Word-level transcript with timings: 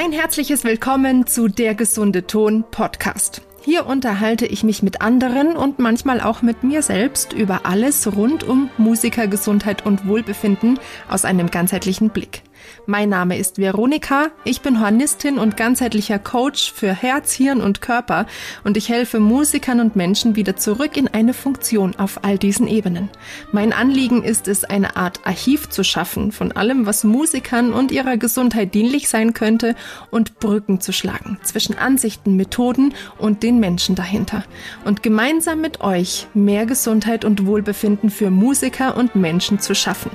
Ein 0.00 0.12
herzliches 0.12 0.62
Willkommen 0.62 1.26
zu 1.26 1.48
Der 1.48 1.74
gesunde 1.74 2.24
Ton 2.24 2.62
Podcast. 2.70 3.42
Hier 3.62 3.84
unterhalte 3.84 4.46
ich 4.46 4.62
mich 4.62 4.80
mit 4.80 5.00
anderen 5.00 5.56
und 5.56 5.80
manchmal 5.80 6.20
auch 6.20 6.40
mit 6.40 6.62
mir 6.62 6.82
selbst 6.82 7.32
über 7.32 7.66
alles 7.66 8.06
rund 8.14 8.44
um 8.44 8.70
Musikergesundheit 8.78 9.84
und 9.84 10.06
Wohlbefinden 10.06 10.78
aus 11.08 11.24
einem 11.24 11.50
ganzheitlichen 11.50 12.10
Blick. 12.10 12.42
Mein 12.86 13.08
Name 13.08 13.38
ist 13.38 13.58
Veronika, 13.58 14.28
ich 14.44 14.60
bin 14.60 14.80
Hornistin 14.80 15.38
und 15.38 15.56
ganzheitlicher 15.56 16.18
Coach 16.18 16.72
für 16.72 16.92
Herz, 16.92 17.32
Hirn 17.32 17.60
und 17.60 17.80
Körper 17.80 18.26
und 18.64 18.76
ich 18.76 18.88
helfe 18.88 19.20
Musikern 19.20 19.80
und 19.80 19.96
Menschen 19.96 20.36
wieder 20.36 20.56
zurück 20.56 20.96
in 20.96 21.08
eine 21.08 21.34
Funktion 21.34 21.96
auf 21.96 22.24
all 22.24 22.38
diesen 22.38 22.66
Ebenen. 22.66 23.08
Mein 23.52 23.72
Anliegen 23.72 24.22
ist 24.22 24.48
es, 24.48 24.64
eine 24.64 24.96
Art 24.96 25.20
Archiv 25.24 25.68
zu 25.68 25.84
schaffen 25.84 26.32
von 26.32 26.52
allem, 26.52 26.86
was 26.86 27.04
Musikern 27.04 27.72
und 27.72 27.92
ihrer 27.92 28.16
Gesundheit 28.16 28.74
dienlich 28.74 29.08
sein 29.08 29.34
könnte 29.34 29.74
und 30.10 30.38
Brücken 30.38 30.80
zu 30.80 30.92
schlagen 30.92 31.38
zwischen 31.42 31.76
Ansichten, 31.78 32.36
Methoden 32.36 32.94
und 33.18 33.42
den 33.42 33.60
Menschen 33.60 33.94
dahinter. 33.94 34.44
Und 34.84 35.02
gemeinsam 35.02 35.60
mit 35.60 35.80
euch 35.80 36.26
mehr 36.34 36.66
Gesundheit 36.66 37.24
und 37.24 37.46
Wohlbefinden 37.46 38.10
für 38.10 38.30
Musiker 38.30 38.96
und 38.96 39.16
Menschen 39.16 39.60
zu 39.60 39.74
schaffen. 39.74 40.10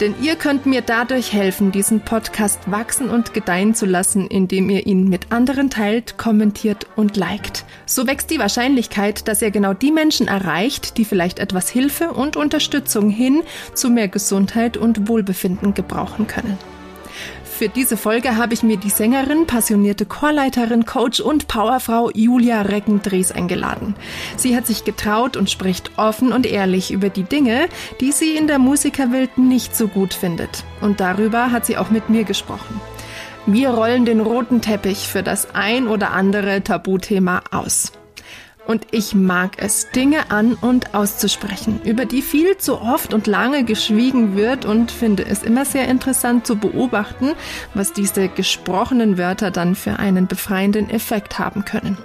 Denn 0.00 0.14
ihr 0.20 0.36
könnt 0.36 0.66
mir 0.66 0.80
dadurch 0.80 1.32
helfen, 1.32 1.72
diesen 1.72 1.95
diesen 1.96 2.04
Podcast 2.04 2.70
wachsen 2.70 3.08
und 3.08 3.32
gedeihen 3.32 3.74
zu 3.74 3.86
lassen, 3.86 4.26
indem 4.26 4.68
ihr 4.68 4.86
ihn 4.86 5.08
mit 5.08 5.32
anderen 5.32 5.70
teilt, 5.70 6.18
kommentiert 6.18 6.86
und 6.94 7.16
liked. 7.16 7.64
So 7.86 8.06
wächst 8.06 8.30
die 8.30 8.38
Wahrscheinlichkeit, 8.38 9.28
dass 9.28 9.40
ihr 9.40 9.50
genau 9.50 9.72
die 9.72 9.92
Menschen 9.92 10.28
erreicht, 10.28 10.98
die 10.98 11.04
vielleicht 11.04 11.38
etwas 11.38 11.70
Hilfe 11.70 12.12
und 12.12 12.36
Unterstützung 12.36 13.08
hin 13.08 13.42
zu 13.74 13.88
mehr 13.88 14.08
Gesundheit 14.08 14.76
und 14.76 15.08
Wohlbefinden 15.08 15.72
gebrauchen 15.72 16.26
können. 16.26 16.58
Für 17.56 17.70
diese 17.70 17.96
Folge 17.96 18.36
habe 18.36 18.52
ich 18.52 18.62
mir 18.62 18.76
die 18.76 18.90
Sängerin, 18.90 19.46
passionierte 19.46 20.04
Chorleiterin, 20.04 20.84
Coach 20.84 21.20
und 21.20 21.48
Powerfrau 21.48 22.10
Julia 22.10 22.60
Reckendries 22.60 23.32
eingeladen. 23.32 23.94
Sie 24.36 24.54
hat 24.54 24.66
sich 24.66 24.84
getraut 24.84 25.38
und 25.38 25.48
spricht 25.48 25.92
offen 25.96 26.32
und 26.32 26.44
ehrlich 26.44 26.90
über 26.90 27.08
die 27.08 27.22
Dinge, 27.22 27.68
die 28.02 28.12
sie 28.12 28.36
in 28.36 28.46
der 28.46 28.58
Musikerwelt 28.58 29.38
nicht 29.38 29.74
so 29.74 29.88
gut 29.88 30.12
findet. 30.12 30.64
Und 30.82 31.00
darüber 31.00 31.50
hat 31.50 31.64
sie 31.64 31.78
auch 31.78 31.88
mit 31.88 32.10
mir 32.10 32.24
gesprochen. 32.24 32.78
Wir 33.46 33.70
rollen 33.70 34.04
den 34.04 34.20
roten 34.20 34.60
Teppich 34.60 35.08
für 35.08 35.22
das 35.22 35.54
ein 35.54 35.88
oder 35.88 36.10
andere 36.10 36.62
Tabuthema 36.62 37.40
aus. 37.52 37.90
Und 38.66 38.88
ich 38.90 39.14
mag 39.14 39.52
es, 39.58 39.90
Dinge 39.90 40.30
an 40.30 40.54
und 40.54 40.94
auszusprechen, 40.94 41.80
über 41.84 42.04
die 42.04 42.22
viel 42.22 42.56
zu 42.56 42.80
oft 42.80 43.14
und 43.14 43.26
lange 43.26 43.64
geschwiegen 43.64 44.36
wird 44.36 44.64
und 44.64 44.90
finde 44.90 45.24
es 45.24 45.44
immer 45.44 45.64
sehr 45.64 45.86
interessant 45.88 46.46
zu 46.46 46.56
beobachten, 46.56 47.34
was 47.74 47.92
diese 47.92 48.28
gesprochenen 48.28 49.18
Wörter 49.18 49.52
dann 49.52 49.76
für 49.76 49.98
einen 49.98 50.26
befreienden 50.26 50.90
Effekt 50.90 51.38
haben 51.38 51.64
können. 51.64 51.96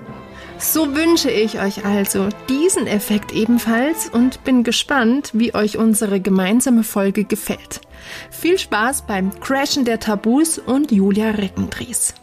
So 0.59 0.95
wünsche 0.95 1.31
ich 1.31 1.59
euch 1.59 1.85
also 1.85 2.29
diesen 2.47 2.85
Effekt 2.85 3.31
ebenfalls 3.33 4.07
und 4.07 4.43
bin 4.43 4.63
gespannt, 4.63 5.31
wie 5.33 5.55
euch 5.55 5.79
unsere 5.79 6.19
gemeinsame 6.19 6.83
Folge 6.83 7.23
gefällt. 7.23 7.81
Viel 8.29 8.59
Spaß 8.59 9.07
beim 9.07 9.31
Crashen 9.39 9.85
der 9.85 9.99
Tabus 9.99 10.59
und 10.59 10.91
Julia 10.91 11.31
Reckendries. 11.31 12.13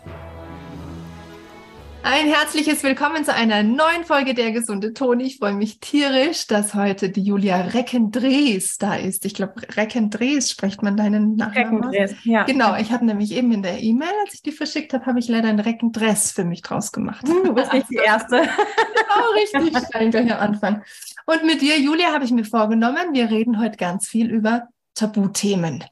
Ein 2.10 2.26
herzliches 2.26 2.82
Willkommen 2.84 3.22
zu 3.22 3.34
einer 3.34 3.62
neuen 3.62 4.02
Folge 4.02 4.32
der 4.32 4.50
Gesunde 4.50 4.94
Ton. 4.94 5.20
Ich 5.20 5.36
freue 5.36 5.52
mich 5.52 5.78
tierisch, 5.78 6.46
dass 6.46 6.72
heute 6.72 7.10
die 7.10 7.22
Julia 7.22 7.60
Reckendrees 7.60 8.78
da 8.78 8.94
ist. 8.94 9.26
Ich 9.26 9.34
glaube, 9.34 9.60
Reckendrees 9.76 10.50
spricht 10.50 10.82
man 10.82 10.96
deinen 10.96 11.36
Nachnamen 11.36 11.84
aus. 11.84 12.14
Ja. 12.24 12.44
Genau, 12.44 12.74
ich 12.76 12.92
habe 12.92 13.04
nämlich 13.04 13.32
eben 13.32 13.52
in 13.52 13.62
der 13.62 13.82
E-Mail, 13.82 14.08
als 14.24 14.32
ich 14.32 14.42
die 14.42 14.52
verschickt 14.52 14.94
habe, 14.94 15.04
habe 15.04 15.18
ich 15.18 15.28
leider 15.28 15.50
ein 15.50 15.60
Reckendress 15.60 16.32
für 16.32 16.44
mich 16.44 16.62
draus 16.62 16.92
gemacht. 16.92 17.28
Hm, 17.28 17.44
du 17.44 17.52
bist 17.52 17.74
nicht 17.74 17.90
die 17.90 17.96
Erste. 17.96 18.36
genau, 18.40 19.30
richtig, 19.34 19.78
steil 19.88 20.08
gleich 20.08 20.32
am 20.32 20.38
Anfang. 20.38 20.82
Und 21.26 21.44
mit 21.44 21.60
dir, 21.60 21.78
Julia, 21.78 22.14
habe 22.14 22.24
ich 22.24 22.30
mir 22.30 22.46
vorgenommen, 22.46 23.12
wir 23.12 23.28
reden 23.28 23.60
heute 23.60 23.76
ganz 23.76 24.08
viel 24.08 24.30
über 24.30 24.68
Tabuthemen. 24.94 25.84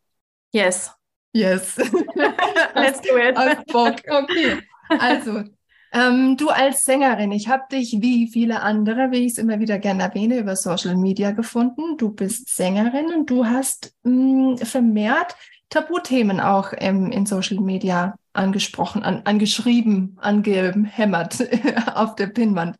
Yes. 0.50 0.93
Yes. 1.34 1.77
Let's 2.75 3.03
do 3.03 3.19
it. 3.19 3.34
Bock. 3.71 3.97
Okay. 4.09 4.62
Also, 4.88 5.44
ähm, 5.92 6.36
du 6.36 6.48
als 6.48 6.84
Sängerin, 6.84 7.32
ich 7.32 7.48
habe 7.48 7.64
dich 7.70 7.98
wie 8.00 8.28
viele 8.28 8.60
andere, 8.62 9.10
wie 9.10 9.26
ich 9.26 9.32
es 9.32 9.38
immer 9.38 9.60
wieder 9.60 9.78
gerne 9.78 10.02
erwähne, 10.02 10.38
über 10.38 10.56
Social 10.56 10.97
Media 10.97 11.30
gefunden. 11.30 11.97
Du 11.97 12.10
bist 12.10 12.54
Sängerin 12.54 13.12
und 13.14 13.30
du 13.30 13.47
hast 13.47 13.94
mh, 14.02 14.54
mm, 14.54 14.58
vermehrt 14.58 15.36
Tabuthemen 15.69 16.41
auch 16.41 16.72
ähm, 16.76 17.10
in 17.10 17.26
Social 17.26 17.60
Media 17.60 18.16
angesprochen, 18.32 19.02
an, 19.02 19.22
angeschrieben, 19.24 20.16
angehämmert 20.20 21.48
auf 21.94 22.14
der 22.14 22.28
Pinnwand. 22.28 22.76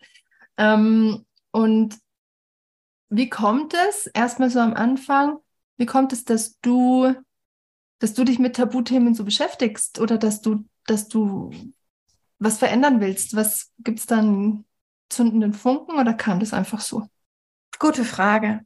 Ähm, 0.57 1.25
und 1.51 1.97
wie 3.09 3.29
kommt 3.29 3.75
es, 3.89 4.07
erstmal 4.07 4.51
so 4.51 4.61
am 4.61 4.75
Anfang, 4.75 5.39
wie 5.77 5.87
kommt 5.87 6.13
es, 6.13 6.25
dass 6.25 6.59
du, 6.61 7.15
dass 7.99 8.15
du 8.15 8.25
dich 8.25 8.39
mit 8.39 8.57
Tabuthemen 8.57 9.15
so 9.15 9.25
beschäftigst 9.25 10.01
oder 10.01 10.19
dass 10.19 10.41
du, 10.41 10.65
dass 10.87 11.09
du 11.09 11.51
was 12.39 12.59
verändern 12.59 13.01
willst? 13.01 13.37
Was 13.37 13.73
gibt 13.79 14.01
es 14.01 14.07
dann 14.07 14.65
zündenden 15.09 15.55
Funken 15.55 15.99
oder 15.99 16.15
kam 16.15 16.41
das 16.41 16.53
einfach 16.53 16.81
so? 16.81 17.07
Gute 17.79 18.05
Frage. 18.05 18.61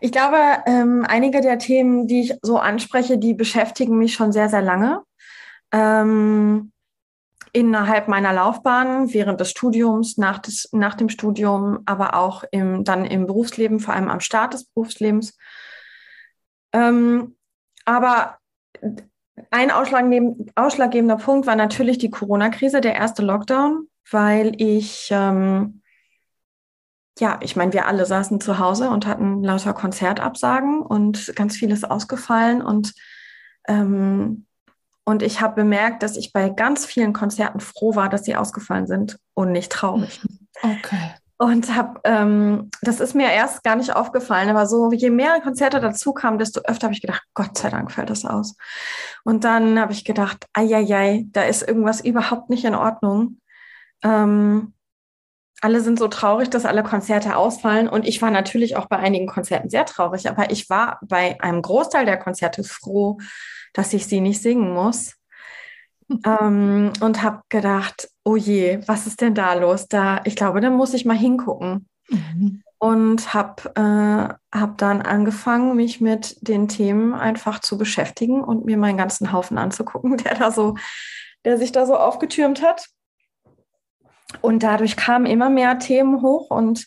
Ich 0.00 0.12
glaube, 0.12 0.38
ähm, 0.66 1.04
einige 1.06 1.40
der 1.40 1.58
Themen, 1.58 2.06
die 2.06 2.20
ich 2.22 2.34
so 2.42 2.58
anspreche, 2.58 3.18
die 3.18 3.34
beschäftigen 3.34 3.98
mich 3.98 4.14
schon 4.14 4.32
sehr, 4.32 4.48
sehr 4.48 4.62
lange. 4.62 5.02
Ähm, 5.72 6.72
innerhalb 7.52 8.08
meiner 8.08 8.32
Laufbahn, 8.32 9.12
während 9.12 9.40
des 9.40 9.50
Studiums, 9.50 10.18
nach, 10.18 10.38
des, 10.38 10.68
nach 10.72 10.94
dem 10.94 11.08
Studium, 11.08 11.80
aber 11.86 12.14
auch 12.14 12.44
im, 12.50 12.84
dann 12.84 13.04
im 13.04 13.26
Berufsleben, 13.26 13.80
vor 13.80 13.94
allem 13.94 14.10
am 14.10 14.20
Start 14.20 14.54
des 14.54 14.66
Berufslebens. 14.66 15.36
Ähm, 16.72 17.36
aber 17.84 18.38
ein 19.50 19.70
ausschlaggebender 19.70 21.16
Punkt 21.16 21.46
war 21.46 21.56
natürlich 21.56 21.98
die 21.98 22.10
Corona-Krise, 22.10 22.80
der 22.80 22.94
erste 22.94 23.22
Lockdown, 23.22 23.88
weil 24.10 24.52
ich, 24.60 25.08
ähm, 25.10 25.82
ja, 27.18 27.38
ich 27.42 27.56
meine, 27.56 27.72
wir 27.72 27.86
alle 27.86 28.06
saßen 28.06 28.40
zu 28.40 28.58
Hause 28.58 28.90
und 28.90 29.06
hatten 29.06 29.42
lauter 29.42 29.72
Konzertabsagen 29.72 30.80
und 30.80 31.34
ganz 31.36 31.56
vieles 31.56 31.84
ausgefallen 31.84 32.62
und 32.62 32.94
ähm, 33.68 34.46
und 35.08 35.22
ich 35.22 35.40
habe 35.40 35.54
bemerkt, 35.54 36.02
dass 36.02 36.16
ich 36.16 36.32
bei 36.32 36.50
ganz 36.50 36.84
vielen 36.84 37.12
Konzerten 37.12 37.60
froh 37.60 37.94
war, 37.94 38.08
dass 38.08 38.24
sie 38.24 38.34
ausgefallen 38.34 38.88
sind 38.88 39.20
und 39.34 39.52
nicht 39.52 39.70
traurig. 39.70 40.20
Okay. 40.62 41.14
Und 41.38 41.74
habe, 41.74 42.00
ähm, 42.04 42.70
das 42.80 43.00
ist 43.00 43.14
mir 43.14 43.30
erst 43.30 43.62
gar 43.62 43.76
nicht 43.76 43.94
aufgefallen, 43.94 44.48
aber 44.48 44.66
so, 44.66 44.90
je 44.90 45.10
mehr 45.10 45.38
Konzerte 45.42 45.80
dazu 45.80 46.14
kamen, 46.14 46.38
desto 46.38 46.60
öfter 46.62 46.84
habe 46.84 46.94
ich 46.94 47.02
gedacht, 47.02 47.22
Gott 47.34 47.58
sei 47.58 47.68
Dank 47.68 47.92
fällt 47.92 48.08
das 48.08 48.24
aus. 48.24 48.56
Und 49.22 49.44
dann 49.44 49.78
habe 49.78 49.92
ich 49.92 50.04
gedacht, 50.06 50.46
ai, 50.54 51.26
da 51.30 51.42
ist 51.42 51.66
irgendwas 51.66 52.00
überhaupt 52.00 52.48
nicht 52.48 52.64
in 52.64 52.74
Ordnung. 52.74 53.40
Ähm, 54.02 54.72
alle 55.60 55.80
sind 55.82 55.98
so 55.98 56.08
traurig, 56.08 56.48
dass 56.48 56.64
alle 56.64 56.82
Konzerte 56.82 57.36
ausfallen. 57.36 57.88
Und 57.88 58.06
ich 58.06 58.22
war 58.22 58.30
natürlich 58.30 58.76
auch 58.76 58.86
bei 58.86 58.96
einigen 58.96 59.26
Konzerten 59.26 59.68
sehr 59.68 59.84
traurig, 59.84 60.30
aber 60.30 60.50
ich 60.50 60.70
war 60.70 61.00
bei 61.02 61.38
einem 61.40 61.60
Großteil 61.60 62.06
der 62.06 62.18
Konzerte 62.18 62.64
froh, 62.64 63.18
dass 63.74 63.92
ich 63.92 64.06
sie 64.06 64.20
nicht 64.22 64.40
singen 64.40 64.72
muss 64.72 65.15
ähm, 66.24 66.92
und 67.00 67.22
habe 67.22 67.42
gedacht, 67.48 68.08
oh 68.24 68.36
je, 68.36 68.80
was 68.86 69.06
ist 69.06 69.20
denn 69.20 69.34
da 69.34 69.54
los? 69.54 69.88
Da, 69.88 70.20
ich 70.24 70.36
glaube, 70.36 70.60
da 70.60 70.70
muss 70.70 70.94
ich 70.94 71.04
mal 71.04 71.16
hingucken. 71.16 71.88
Mhm. 72.08 72.62
Und 72.78 73.32
habe 73.32 73.70
äh, 73.74 74.58
hab 74.58 74.78
dann 74.78 75.02
angefangen, 75.02 75.76
mich 75.76 76.00
mit 76.00 76.36
den 76.46 76.68
Themen 76.68 77.14
einfach 77.14 77.60
zu 77.60 77.78
beschäftigen 77.78 78.44
und 78.44 78.66
mir 78.66 78.76
meinen 78.76 78.98
ganzen 78.98 79.32
Haufen 79.32 79.58
anzugucken, 79.58 80.16
der 80.24 80.34
da 80.34 80.50
so, 80.50 80.76
der 81.44 81.58
sich 81.58 81.72
da 81.72 81.86
so 81.86 81.96
aufgetürmt 81.96 82.62
hat. 82.62 82.86
Und 84.42 84.62
dadurch 84.62 84.96
kamen 84.96 85.26
immer 85.26 85.48
mehr 85.48 85.78
Themen 85.78 86.20
hoch 86.20 86.50
und 86.50 86.86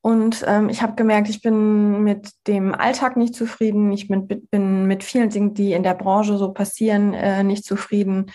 und 0.00 0.44
ähm, 0.46 0.68
ich 0.68 0.82
habe 0.82 0.94
gemerkt, 0.94 1.28
ich 1.28 1.42
bin 1.42 2.02
mit 2.04 2.30
dem 2.46 2.74
Alltag 2.74 3.16
nicht 3.16 3.34
zufrieden. 3.34 3.90
Ich 3.90 4.08
bin, 4.08 4.28
bin, 4.28 4.86
mit 4.86 5.02
vielen 5.02 5.30
Dingen, 5.30 5.54
die 5.54 5.72
in 5.72 5.82
der 5.82 5.94
Branche 5.94 6.38
so 6.38 6.52
passieren, 6.52 7.14
äh, 7.14 7.42
nicht 7.42 7.64
zufrieden. 7.64 8.30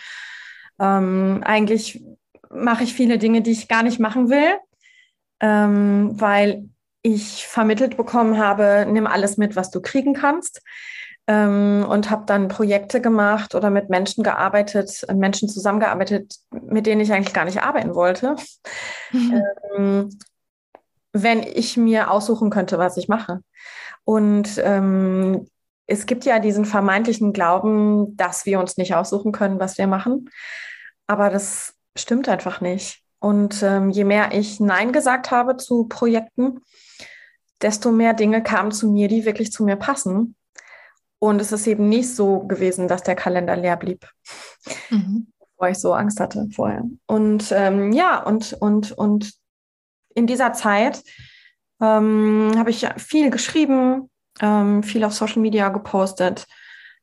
Ähm, 0.80 1.42
eigentlich 1.44 2.04
mache 2.50 2.84
ich 2.84 2.94
viele 2.94 3.18
Dinge, 3.18 3.42
die 3.42 3.52
ich 3.52 3.68
gar 3.68 3.84
nicht 3.84 4.00
machen 4.00 4.30
will, 4.30 4.58
ähm, 5.40 6.12
weil 6.14 6.70
ich 7.02 7.48
vermittelt 7.48 7.98
bekommen 7.98 8.38
habe, 8.38 8.86
nimm 8.90 9.08
alles 9.08 9.38
mit, 9.38 9.56
was 9.56 9.72
du 9.72 9.82
kriegen 9.82 10.14
kannst. 10.14 10.62
Ähm, 11.26 11.86
und 11.88 12.10
habe 12.10 12.26
dann 12.26 12.50
Projekte 12.50 13.00
gemacht 13.00 13.56
oder 13.56 13.70
mit 13.70 13.90
Menschen 13.90 14.26
gearbeitet, 14.26 15.06
Menschen 15.14 15.48
zusammengearbeitet, 15.48 16.36
mit 16.52 16.86
denen 16.86 17.00
ich 17.00 17.14
eigentlich 17.14 17.34
gar 17.34 17.46
nicht 17.46 17.64
arbeiten 17.64 17.96
wollte. 17.96 18.36
Mhm. 19.14 20.10
Wenn 21.14 21.44
ich 21.44 21.78
mir 21.78 22.12
aussuchen 22.12 22.50
könnte, 22.50 22.78
was 22.78 22.98
ich 22.98 23.08
mache. 23.08 23.42
Und 24.04 24.60
ähm, 24.64 25.48
es 25.88 26.06
gibt 26.06 26.26
ja 26.26 26.40
diesen 26.40 26.66
vermeintlichen 26.66 27.34
Glauben, 27.34 28.18
dass 28.18 28.46
wir 28.46 28.60
uns 28.60 28.78
nicht 28.78 28.96
aussuchen 28.96 29.32
können, 29.32 29.60
was 29.60 29.78
wir 29.78 29.88
machen. 29.88 30.30
aber 31.08 31.30
das 31.30 31.76
stimmt 31.96 32.28
einfach 32.30 32.62
nicht. 32.62 33.02
Und 33.20 33.64
ähm, 33.64 33.90
je 33.90 34.04
mehr 34.04 34.34
ich 34.34 34.60
Nein 34.60 34.92
gesagt 34.92 35.32
habe 35.32 35.58
zu 35.58 35.86
Projekten, 35.86 36.60
desto 37.62 37.92
mehr 37.92 38.14
Dinge 38.14 38.44
kamen 38.44 38.72
zu 38.72 38.92
mir, 38.92 39.08
die 39.08 39.26
wirklich 39.26 39.52
zu 39.52 39.64
mir 39.64 39.78
passen. 39.78 40.36
Und 41.20 41.40
es 41.40 41.54
ist 41.54 41.68
eben 41.68 41.88
nicht 41.88 42.14
so 42.14 42.40
gewesen, 42.40 42.88
dass 42.88 43.04
der 43.04 43.16
Kalender 43.16 43.56
leer 43.56 43.78
blieb, 43.78 44.10
mhm. 44.90 45.32
weil 45.58 45.72
ich 45.72 45.80
so 45.80 45.94
Angst 45.94 46.20
hatte 46.20 46.48
vorher. 46.54 46.84
Und 47.06 47.50
ähm, 47.56 47.94
ja, 47.94 48.22
und, 48.22 48.54
und, 48.54 48.92
und 48.92 49.34
in 50.16 50.28
dieser 50.28 50.54
Zeit 50.54 51.04
ähm, 51.82 52.52
habe 52.58 52.70
ich 52.70 52.88
viel 52.98 53.30
geschrieben, 53.30 54.10
ähm, 54.42 54.84
viel 54.84 55.04
auf 55.04 55.14
Social 55.14 55.42
Media 55.42 55.70
gepostet, 55.70 56.48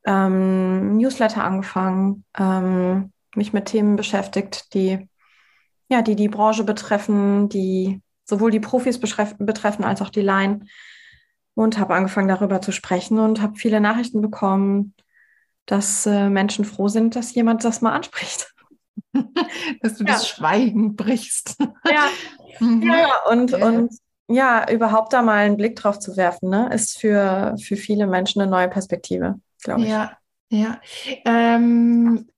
ähm, 0.06 0.96
Newsletter 0.96 1.44
angefangen, 1.44 2.24
ähm, 2.38 3.12
mich 3.34 3.52
mit 3.52 3.66
Themen 3.66 3.96
beschäftigt, 3.96 4.74
die 4.74 5.08
ja, 5.90 6.02
die 6.02 6.14
die 6.14 6.28
Branche 6.28 6.64
betreffen, 6.64 7.48
die 7.48 8.00
sowohl 8.24 8.52
die 8.52 8.60
Profis 8.60 9.00
betreffen 9.00 9.84
als 9.84 10.00
auch 10.00 10.10
die 10.10 10.20
Laien 10.20 10.68
und 11.54 11.78
habe 11.78 11.94
angefangen 11.94 12.28
darüber 12.28 12.62
zu 12.62 12.70
sprechen 12.70 13.18
und 13.18 13.42
habe 13.42 13.56
viele 13.56 13.80
Nachrichten 13.80 14.22
bekommen, 14.22 14.94
dass 15.66 16.06
äh, 16.06 16.30
Menschen 16.30 16.64
froh 16.64 16.88
sind, 16.88 17.16
dass 17.16 17.34
jemand 17.34 17.64
das 17.64 17.80
mal 17.80 17.92
anspricht. 17.92 18.54
dass 19.82 19.96
du 19.96 20.04
ja. 20.04 20.12
das 20.12 20.28
Schweigen 20.28 20.96
brichst. 20.96 21.56
Ja, 21.60 22.08
mhm. 22.60 22.82
ja 22.82 23.08
und, 23.30 23.50
ja. 23.50 23.66
und 23.66 23.90
ja, 24.28 24.70
überhaupt 24.70 25.12
da 25.12 25.22
mal 25.22 25.38
einen 25.38 25.56
Blick 25.56 25.76
drauf 25.76 25.98
zu 25.98 26.16
werfen, 26.16 26.50
ne, 26.50 26.70
ist 26.72 26.98
für, 26.98 27.56
für 27.60 27.76
viele 27.76 28.06
Menschen 28.06 28.40
eine 28.40 28.50
neue 28.50 28.68
Perspektive, 28.68 29.40
glaube 29.62 29.82
ich. 29.82 29.88
Ja, 29.88 30.12
ja. 30.50 30.80
Ähm, 31.24 32.28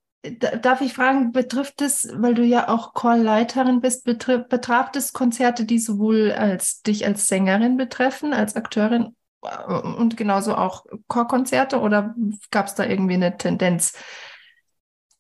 darf 0.63 0.81
ich 0.81 0.95
fragen, 0.95 1.33
betrifft 1.33 1.83
es, 1.83 2.09
weil 2.15 2.35
du 2.35 2.45
ja 2.45 2.69
auch 2.69 2.95
Chorleiterin 2.95 3.81
bist, 3.81 4.05
betrifft, 4.05 4.49
betraf 4.49 4.91
es 4.95 5.13
Konzerte, 5.13 5.65
die 5.65 5.79
sowohl 5.79 6.33
als 6.33 6.83
dich 6.83 7.05
als 7.05 7.29
Sängerin 7.29 7.77
betreffen, 7.77 8.33
als 8.33 8.55
Akteurin 8.57 9.17
äh, 9.43 9.73
und 9.73 10.17
genauso 10.17 10.55
auch 10.55 10.87
Chorkonzerte 11.09 11.81
oder 11.81 12.15
gab 12.51 12.67
es 12.67 12.75
da 12.75 12.87
irgendwie 12.87 13.15
eine 13.15 13.37
Tendenz? 13.37 13.95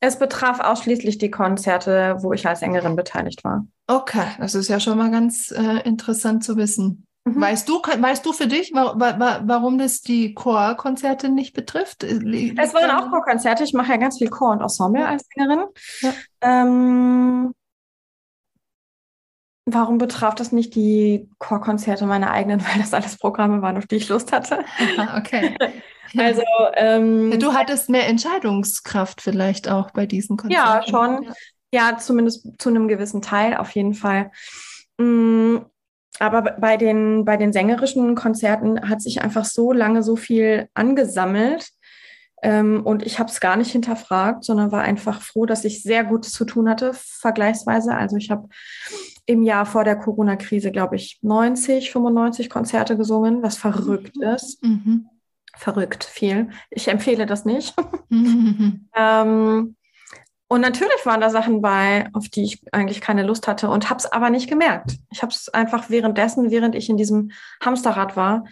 Es 0.04 0.18
betraf 0.18 0.58
ausschließlich 0.58 1.18
die 1.18 1.30
Konzerte, 1.30 2.16
wo 2.22 2.32
ich 2.32 2.44
als 2.48 2.58
Sängerin 2.58 2.96
beteiligt 2.96 3.44
war. 3.44 3.68
Okay, 3.86 4.26
das 4.40 4.56
ist 4.56 4.66
ja 4.66 4.80
schon 4.80 4.98
mal 4.98 5.12
ganz 5.12 5.52
äh, 5.52 5.78
interessant 5.84 6.42
zu 6.42 6.56
wissen. 6.56 7.06
Mhm. 7.24 7.40
Weißt 7.40 7.68
du, 7.68 7.74
weißt 7.74 8.26
du 8.26 8.32
für 8.32 8.48
dich, 8.48 8.72
wa 8.74 8.98
wa 8.98 9.42
warum 9.44 9.78
das 9.78 10.00
die 10.00 10.34
Chorkonzerte 10.34 11.28
nicht 11.28 11.54
betrifft? 11.54 12.02
Es 12.02 12.74
waren 12.74 12.90
auch 12.90 13.12
Chorkonzerte. 13.12 13.62
Ich 13.62 13.74
mache 13.74 13.92
ja 13.92 13.96
ganz 13.96 14.18
viel 14.18 14.28
Chor 14.28 14.50
und 14.50 14.60
Ensemble 14.60 15.06
als 15.06 15.24
Sängerin. 15.32 15.66
Ja. 16.00 16.12
Ähm, 16.40 17.54
warum 19.66 19.98
betraf 19.98 20.34
das 20.34 20.50
nicht 20.50 20.74
die 20.74 21.30
Chorkonzerte 21.38 22.06
meiner 22.06 22.32
eigenen, 22.32 22.60
weil 22.66 22.80
das 22.80 22.92
alles 22.92 23.18
Programme 23.18 23.62
waren, 23.62 23.76
auf 23.76 23.86
die 23.86 23.96
ich 23.96 24.08
Lust 24.08 24.32
hatte? 24.32 24.64
okay. 25.16 25.56
Also 26.18 26.42
ähm, 26.74 27.38
du 27.38 27.52
hattest 27.52 27.88
mehr 27.88 28.06
Entscheidungskraft 28.06 29.20
vielleicht 29.20 29.68
auch 29.68 29.90
bei 29.90 30.06
diesen 30.06 30.36
Konzerten. 30.36 30.66
Ja, 30.68 30.82
schon. 30.86 31.28
Ja, 31.74 31.96
zumindest 31.98 32.46
zu 32.58 32.68
einem 32.68 32.86
gewissen 32.88 33.22
Teil 33.22 33.56
auf 33.56 33.70
jeden 33.70 33.94
Fall. 33.94 34.30
Mhm. 34.98 35.66
Aber 36.18 36.42
bei 36.42 36.76
den, 36.76 37.24
bei 37.24 37.36
den 37.36 37.52
sängerischen 37.52 38.14
Konzerten 38.14 38.88
hat 38.88 39.00
sich 39.00 39.22
einfach 39.22 39.44
so 39.44 39.72
lange 39.72 40.02
so 40.02 40.16
viel 40.16 40.68
angesammelt. 40.74 41.70
Ähm, 42.42 42.82
und 42.84 43.06
ich 43.06 43.18
habe 43.18 43.30
es 43.30 43.40
gar 43.40 43.56
nicht 43.56 43.70
hinterfragt, 43.70 44.44
sondern 44.44 44.72
war 44.72 44.82
einfach 44.82 45.22
froh, 45.22 45.46
dass 45.46 45.64
ich 45.64 45.82
sehr 45.82 46.04
gut 46.04 46.24
zu 46.24 46.44
tun 46.44 46.68
hatte, 46.68 46.92
vergleichsweise. 46.92 47.94
Also 47.94 48.16
ich 48.16 48.30
habe 48.30 48.48
im 49.26 49.42
Jahr 49.42 49.64
vor 49.64 49.84
der 49.84 49.96
Corona-Krise, 49.96 50.72
glaube 50.72 50.96
ich, 50.96 51.20
90, 51.22 51.92
95 51.92 52.50
Konzerte 52.50 52.96
gesungen, 52.96 53.42
was 53.42 53.56
verrückt 53.56 54.16
mhm. 54.16 54.22
ist. 54.22 54.62
Mhm. 54.62 55.08
Verrückt 55.56 56.04
viel. 56.04 56.50
Ich 56.70 56.88
empfehle 56.88 57.26
das 57.26 57.44
nicht. 57.44 57.74
Ähm, 58.94 59.76
und 60.52 60.60
natürlich 60.60 61.06
waren 61.06 61.22
da 61.22 61.30
Sachen 61.30 61.62
bei, 61.62 62.10
auf 62.12 62.28
die 62.28 62.42
ich 62.42 62.62
eigentlich 62.72 63.00
keine 63.00 63.22
Lust 63.22 63.48
hatte 63.48 63.70
und 63.70 63.88
habe 63.88 64.00
es 64.00 64.04
aber 64.04 64.28
nicht 64.28 64.50
gemerkt. 64.50 64.98
Ich 65.10 65.22
habe 65.22 65.32
es 65.32 65.48
einfach 65.48 65.88
währenddessen, 65.88 66.50
während 66.50 66.74
ich 66.74 66.90
in 66.90 66.98
diesem 66.98 67.30
Hamsterrad 67.64 68.18
war, 68.18 68.44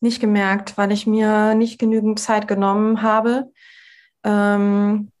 nicht 0.00 0.20
gemerkt, 0.20 0.76
weil 0.76 0.90
ich 0.90 1.06
mir 1.06 1.54
nicht 1.54 1.78
genügend 1.78 2.18
Zeit 2.18 2.48
genommen 2.48 3.00
habe 3.00 3.52
ähm, 4.24 5.12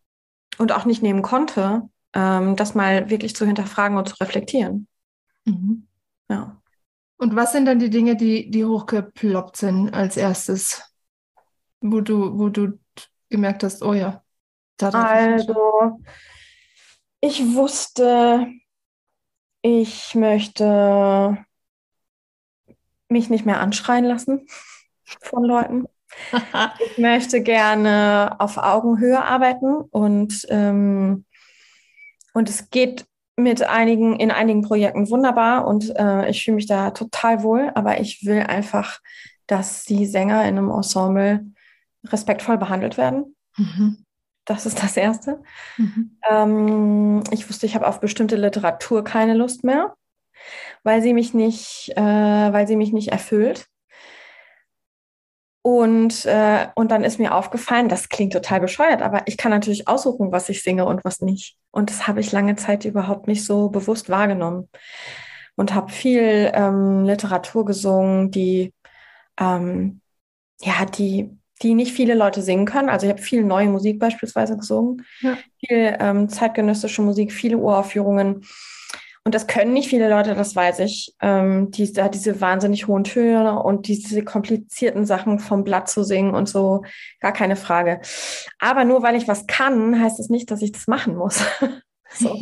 und 0.58 0.72
auch 0.72 0.84
nicht 0.84 1.00
nehmen 1.00 1.22
konnte, 1.22 1.82
ähm, 2.12 2.56
das 2.56 2.74
mal 2.74 3.08
wirklich 3.08 3.36
zu 3.36 3.46
hinterfragen 3.46 3.96
und 3.96 4.08
zu 4.08 4.16
reflektieren. 4.16 4.88
Mhm. 5.44 5.86
Ja. 6.28 6.60
Und 7.18 7.36
was 7.36 7.52
sind 7.52 7.66
dann 7.66 7.78
die 7.78 7.90
Dinge, 7.90 8.16
die, 8.16 8.50
die 8.50 8.64
hochgeploppt 8.64 9.56
sind 9.56 9.94
als 9.94 10.16
erstes, 10.16 10.82
wo 11.92 12.00
du, 12.00 12.38
wo 12.38 12.48
du 12.48 12.78
gemerkt 13.28 13.62
hast, 13.62 13.82
oh 13.82 13.94
ja, 13.94 14.22
also, 14.80 16.00
ich 17.20 17.54
wusste, 17.54 18.46
ich 19.62 20.14
möchte 20.14 21.38
mich 23.08 23.30
nicht 23.30 23.46
mehr 23.46 23.60
anschreien 23.60 24.04
lassen 24.04 24.46
von 25.22 25.44
Leuten. 25.44 25.86
ich 26.86 26.98
möchte 26.98 27.42
gerne 27.42 28.36
auf 28.38 28.58
Augenhöhe 28.58 29.22
arbeiten 29.22 29.74
und, 29.90 30.46
ähm, 30.50 31.24
und 32.32 32.48
es 32.48 32.70
geht 32.70 33.06
mit 33.36 33.62
einigen, 33.62 34.18
in 34.18 34.30
einigen 34.30 34.62
Projekten 34.62 35.10
wunderbar 35.10 35.66
und 35.66 35.94
äh, 35.96 36.30
ich 36.30 36.44
fühle 36.44 36.56
mich 36.56 36.66
da 36.66 36.90
total 36.90 37.42
wohl, 37.42 37.70
aber 37.74 38.00
ich 38.00 38.24
will 38.24 38.40
einfach, 38.40 39.00
dass 39.46 39.84
die 39.84 40.06
Sänger 40.06 40.42
in 40.42 40.58
einem 40.58 40.70
Ensemble 40.70 41.44
respektvoll 42.10 42.58
behandelt 42.58 42.96
werden. 42.96 43.36
Mhm. 43.56 44.04
Das 44.44 44.64
ist 44.64 44.82
das 44.82 44.96
Erste. 44.96 45.42
Mhm. 45.76 46.18
Ähm, 46.30 47.24
ich 47.32 47.48
wusste, 47.48 47.66
ich 47.66 47.74
habe 47.74 47.86
auf 47.86 48.00
bestimmte 48.00 48.36
Literatur 48.36 49.02
keine 49.02 49.34
Lust 49.34 49.64
mehr, 49.64 49.94
weil 50.84 51.02
sie 51.02 51.12
mich 51.12 51.34
nicht, 51.34 51.92
äh, 51.96 52.00
weil 52.52 52.66
sie 52.68 52.76
mich 52.76 52.92
nicht 52.92 53.08
erfüllt. 53.08 53.66
Und, 55.62 56.24
äh, 56.26 56.68
und 56.76 56.92
dann 56.92 57.02
ist 57.02 57.18
mir 57.18 57.34
aufgefallen, 57.34 57.88
das 57.88 58.08
klingt 58.08 58.32
total 58.32 58.60
bescheuert, 58.60 59.02
aber 59.02 59.26
ich 59.26 59.36
kann 59.36 59.50
natürlich 59.50 59.88
aussuchen, 59.88 60.30
was 60.30 60.48
ich 60.48 60.62
singe 60.62 60.84
und 60.84 61.04
was 61.04 61.20
nicht. 61.20 61.56
Und 61.72 61.90
das 61.90 62.06
habe 62.06 62.20
ich 62.20 62.30
lange 62.30 62.54
Zeit 62.54 62.84
überhaupt 62.84 63.26
nicht 63.26 63.44
so 63.44 63.68
bewusst 63.68 64.08
wahrgenommen. 64.08 64.68
Und 65.56 65.74
habe 65.74 65.90
viel 65.90 66.52
ähm, 66.54 67.04
Literatur 67.04 67.64
gesungen, 67.64 68.30
die, 68.30 68.74
ähm, 69.40 70.02
ja, 70.60 70.84
die 70.84 71.36
die 71.62 71.74
nicht 71.74 71.92
viele 71.92 72.14
Leute 72.14 72.42
singen 72.42 72.66
können. 72.66 72.88
Also 72.88 73.06
ich 73.06 73.12
habe 73.12 73.22
viel 73.22 73.44
neue 73.44 73.68
Musik 73.68 73.98
beispielsweise 73.98 74.56
gesungen, 74.56 75.04
ja. 75.20 75.36
viel 75.58 75.96
ähm, 75.98 76.28
zeitgenössische 76.28 77.02
Musik, 77.02 77.32
viele 77.32 77.58
Uraufführungen. 77.58 78.44
Und 79.24 79.34
das 79.34 79.48
können 79.48 79.72
nicht 79.72 79.88
viele 79.88 80.08
Leute, 80.08 80.36
das 80.36 80.54
weiß 80.54 80.78
ich. 80.80 81.14
Ähm, 81.20 81.72
die, 81.72 81.92
da 81.92 82.08
diese 82.08 82.40
wahnsinnig 82.40 82.86
hohen 82.86 83.02
Töne 83.02 83.60
und 83.60 83.88
diese 83.88 84.22
komplizierten 84.22 85.04
Sachen 85.04 85.40
vom 85.40 85.64
Blatt 85.64 85.88
zu 85.88 86.04
singen 86.04 86.34
und 86.34 86.48
so, 86.48 86.84
gar 87.20 87.32
keine 87.32 87.56
Frage. 87.56 88.00
Aber 88.60 88.84
nur 88.84 89.02
weil 89.02 89.16
ich 89.16 89.26
was 89.26 89.48
kann, 89.48 90.00
heißt 90.00 90.20
es 90.20 90.26
das 90.26 90.30
nicht, 90.30 90.50
dass 90.50 90.62
ich 90.62 90.70
das 90.70 90.86
machen 90.86 91.16
muss. 91.16 91.42
so. 92.10 92.38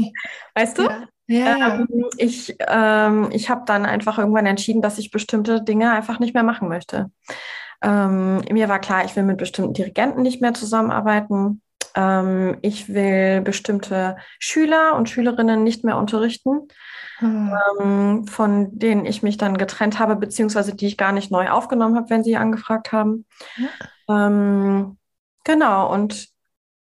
Weißt 0.55 0.79
du? 0.79 0.83
Ja. 0.83 1.09
Ja. 1.27 1.77
Ähm, 1.77 2.07
ich 2.19 2.55
ähm, 2.69 3.31
ich 3.33 3.49
habe 3.49 3.63
dann 3.65 3.87
einfach 3.87 4.19
irgendwann 4.19 4.45
entschieden, 4.45 4.83
dass 4.83 4.99
ich 4.99 5.11
bestimmte 5.11 5.63
Dinge 5.63 5.91
einfach 5.91 6.19
nicht 6.19 6.35
mehr 6.35 6.43
machen 6.43 6.69
möchte. 6.69 7.11
Ähm, 7.85 8.43
mir 8.51 8.69
war 8.69 8.79
klar, 8.79 9.05
ich 9.05 9.15
will 9.15 9.25
mit 9.25 9.37
bestimmten 9.37 9.75
Dirigenten 9.75 10.23
nicht 10.23 10.41
mehr 10.41 10.55
zusammenarbeiten. 10.55 11.61
Ähm, 11.95 12.57
ich 12.63 12.89
will 12.89 13.43
bestimmte 13.43 14.17
Schüler 14.39 14.97
und 14.97 15.11
Schülerinnen 15.11 15.63
nicht 15.63 15.85
mehr 15.85 15.99
unterrichten, 15.99 16.69
hm. 17.19 17.53
ähm, 17.81 18.27
von 18.27 18.79
denen 18.79 19.05
ich 19.05 19.23
mich 19.23 19.37
dann 19.37 19.59
getrennt 19.59 19.99
habe, 19.99 20.17
beziehungsweise 20.17 20.75
die 20.75 20.87
ich 20.87 20.97
gar 20.97 21.13
nicht 21.13 21.31
neu 21.31 21.51
aufgenommen 21.51 21.95
habe, 21.95 22.09
wenn 22.09 22.25
sie 22.25 22.37
angefragt 22.37 22.91
haben. 22.91 23.27
Ja. 23.57 24.27
genau, 25.45 25.93
und 25.93 26.29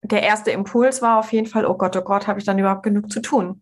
der 0.02 0.24
erste 0.24 0.52
Impuls 0.52 1.02
war 1.02 1.20
auf 1.20 1.34
jeden 1.34 1.48
Fall, 1.48 1.66
oh 1.66 1.76
Gott, 1.76 1.96
oh 1.98 2.02
Gott, 2.02 2.28
habe 2.28 2.40
ich 2.40 2.46
dann 2.46 2.60
überhaupt 2.60 2.84
genug 2.84 3.12
zu 3.12 3.22
tun? 3.22 3.62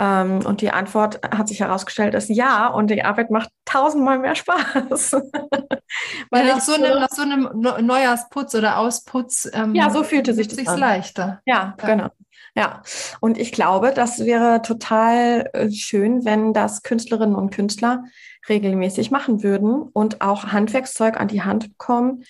Ähm, 0.00 0.46
und 0.46 0.62
die 0.62 0.70
Antwort 0.70 1.20
hat 1.30 1.48
sich 1.48 1.60
herausgestellt, 1.60 2.14
ist 2.14 2.30
ja. 2.30 2.68
Und 2.68 2.88
die 2.88 3.04
Arbeit 3.04 3.30
macht 3.30 3.50
tausendmal 3.66 4.18
mehr 4.18 4.34
Spaß. 4.34 5.12
Weil 6.30 6.46
ja, 6.46 6.54
nach, 6.54 6.60
so 6.62 6.72
einem, 6.72 6.98
nach 6.98 7.10
so 7.10 7.20
einem 7.20 7.50
Neujahrsputz 7.52 8.54
oder 8.54 8.78
Ausputz. 8.78 9.50
Ähm, 9.52 9.74
ja, 9.74 9.90
so 9.90 10.02
fühlte 10.02 10.32
sich 10.32 10.48
das 10.48 10.78
leichter. 10.78 11.42
Ja, 11.44 11.76
ja, 11.78 11.86
genau. 11.86 12.08
Ja, 12.56 12.82
und 13.20 13.36
ich 13.38 13.52
glaube, 13.52 13.92
das 13.94 14.24
wäre 14.24 14.62
total 14.62 15.50
äh, 15.52 15.70
schön, 15.70 16.24
wenn 16.24 16.54
das 16.54 16.82
Künstlerinnen 16.82 17.36
und 17.36 17.50
Künstler 17.50 18.04
regelmäßig 18.48 19.10
machen 19.10 19.42
würden 19.42 19.82
und 19.82 20.22
auch 20.22 20.46
Handwerkszeug 20.46 21.20
an 21.20 21.28
die 21.28 21.42
Hand 21.42 21.68
bekommen, 21.68 22.24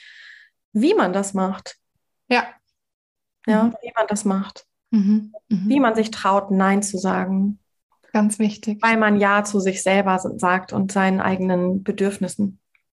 wie 0.72 0.94
man 0.94 1.12
das 1.12 1.34
macht. 1.34 1.76
Ja. 2.28 2.48
Ja, 3.46 3.64
mhm. 3.64 3.74
wie 3.80 3.92
man 3.96 4.06
das 4.08 4.24
macht. 4.24 4.66
Mhm. 4.90 5.32
Mhm. 5.48 5.68
Wie 5.68 5.80
man 5.80 5.94
sich 5.94 6.10
traut, 6.10 6.50
Nein 6.50 6.82
zu 6.82 6.98
sagen. 6.98 7.59
Ganz 8.12 8.38
wichtig. 8.38 8.82
Weil 8.82 8.96
man 8.96 9.18
Ja 9.18 9.44
zu 9.44 9.60
sich 9.60 9.82
selber 9.82 10.18
sagt 10.18 10.72
und 10.72 10.92
seinen 10.92 11.20
eigenen 11.20 11.82
Bedürfnissen. 11.82 12.58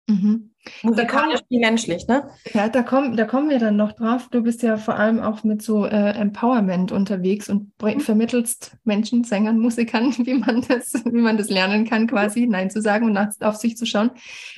Mhm. 0.09 0.50
Musikalisch 0.83 1.40
wie 1.49 1.59
menschlich, 1.59 2.07
ne? 2.07 2.29
Ja, 2.52 2.69
da 2.69 2.83
kommen, 2.83 3.17
da 3.17 3.25
kommen 3.25 3.49
wir 3.49 3.59
dann 3.59 3.76
noch 3.76 3.93
drauf. 3.93 4.29
Du 4.31 4.43
bist 4.43 4.62
ja 4.62 4.76
vor 4.76 4.95
allem 4.97 5.21
auch 5.21 5.43
mit 5.43 5.62
so 5.62 5.87
äh, 5.87 6.11
Empowerment 6.11 6.93
unterwegs 6.93 7.49
und 7.49 7.73
mhm. 7.83 8.00
vermittelst 8.00 8.76
Menschen, 8.85 9.25
Sängern, 9.25 9.59
Musikern, 9.59 10.12
wie 10.19 10.35
man 10.35 10.62
das, 10.69 10.93
wie 11.05 11.21
man 11.21 11.38
das 11.38 11.49
lernen 11.49 11.88
kann, 11.88 12.07
quasi 12.07 12.47
Nein 12.47 12.71
zu 12.71 12.83
sagen 12.83 13.07
und 13.07 13.12
nach, 13.12 13.31
auf 13.40 13.57
sich 13.57 13.76
zu 13.76 13.87
schauen. 13.87 14.11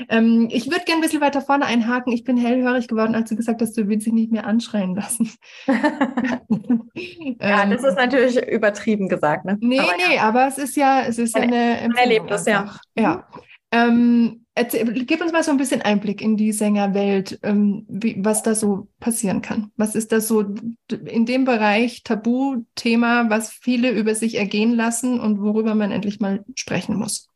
Ähm, 0.08 0.48
ich 0.50 0.66
würde 0.66 0.84
gerne 0.84 1.00
ein 1.00 1.02
bisschen 1.02 1.20
weiter 1.20 1.40
vorne 1.40 1.66
einhaken. 1.66 2.12
Ich 2.12 2.24
bin 2.24 2.36
hellhörig 2.36 2.88
geworden, 2.88 3.14
als 3.14 3.30
du 3.30 3.36
gesagt 3.36 3.62
hast, 3.62 3.76
du 3.76 3.88
willst 3.88 4.06
dich 4.06 4.12
nicht 4.12 4.32
mehr 4.32 4.46
anschreien 4.46 4.96
lassen. 4.96 5.30
ja, 5.66 7.62
ähm, 7.62 7.70
das 7.70 7.84
ist 7.84 7.96
natürlich 7.96 8.36
übertrieben 8.48 9.08
gesagt, 9.08 9.44
ne? 9.44 9.56
Nee, 9.60 9.78
aber, 9.78 9.92
nee, 9.96 10.16
ja. 10.16 10.22
aber 10.22 10.46
es 10.46 10.58
ist 10.58 10.76
ja, 10.76 11.02
es 11.02 11.18
ist 11.18 11.36
ja 11.36 11.42
eine 11.42 11.78
Empfehlung. 11.78 11.96
Erlebnis, 11.96 12.46
ja. 12.46 12.74
Ja. 12.96 13.14
Mhm. 13.14 13.42
Ähm, 13.72 14.41
Erzähl, 14.54 14.84
gib 15.06 15.22
uns 15.22 15.32
mal 15.32 15.42
so 15.42 15.50
ein 15.50 15.56
bisschen 15.56 15.80
Einblick 15.80 16.20
in 16.20 16.36
die 16.36 16.52
Sängerwelt, 16.52 17.38
ähm, 17.42 17.86
wie, 17.88 18.22
was 18.22 18.42
da 18.42 18.54
so 18.54 18.88
passieren 19.00 19.40
kann. 19.40 19.72
Was 19.76 19.94
ist 19.94 20.12
das 20.12 20.28
so 20.28 20.42
in 20.90 21.24
dem 21.24 21.46
Bereich 21.46 22.02
Tabuthema, 22.02 23.30
was 23.30 23.50
viele 23.50 23.90
über 23.90 24.14
sich 24.14 24.34
ergehen 24.34 24.74
lassen 24.74 25.20
und 25.20 25.40
worüber 25.40 25.74
man 25.74 25.90
endlich 25.90 26.20
mal 26.20 26.44
sprechen 26.54 26.96
muss? 26.96 27.30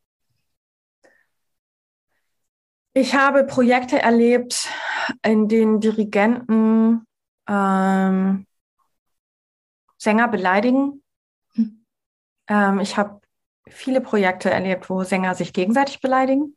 Ich 2.93 3.15
habe 3.15 3.45
Projekte 3.45 3.99
erlebt, 3.99 4.69
in 5.23 5.49
denen 5.49 5.81
Dirigenten 5.81 7.07
ähm, 7.49 8.47
Sänger 9.97 10.29
beleidigen. 10.29 11.03
Hm. 11.55 11.85
Ähm, 12.49 12.81
ich 12.81 12.99
habe 12.99 13.23
viele 13.69 14.03
Projekte 14.03 14.51
erlebt, 14.51 14.91
wo 14.91 15.03
Sänger 15.03 15.35
sich 15.35 15.55
gegenseitig 15.55 16.01
beleidigen 16.01 16.57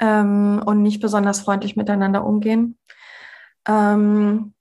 ähm, 0.00 0.62
und 0.64 0.82
nicht 0.82 1.00
besonders 1.00 1.40
freundlich 1.40 1.76
miteinander 1.76 2.24
umgehen. 2.24 2.78
Ähm, 3.66 4.54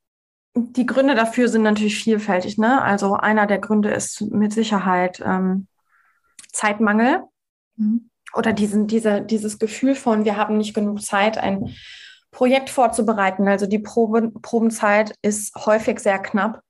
die 0.55 0.85
Gründe 0.85 1.15
dafür 1.15 1.49
sind 1.49 1.63
natürlich 1.63 2.01
vielfältig. 2.01 2.57
Ne? 2.57 2.81
Also 2.81 3.13
einer 3.13 3.45
der 3.45 3.59
Gründe 3.59 3.89
ist 3.89 4.21
mit 4.21 4.53
Sicherheit 4.53 5.21
ähm, 5.25 5.67
Zeitmangel 6.51 7.23
mhm. 7.75 8.09
oder 8.33 8.53
diesen, 8.53 8.87
diese, 8.87 9.21
dieses 9.21 9.59
Gefühl 9.59 9.95
von, 9.95 10.23
wir 10.23 10.37
haben 10.37 10.57
nicht 10.57 10.73
genug 10.73 11.01
Zeit, 11.01 11.37
ein 11.37 11.75
Projekt 12.31 12.69
vorzubereiten. 12.69 13.47
Also 13.47 13.65
die 13.65 13.79
Probe, 13.79 14.31
Probenzeit 14.41 15.15
ist 15.21 15.53
häufig 15.65 15.99
sehr 15.99 16.19
knapp. 16.19 16.61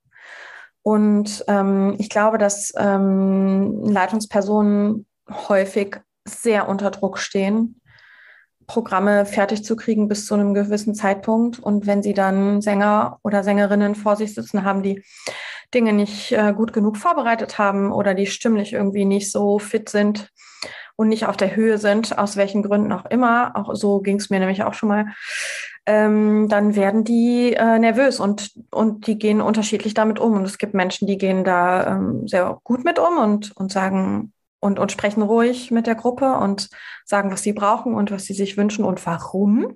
Und 0.81 1.43
ähm, 1.47 1.95
ich 1.97 2.09
glaube, 2.09 2.37
dass 2.37 2.73
ähm, 2.77 3.83
Leitungspersonen 3.85 5.05
häufig 5.29 5.97
sehr 6.27 6.67
unter 6.67 6.91
Druck 6.91 7.17
stehen 7.19 7.81
Programme 8.67 9.25
fertig 9.25 9.63
zu 9.63 9.75
kriegen 9.75 10.07
bis 10.07 10.25
zu 10.25 10.33
einem 10.33 10.53
gewissen 10.53 10.95
Zeitpunkt. 10.95 11.59
Und 11.59 11.87
wenn 11.87 12.03
sie 12.03 12.13
dann 12.13 12.61
Sänger 12.61 13.19
oder 13.23 13.43
Sängerinnen 13.43 13.95
vor 13.95 14.15
sich 14.15 14.33
sitzen 14.33 14.63
haben, 14.63 14.83
die 14.83 15.03
Dinge 15.73 15.93
nicht 15.93 16.31
äh, 16.31 16.53
gut 16.53 16.73
genug 16.73 16.97
vorbereitet 16.97 17.57
haben 17.57 17.91
oder 17.91 18.13
die 18.13 18.27
stimmlich 18.27 18.73
irgendwie 18.73 19.05
nicht 19.05 19.31
so 19.31 19.59
fit 19.59 19.89
sind 19.89 20.29
und 20.95 21.09
nicht 21.09 21.25
auf 21.25 21.37
der 21.37 21.55
Höhe 21.55 21.77
sind, 21.77 22.17
aus 22.17 22.37
welchen 22.37 22.63
Gründen 22.63 22.91
auch 22.91 23.05
immer, 23.05 23.55
auch 23.55 23.75
so 23.75 23.99
ging 23.99 24.17
es 24.17 24.29
mir 24.29 24.39
nämlich 24.39 24.63
auch 24.63 24.73
schon 24.73 24.89
mal, 24.89 25.07
ähm, 25.85 26.47
dann 26.49 26.75
werden 26.75 27.03
die 27.03 27.53
äh, 27.53 27.77
nervös 27.77 28.19
und, 28.19 28.51
und 28.71 29.05
die 29.05 29.19
gehen 29.19 29.41
unterschiedlich 29.41 29.93
damit 29.93 30.19
um. 30.19 30.33
Und 30.33 30.45
es 30.45 30.57
gibt 30.57 30.73
Menschen, 30.73 31.07
die 31.07 31.17
gehen 31.17 31.43
da 31.43 31.95
ähm, 31.95 32.27
sehr 32.27 32.59
gut 32.63 32.83
mit 32.83 32.97
um 32.97 33.17
und, 33.17 33.55
und 33.55 33.71
sagen, 33.71 34.33
und, 34.59 34.79
und 34.79 34.91
sprechen 34.91 35.21
ruhig 35.21 35.71
mit 35.71 35.87
der 35.87 35.95
Gruppe 35.95 36.33
und 36.37 36.69
sagen, 37.05 37.31
was 37.31 37.43
sie 37.43 37.53
brauchen 37.53 37.93
und 37.93 38.11
was 38.11 38.25
sie 38.25 38.33
sich 38.33 38.57
wünschen 38.57 38.85
und 38.85 39.05
warum. 39.05 39.75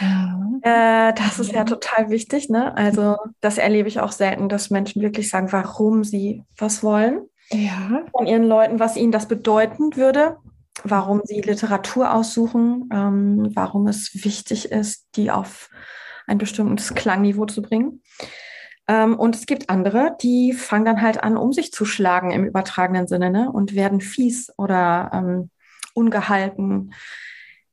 Ja. 0.00 0.38
Äh, 0.62 1.14
das 1.14 1.38
ist 1.38 1.52
ja 1.52 1.64
total 1.64 2.10
wichtig. 2.10 2.48
Ne? 2.48 2.76
Also 2.76 3.16
das 3.40 3.58
erlebe 3.58 3.88
ich 3.88 4.00
auch 4.00 4.12
selten, 4.12 4.48
dass 4.48 4.70
Menschen 4.70 5.02
wirklich 5.02 5.28
sagen, 5.28 5.52
warum 5.52 6.04
sie 6.04 6.42
was 6.56 6.82
wollen 6.82 7.28
ja. 7.50 8.04
von 8.10 8.26
ihren 8.26 8.44
Leuten, 8.44 8.80
was 8.80 8.96
ihnen 8.96 9.12
das 9.12 9.28
bedeuten 9.28 9.96
würde, 9.96 10.36
warum 10.84 11.20
sie 11.24 11.40
Literatur 11.40 12.14
aussuchen, 12.14 12.88
ähm, 12.92 13.50
warum 13.54 13.86
es 13.86 14.24
wichtig 14.24 14.70
ist, 14.70 15.08
die 15.16 15.30
auf 15.30 15.68
ein 16.26 16.38
bestimmtes 16.38 16.94
Klangniveau 16.94 17.46
zu 17.46 17.62
bringen. 17.62 18.02
Ähm, 18.88 19.18
und 19.18 19.36
es 19.36 19.46
gibt 19.46 19.70
andere, 19.70 20.16
die 20.20 20.52
fangen 20.52 20.84
dann 20.84 21.02
halt 21.02 21.22
an, 21.22 21.36
um 21.36 21.52
sich 21.52 21.72
zu 21.72 21.84
schlagen 21.84 22.30
im 22.30 22.44
übertragenen 22.44 23.06
Sinne 23.06 23.30
ne? 23.30 23.50
und 23.50 23.74
werden 23.74 24.00
fies 24.00 24.52
oder 24.56 25.10
ähm, 25.12 25.50
ungehalten. 25.94 26.92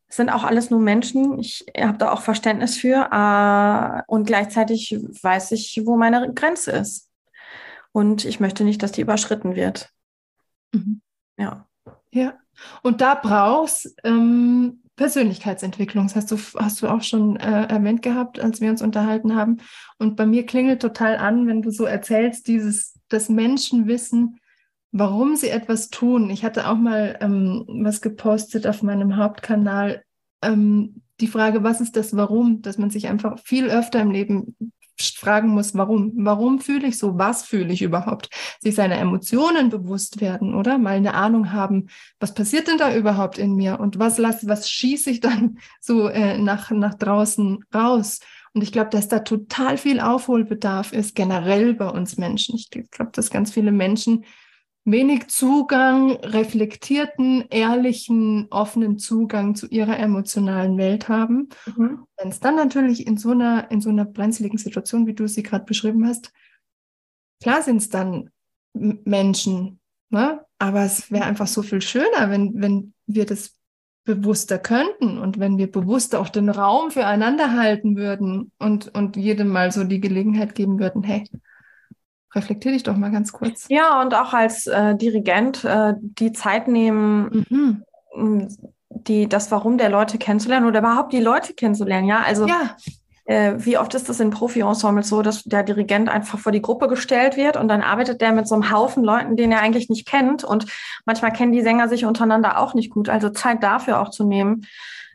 Es 0.07 0.17
sind 0.17 0.29
auch 0.29 0.43
alles 0.43 0.69
nur 0.69 0.79
Menschen. 0.79 1.39
Ich 1.39 1.65
habe 1.77 1.97
da 1.97 2.11
auch 2.11 2.21
Verständnis 2.21 2.77
für. 2.77 3.09
Äh, 3.11 4.03
und 4.07 4.25
gleichzeitig 4.25 4.97
weiß 5.21 5.51
ich, 5.51 5.81
wo 5.85 5.97
meine 5.97 6.33
Grenze 6.33 6.71
ist. 6.71 7.09
Und 7.91 8.25
ich 8.25 8.39
möchte 8.39 8.63
nicht, 8.63 8.81
dass 8.83 8.91
die 8.91 9.01
überschritten 9.01 9.55
wird. 9.55 9.91
Mhm. 10.73 11.01
Ja. 11.37 11.67
Ja. 12.11 12.33
Und 12.81 13.01
da 13.01 13.15
brauchst 13.15 13.95
ähm, 14.03 14.78
Persönlichkeitsentwicklung. 14.99 16.07
Das 16.07 16.17
hast 16.17 16.31
du, 16.31 16.37
hast 16.59 16.81
du 16.81 16.87
auch 16.89 17.01
schon 17.03 17.37
äh, 17.37 17.67
erwähnt 17.67 18.01
gehabt, 18.01 18.37
als 18.41 18.59
wir 18.59 18.69
uns 18.69 18.81
unterhalten 18.81 19.33
haben. 19.33 19.59
Und 19.97 20.17
bei 20.17 20.25
mir 20.25 20.45
klingelt 20.45 20.81
total 20.81 21.15
an, 21.15 21.47
wenn 21.47 21.61
du 21.61 21.71
so 21.71 21.85
erzählst, 21.85 22.49
dieses, 22.49 22.99
dass 23.07 23.29
Menschen 23.29 23.87
wissen, 23.87 24.41
warum 24.91 25.37
sie 25.37 25.47
etwas 25.47 25.89
tun. 25.89 26.29
Ich 26.29 26.43
hatte 26.43 26.67
auch 26.67 26.75
mal 26.75 27.17
ähm, 27.21 27.63
was 27.67 28.01
gepostet 28.01 28.67
auf 28.67 28.83
meinem 28.83 29.15
Hauptkanal. 29.15 30.03
Ähm, 30.41 31.01
die 31.21 31.27
Frage, 31.27 31.63
was 31.63 31.79
ist 31.79 31.95
das 31.95 32.13
Warum? 32.17 32.61
Dass 32.61 32.77
man 32.77 32.89
sich 32.89 33.07
einfach 33.07 33.39
viel 33.39 33.69
öfter 33.69 34.01
im 34.01 34.11
Leben 34.11 34.57
fragen 35.01 35.49
muss, 35.49 35.75
warum? 35.75 36.13
Warum 36.15 36.59
fühle 36.59 36.87
ich 36.87 36.97
so? 36.97 37.17
Was 37.17 37.43
fühle 37.43 37.73
ich 37.73 37.81
überhaupt? 37.81 38.29
Sich 38.59 38.75
seiner 38.75 38.97
Emotionen 38.97 39.69
bewusst 39.69 40.21
werden, 40.21 40.55
oder? 40.55 40.77
Mal 40.77 40.97
eine 40.97 41.13
Ahnung 41.13 41.51
haben, 41.51 41.87
was 42.19 42.33
passiert 42.33 42.67
denn 42.67 42.77
da 42.77 42.95
überhaupt 42.95 43.37
in 43.37 43.55
mir? 43.55 43.79
Und 43.79 43.99
was 43.99 44.17
lasse, 44.17 44.47
was 44.47 44.69
schieße 44.69 45.09
ich 45.09 45.19
dann 45.19 45.59
so 45.79 46.07
äh, 46.07 46.37
nach, 46.37 46.71
nach 46.71 46.95
draußen 46.95 47.63
raus? 47.73 48.19
Und 48.53 48.63
ich 48.63 48.71
glaube, 48.71 48.89
dass 48.89 49.07
da 49.07 49.19
total 49.19 49.77
viel 49.77 49.99
Aufholbedarf 49.99 50.91
ist, 50.91 51.15
generell 51.15 51.75
bei 51.75 51.87
uns 51.87 52.17
Menschen. 52.17 52.55
Ich 52.55 52.69
glaube, 52.69 53.11
dass 53.13 53.29
ganz 53.29 53.51
viele 53.51 53.71
Menschen 53.71 54.25
wenig 54.91 55.27
Zugang, 55.27 56.11
reflektierten, 56.17 57.45
ehrlichen, 57.49 58.47
offenen 58.49 58.97
Zugang 58.97 59.55
zu 59.55 59.67
ihrer 59.67 59.97
emotionalen 59.99 60.77
Welt 60.77 61.09
haben. 61.09 61.49
Mhm. 61.65 62.05
Wenn 62.17 62.29
es 62.29 62.39
dann 62.39 62.55
natürlich 62.55 63.05
in 63.07 63.17
so 63.17 63.31
einer, 63.31 63.69
in 63.71 63.81
so 63.81 63.89
einer 63.89 64.05
brenzligen 64.05 64.57
Situation, 64.57 65.07
wie 65.07 65.13
du 65.13 65.27
sie 65.27 65.43
gerade 65.43 65.65
beschrieben 65.65 66.07
hast, 66.07 66.31
klar 67.41 67.61
sind 67.61 67.77
es 67.77 67.89
dann 67.89 68.29
Menschen, 68.73 69.79
ne? 70.09 70.45
aber 70.57 70.83
es 70.83 71.11
wäre 71.11 71.25
einfach 71.25 71.47
so 71.47 71.61
viel 71.61 71.81
schöner, 71.81 72.29
wenn, 72.29 72.61
wenn 72.61 72.93
wir 73.07 73.25
das 73.25 73.55
bewusster 74.05 74.57
könnten 74.57 75.19
und 75.19 75.39
wenn 75.39 75.57
wir 75.57 75.71
bewusster 75.71 76.19
auch 76.19 76.29
den 76.29 76.49
Raum 76.49 76.91
füreinander 76.91 77.53
halten 77.53 77.95
würden 77.95 78.51
und, 78.57 78.93
und 78.95 79.17
jedem 79.17 79.49
mal 79.49 79.71
so 79.71 79.83
die 79.83 79.99
Gelegenheit 79.99 80.55
geben 80.55 80.79
würden, 80.79 81.03
hey, 81.03 81.25
reflektier 82.35 82.71
dich 82.71 82.83
doch 82.83 82.95
mal 82.95 83.11
ganz 83.11 83.31
kurz. 83.31 83.65
Ja, 83.69 84.01
und 84.01 84.13
auch 84.13 84.33
als 84.33 84.67
äh, 84.67 84.95
Dirigent 84.95 85.63
äh, 85.63 85.93
die 85.99 86.31
Zeit 86.31 86.67
nehmen, 86.67 87.45
mhm. 88.15 88.47
die, 88.89 89.27
das 89.27 89.51
Warum 89.51 89.77
der 89.77 89.89
Leute 89.89 90.17
kennenzulernen 90.17 90.67
oder 90.67 90.79
überhaupt 90.79 91.13
die 91.13 91.19
Leute 91.19 91.53
kennenzulernen. 91.53 92.07
Ja, 92.07 92.21
also 92.21 92.47
ja. 92.47 92.75
Äh, 93.25 93.63
wie 93.63 93.77
oft 93.77 93.93
ist 93.93 94.09
das 94.09 94.19
in 94.19 94.31
Profi-Ensembles 94.31 95.07
so, 95.07 95.21
dass 95.21 95.43
der 95.43 95.61
Dirigent 95.61 96.09
einfach 96.09 96.39
vor 96.39 96.51
die 96.51 96.63
Gruppe 96.63 96.87
gestellt 96.87 97.37
wird 97.37 97.57
und 97.57 97.67
dann 97.67 97.83
arbeitet 97.83 98.21
der 98.21 98.31
mit 98.31 98.47
so 98.47 98.55
einem 98.55 98.71
Haufen 98.71 99.03
Leuten, 99.03 99.37
den 99.37 99.51
er 99.51 99.61
eigentlich 99.61 99.87
nicht 99.87 100.07
kennt 100.07 100.43
und 100.43 100.65
manchmal 101.05 101.31
kennen 101.31 101.51
die 101.51 101.61
Sänger 101.61 101.87
sich 101.89 102.05
untereinander 102.05 102.57
auch 102.57 102.73
nicht 102.73 102.89
gut. 102.89 103.07
Also 103.07 103.29
Zeit 103.29 103.61
dafür 103.61 104.01
auch 104.01 104.09
zu 104.09 104.23
nehmen 104.23 104.65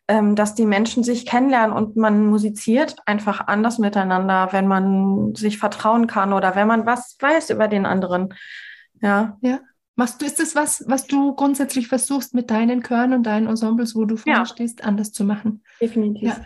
ähm, 0.08 0.36
dass 0.36 0.54
die 0.54 0.66
Menschen 0.66 1.02
sich 1.02 1.24
kennenlernen 1.24 1.74
und 1.74 1.96
man 1.96 2.26
musiziert 2.26 2.96
einfach 3.06 3.46
anders 3.46 3.78
miteinander, 3.78 4.48
wenn 4.52 4.66
man 4.66 5.34
sich 5.34 5.58
vertrauen 5.58 6.06
kann 6.06 6.32
oder 6.32 6.54
wenn 6.56 6.68
man 6.68 6.86
was 6.86 7.16
weiß 7.20 7.50
über 7.50 7.68
den 7.68 7.86
anderen. 7.86 8.34
Ja. 9.00 9.38
Ja. 9.40 9.60
Machst 9.96 10.20
du, 10.20 10.26
ist 10.26 10.40
das 10.40 10.56
was, 10.56 10.84
was 10.88 11.06
du 11.06 11.34
grundsätzlich 11.34 11.86
versuchst 11.86 12.34
mit 12.34 12.50
deinen 12.50 12.82
Chören 12.82 13.12
und 13.12 13.22
deinen 13.22 13.46
Ensembles, 13.46 13.94
wo 13.94 14.04
du 14.04 14.16
vorne 14.16 14.40
ja. 14.40 14.46
stehst, 14.46 14.84
anders 14.84 15.12
zu 15.12 15.24
machen? 15.24 15.62
Definitiv. 15.80 16.28
Ja. 16.28 16.36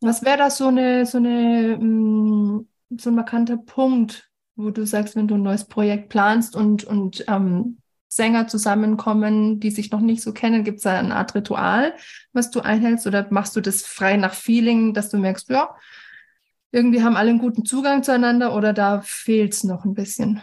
Was 0.00 0.22
wäre 0.22 0.36
das 0.36 0.58
so 0.58 0.68
eine, 0.68 1.06
so 1.06 1.16
eine, 1.16 1.78
mm, 1.78 2.68
so 2.98 3.10
ein 3.10 3.14
markanter 3.14 3.56
Punkt, 3.56 4.30
wo 4.54 4.70
du 4.70 4.86
sagst, 4.86 5.16
wenn 5.16 5.26
du 5.26 5.36
ein 5.36 5.42
neues 5.42 5.64
Projekt 5.64 6.10
planst 6.10 6.54
und, 6.54 6.84
und 6.84 7.24
ähm, 7.26 7.78
Sänger 8.14 8.46
zusammenkommen, 8.46 9.60
die 9.60 9.70
sich 9.70 9.90
noch 9.90 10.00
nicht 10.00 10.22
so 10.22 10.32
kennen? 10.32 10.64
Gibt 10.64 10.78
es 10.78 10.84
da 10.84 10.98
eine 10.98 11.16
Art 11.16 11.34
Ritual, 11.34 11.94
was 12.32 12.50
du 12.50 12.60
einhältst 12.60 13.06
oder 13.06 13.26
machst 13.30 13.56
du 13.56 13.60
das 13.60 13.82
frei 13.82 14.16
nach 14.16 14.34
Feeling, 14.34 14.94
dass 14.94 15.10
du 15.10 15.18
merkst, 15.18 15.48
ja, 15.50 15.74
irgendwie 16.70 17.02
haben 17.02 17.16
alle 17.16 17.30
einen 17.30 17.38
guten 17.38 17.64
Zugang 17.64 18.02
zueinander 18.02 18.54
oder 18.54 18.72
da 18.72 19.00
fehlt 19.04 19.54
es 19.54 19.64
noch 19.64 19.84
ein 19.84 19.94
bisschen? 19.94 20.42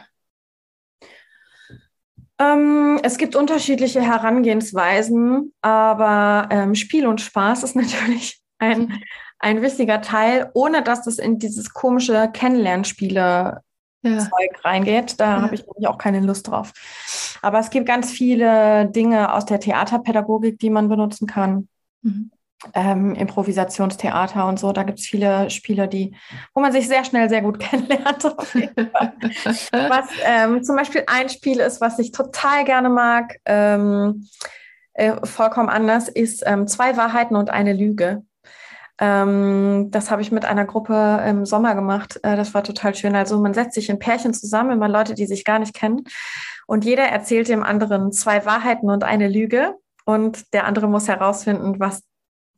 Ähm, 2.40 3.00
es 3.04 3.18
gibt 3.18 3.36
unterschiedliche 3.36 4.02
Herangehensweisen, 4.02 5.54
aber 5.62 6.48
ähm, 6.50 6.76
Spiel 6.76 7.06
und 7.06 7.22
Spaß 7.22 7.64
ist 7.64 7.76
natürlich 7.78 8.42
ein, 8.58 9.02
ein 9.40 9.62
wichtiger 9.62 10.02
Teil, 10.02 10.50
ohne 10.54 10.84
dass 10.84 11.04
das 11.04 11.20
in 11.20 11.40
dieses 11.40 11.74
komische 11.74 12.30
Kennenlernspiele 12.34 13.62
ja. 14.02 14.20
Zeug 14.20 14.64
reingeht. 14.64 15.20
Da 15.20 15.38
ja. 15.38 15.42
habe 15.42 15.56
ich 15.56 15.66
nämlich 15.66 15.88
auch 15.88 15.98
keine 15.98 16.20
Lust 16.20 16.48
drauf. 16.48 16.74
Aber 17.42 17.60
es 17.60 17.70
gibt 17.70 17.88
ganz 17.88 18.12
viele 18.12 18.88
Dinge 18.88 19.34
aus 19.34 19.46
der 19.46 19.60
Theaterpädagogik, 19.60 20.60
die 20.60 20.70
man 20.70 20.90
benutzen 20.90 21.28
kann. 21.28 21.68
Mhm 22.02 22.32
ähm, 22.74 23.16
Improvisationstheater 23.16 24.48
und 24.48 24.60
so. 24.60 24.72
Da 24.72 24.84
gibt 24.84 25.00
es 25.00 25.06
viele 25.06 25.50
Spiele, 25.50 25.88
die, 25.88 26.16
wo 26.54 26.62
man 26.62 26.72
sich 26.72 26.88
sehr 26.88 27.04
schnell 27.04 27.30
sehr 27.30 27.42
gut 27.42 27.60
kennenlernt. 27.60 28.24
was 28.24 30.10
ähm, 30.26 30.64
zum 30.64 30.76
Beispiel 30.76 31.04
ein 31.08 31.30
Spiel 31.30 31.60
ist, 31.60 31.82
was 31.82 32.00
ich 32.00 32.12
total 32.12 32.64
gerne 32.64 32.90
mag, 32.90 33.38
ähm, 33.46 34.28
äh, 34.94 35.26
vollkommen 35.26 35.70
anders, 35.70 36.10
ist 36.10 36.44
ähm, 36.46 36.68
Zwei 36.68 36.98
Wahrheiten 36.98 37.36
und 37.36 37.50
eine 37.50 37.74
Lüge. 37.74 38.24
Ähm, 39.02 39.88
das 39.90 40.12
habe 40.12 40.22
ich 40.22 40.32
mit 40.32 40.46
einer 40.46 40.66
Gruppe 40.66 41.24
im 41.28 41.44
Sommer 41.44 41.74
gemacht. 41.74 42.20
Äh, 42.22 42.36
das 42.36 42.54
war 42.54 42.64
total 42.64 42.94
schön. 42.94 43.16
Also 43.16 43.42
man 43.42 43.56
setzt 43.56 43.74
sich 43.74 43.90
in 43.90 43.98
Pärchen 43.98 44.34
zusammen, 44.34 44.72
immer 44.72 44.88
Leute, 44.88 45.16
die 45.16 45.26
sich 45.26 45.44
gar 45.44 45.58
nicht 45.58 45.74
kennen. 45.74 46.04
Und 46.68 46.86
jeder 46.86 47.04
erzählt 47.04 47.50
dem 47.50 47.64
anderen 47.64 48.12
zwei 48.12 48.46
Wahrheiten 48.46 48.92
und 48.92 49.04
eine 49.04 49.28
Lüge. 49.28 49.74
Und 50.06 50.54
der 50.54 50.66
andere 50.66 50.88
muss 50.88 51.08
herausfinden, 51.08 51.80
was 51.80 52.04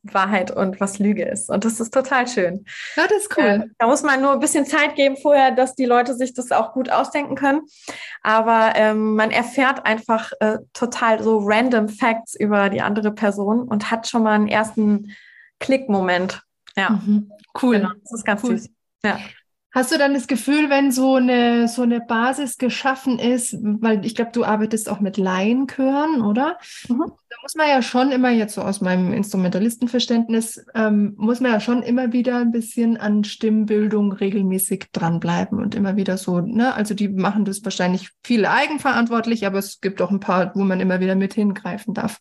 Wahrheit 0.02 0.50
und 0.50 0.80
was 0.80 0.98
Lüge 0.98 1.24
ist. 1.24 1.48
Und 1.48 1.64
das 1.64 1.80
ist 1.80 1.94
total 1.94 2.28
schön. 2.28 2.66
Ja, 2.94 3.06
das 3.08 3.22
ist 3.22 3.38
cool. 3.38 3.44
Äh, 3.44 3.60
da 3.78 3.86
muss 3.86 4.02
man 4.02 4.20
nur 4.20 4.32
ein 4.32 4.40
bisschen 4.40 4.66
Zeit 4.66 4.96
geben 4.96 5.16
vorher, 5.16 5.50
dass 5.50 5.74
die 5.74 5.86
Leute 5.86 6.14
sich 6.14 6.34
das 6.34 6.52
auch 6.52 6.74
gut 6.74 6.90
ausdenken 6.90 7.36
können. 7.36 7.62
Aber 8.22 8.72
ähm, 8.74 9.14
man 9.16 9.30
erfährt 9.30 9.86
einfach 9.86 10.32
äh, 10.40 10.58
total 10.74 11.22
so 11.22 11.38
random 11.38 11.88
Facts 11.88 12.34
über 12.34 12.68
die 12.68 12.82
andere 12.82 13.12
Person 13.12 13.66
und 13.66 13.90
hat 13.90 14.06
schon 14.06 14.24
mal 14.24 14.34
einen 14.34 14.48
ersten 14.48 15.10
Klickmoment. 15.64 16.42
Ja, 16.76 16.90
mhm. 16.90 17.30
cool. 17.62 17.76
Genau, 17.76 17.90
das 18.02 18.12
ist 18.12 18.24
ganz 18.24 18.42
cool. 18.44 18.58
süß. 18.58 18.70
Ja. 19.04 19.18
Hast 19.72 19.90
du 19.90 19.98
dann 19.98 20.14
das 20.14 20.28
Gefühl, 20.28 20.70
wenn 20.70 20.92
so 20.92 21.16
eine, 21.16 21.66
so 21.66 21.82
eine 21.82 22.00
Basis 22.00 22.58
geschaffen 22.58 23.18
ist, 23.18 23.56
weil 23.60 24.04
ich 24.04 24.14
glaube, 24.14 24.30
du 24.32 24.44
arbeitest 24.44 24.88
auch 24.88 25.00
mit 25.00 25.16
Laienchören, 25.16 26.22
oder? 26.22 26.58
Mhm. 26.88 27.12
Muss 27.44 27.56
man 27.56 27.68
ja 27.68 27.82
schon 27.82 28.10
immer, 28.10 28.30
jetzt 28.30 28.54
so 28.54 28.62
aus 28.62 28.80
meinem 28.80 29.12
Instrumentalistenverständnis, 29.12 30.64
ähm, 30.74 31.12
muss 31.18 31.40
man 31.40 31.52
ja 31.52 31.60
schon 31.60 31.82
immer 31.82 32.10
wieder 32.10 32.38
ein 32.38 32.52
bisschen 32.52 32.96
an 32.96 33.22
Stimmbildung 33.22 34.12
regelmäßig 34.12 34.86
dranbleiben 34.92 35.58
und 35.58 35.74
immer 35.74 35.94
wieder 35.94 36.16
so, 36.16 36.40
ne? 36.40 36.72
Also 36.72 36.94
die 36.94 37.08
machen 37.08 37.44
das 37.44 37.62
wahrscheinlich 37.62 38.08
viel 38.24 38.46
eigenverantwortlich, 38.46 39.44
aber 39.44 39.58
es 39.58 39.82
gibt 39.82 40.00
auch 40.00 40.10
ein 40.10 40.20
paar, 40.20 40.52
wo 40.54 40.64
man 40.64 40.80
immer 40.80 41.00
wieder 41.00 41.16
mit 41.16 41.34
hingreifen 41.34 41.92
darf. 41.92 42.18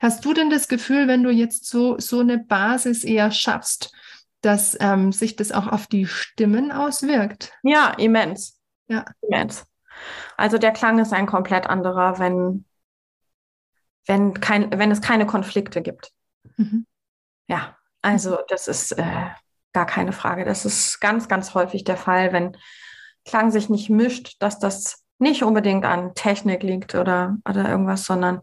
Hast 0.00 0.24
du 0.24 0.32
denn 0.32 0.48
das 0.48 0.66
Gefühl, 0.66 1.08
wenn 1.08 1.22
du 1.22 1.28
jetzt 1.28 1.66
so, 1.66 1.98
so 1.98 2.20
eine 2.20 2.38
Basis 2.38 3.04
eher 3.04 3.32
schaffst, 3.32 3.92
dass 4.40 4.78
ähm, 4.80 5.12
sich 5.12 5.36
das 5.36 5.52
auch 5.52 5.66
auf 5.66 5.88
die 5.88 6.06
Stimmen 6.06 6.72
auswirkt. 6.72 7.52
Ja, 7.64 7.92
immens. 7.98 8.58
Ja. 8.88 9.04
Immens. 9.20 9.66
Also 10.38 10.56
der 10.56 10.72
Klang 10.72 10.98
ist 11.00 11.12
ein 11.12 11.26
komplett 11.26 11.66
anderer, 11.66 12.18
wenn, 12.18 12.64
wenn, 14.06 14.34
kein, 14.34 14.78
wenn 14.78 14.90
es 14.90 15.00
keine 15.00 15.26
Konflikte 15.26 15.82
gibt. 15.82 16.12
Mhm. 16.56 16.86
Ja, 17.48 17.76
also 18.02 18.38
das 18.48 18.68
ist 18.68 18.92
äh, 18.92 19.26
gar 19.72 19.86
keine 19.86 20.12
Frage. 20.12 20.44
Das 20.44 20.64
ist 20.64 21.00
ganz, 21.00 21.28
ganz 21.28 21.54
häufig 21.54 21.84
der 21.84 21.96
Fall, 21.96 22.32
wenn 22.32 22.56
Klang 23.24 23.50
sich 23.50 23.70
nicht 23.70 23.88
mischt, 23.88 24.36
dass 24.40 24.58
das 24.58 25.04
nicht 25.18 25.42
unbedingt 25.42 25.84
an 25.84 26.14
Technik 26.14 26.62
liegt 26.62 26.94
oder, 26.94 27.38
oder 27.48 27.68
irgendwas, 27.68 28.04
sondern, 28.04 28.40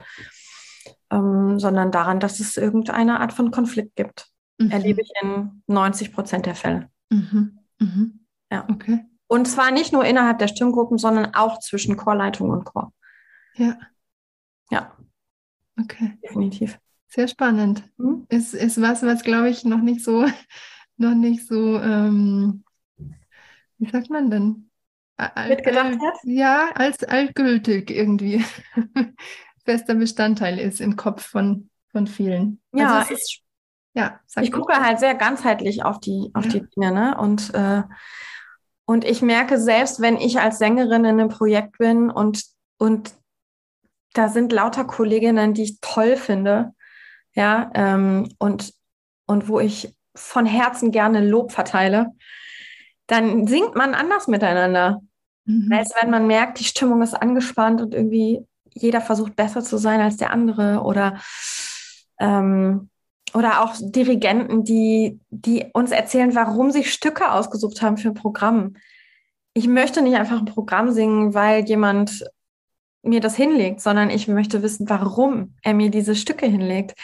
ähm, 1.11 1.59
sondern 1.59 1.91
daran, 1.91 2.19
dass 2.19 2.39
es 2.39 2.57
irgendeine 2.57 3.19
Art 3.19 3.33
von 3.33 3.51
Konflikt 3.51 3.95
gibt 3.95 4.31
mhm. 4.61 4.71
erlebe 4.71 5.01
ich 5.01 5.11
in 5.21 5.63
90 5.67 6.13
Prozent 6.13 6.45
der 6.45 6.55
Fälle. 6.55 6.89
Mhm. 7.09 7.59
Mhm. 7.79 8.25
Ja. 8.51 8.67
Okay. 8.69 9.05
Und 9.27 9.47
zwar 9.47 9.71
nicht 9.71 9.93
nur 9.93 10.05
innerhalb 10.05 10.39
der 10.39 10.47
Stimmgruppen, 10.47 10.97
sondern 10.97 11.33
auch 11.33 11.59
zwischen 11.59 11.95
Chorleitung 11.97 12.49
und 12.49 12.65
Chor. 12.65 12.93
Ja. 13.55 13.77
Ja. 14.69 14.95
Okay. 15.79 16.17
Definitiv. 16.23 16.79
Sehr 17.07 17.27
spannend. 17.27 17.83
Mhm. 17.97 18.25
Ist, 18.29 18.53
ist 18.53 18.81
was, 18.81 19.03
was 19.03 19.23
glaube 19.23 19.49
ich 19.49 19.65
noch 19.65 19.81
nicht 19.81 20.03
so, 20.03 20.25
noch 20.97 21.15
nicht 21.15 21.45
so, 21.45 21.79
ähm, 21.79 22.63
wie 23.77 23.89
sagt 23.89 24.09
man 24.09 24.29
denn? 24.29 24.67
Mitgedacht 25.47 25.93
wird? 25.93 26.17
Ja, 26.23 26.71
als 26.73 27.03
altgültig 27.03 27.91
irgendwie 27.91 28.43
fester 29.65 29.93
Bestandteil 29.95 30.57
ist 30.57 30.81
im 30.81 30.95
Kopf 30.95 31.25
von, 31.25 31.69
von 31.91 32.07
vielen. 32.07 32.59
Ja, 32.73 32.99
also 32.99 33.13
es 33.13 33.19
ist 33.19 33.41
ja, 33.93 34.21
ich 34.39 34.51
gucke 34.51 34.73
halt 34.73 34.99
sehr 34.99 35.15
ganzheitlich 35.15 35.83
auf 35.83 35.99
die, 35.99 36.31
auf 36.33 36.45
ja. 36.45 36.51
die 36.51 36.65
Dinge, 36.75 36.93
ne? 36.93 37.17
Und, 37.17 37.53
äh, 37.53 37.83
und 38.85 39.03
ich 39.03 39.21
merke 39.21 39.59
selbst, 39.59 39.99
wenn 39.99 40.15
ich 40.15 40.39
als 40.39 40.59
Sängerin 40.59 41.03
in 41.03 41.19
einem 41.19 41.29
Projekt 41.29 41.77
bin 41.77 42.09
und, 42.09 42.43
und 42.77 43.13
da 44.13 44.29
sind 44.29 44.51
lauter 44.51 44.85
Kolleginnen, 44.85 45.53
die 45.53 45.63
ich 45.63 45.79
toll 45.81 46.17
finde, 46.17 46.73
ja, 47.33 47.71
ähm, 47.73 48.29
und, 48.39 48.73
und 49.25 49.47
wo 49.47 49.59
ich 49.59 49.95
von 50.15 50.45
Herzen 50.45 50.91
gerne 50.91 51.25
Lob 51.25 51.51
verteile, 51.51 52.07
dann 53.07 53.47
singt 53.47 53.75
man 53.75 53.93
anders 53.93 54.27
miteinander. 54.27 55.01
Mhm. 55.45 55.71
Als 55.71 55.93
wenn 55.99 56.09
man 56.09 56.27
merkt, 56.27 56.59
die 56.59 56.65
Stimmung 56.65 57.01
ist 57.01 57.13
angespannt 57.13 57.81
und 57.81 57.93
irgendwie 57.93 58.45
jeder 58.73 59.01
versucht 59.01 59.35
besser 59.35 59.63
zu 59.63 59.77
sein 59.77 60.01
als 60.01 60.17
der 60.17 60.31
andere 60.31 60.81
oder 60.81 61.19
ähm, 62.19 62.89
oder 63.33 63.61
auch 63.61 63.75
Dirigenten, 63.79 64.63
die, 64.63 65.19
die 65.29 65.65
uns 65.73 65.91
erzählen, 65.91 66.35
warum 66.35 66.71
sie 66.71 66.83
Stücke 66.83 67.31
ausgesucht 67.31 67.81
haben 67.81 67.97
für 67.97 68.09
ein 68.09 68.13
Programm. 68.13 68.75
Ich 69.53 69.67
möchte 69.67 70.01
nicht 70.01 70.15
einfach 70.15 70.39
ein 70.39 70.45
Programm 70.45 70.91
singen, 70.91 71.33
weil 71.33 71.63
jemand 71.63 72.25
mir 73.03 73.19
das 73.19 73.35
hinlegt, 73.35 73.81
sondern 73.81 74.09
ich 74.09 74.27
möchte 74.27 74.61
wissen, 74.61 74.89
warum 74.89 75.55
er 75.63 75.73
mir 75.73 75.89
diese 75.89 76.15
Stücke 76.15 76.45
hinlegt. 76.45 76.95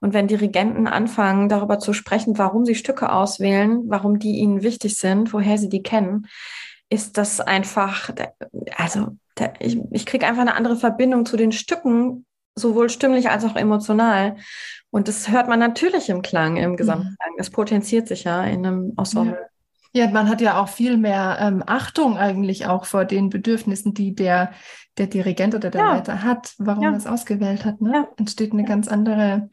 Und 0.00 0.12
wenn 0.12 0.28
Dirigenten 0.28 0.86
anfangen, 0.86 1.48
darüber 1.48 1.78
zu 1.78 1.92
sprechen, 1.92 2.38
warum 2.38 2.64
sie 2.64 2.74
Stücke 2.74 3.10
auswählen, 3.10 3.84
warum 3.86 4.18
die 4.18 4.36
ihnen 4.36 4.62
wichtig 4.62 4.98
sind, 4.98 5.32
woher 5.32 5.56
sie 5.56 5.68
die 5.68 5.82
kennen, 5.82 6.26
ist 6.88 7.18
das 7.18 7.40
einfach, 7.40 8.10
also 8.76 9.16
ich, 9.58 9.78
ich 9.90 10.06
kriege 10.06 10.26
einfach 10.26 10.42
eine 10.42 10.54
andere 10.54 10.76
Verbindung 10.76 11.26
zu 11.26 11.36
den 11.36 11.52
Stücken, 11.52 12.26
sowohl 12.54 12.88
stimmlich 12.90 13.30
als 13.30 13.44
auch 13.44 13.56
emotional. 13.56 14.36
Und 14.90 15.08
das 15.08 15.28
hört 15.28 15.48
man 15.48 15.58
natürlich 15.58 16.08
im 16.08 16.22
Klang, 16.22 16.56
im 16.56 16.76
Gesamtklang. 16.76 17.34
Das 17.36 17.50
potenziert 17.50 18.08
sich 18.08 18.24
ja 18.24 18.44
in 18.44 18.66
einem 18.66 18.92
Ensemble. 18.96 19.38
Ja. 19.92 20.06
ja 20.06 20.10
man 20.10 20.28
hat 20.28 20.40
ja 20.40 20.60
auch 20.60 20.68
viel 20.68 20.96
mehr 20.96 21.38
ähm, 21.40 21.62
Achtung 21.66 22.16
eigentlich 22.16 22.66
auch 22.66 22.86
vor 22.86 23.04
den 23.04 23.28
Bedürfnissen, 23.28 23.92
die 23.92 24.14
der, 24.14 24.52
der 24.98 25.06
Dirigent 25.06 25.54
oder 25.54 25.70
der 25.70 25.80
ja. 25.80 25.94
Leiter 25.94 26.22
hat, 26.22 26.54
warum 26.58 26.82
ja. 26.82 26.90
er 26.90 26.96
es 26.96 27.06
ausgewählt 27.06 27.64
hat. 27.64 27.80
Ne? 27.80 27.92
Ja. 27.92 28.08
Entsteht 28.16 28.52
eine 28.52 28.64
ganz 28.64 28.88
andere 28.88 29.50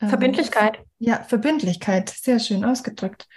ähm, 0.00 0.08
Verbindlichkeit. 0.08 0.80
Ja, 0.98 1.22
Verbindlichkeit. 1.22 2.10
Sehr 2.10 2.38
schön 2.38 2.64
ausgedrückt. 2.64 3.28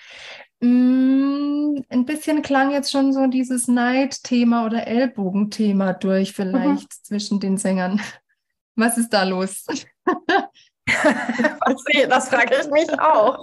Mm, 0.59 1.75
ein 1.89 2.05
bisschen 2.05 2.41
klang 2.41 2.71
jetzt 2.71 2.91
schon 2.91 3.13
so 3.13 3.27
dieses 3.27 3.67
Neidthema 3.67 4.65
oder 4.65 4.87
Ellbogenthema 4.87 5.93
durch, 5.93 6.33
vielleicht 6.33 6.83
mhm. 6.83 7.03
zwischen 7.03 7.39
den 7.39 7.57
Sängern. 7.57 8.01
Was 8.75 8.97
ist 8.97 9.09
da 9.09 9.23
los? 9.23 9.65
das 12.09 12.29
frage 12.29 12.55
ich 12.61 12.69
mich 12.69 12.99
auch. 12.99 13.39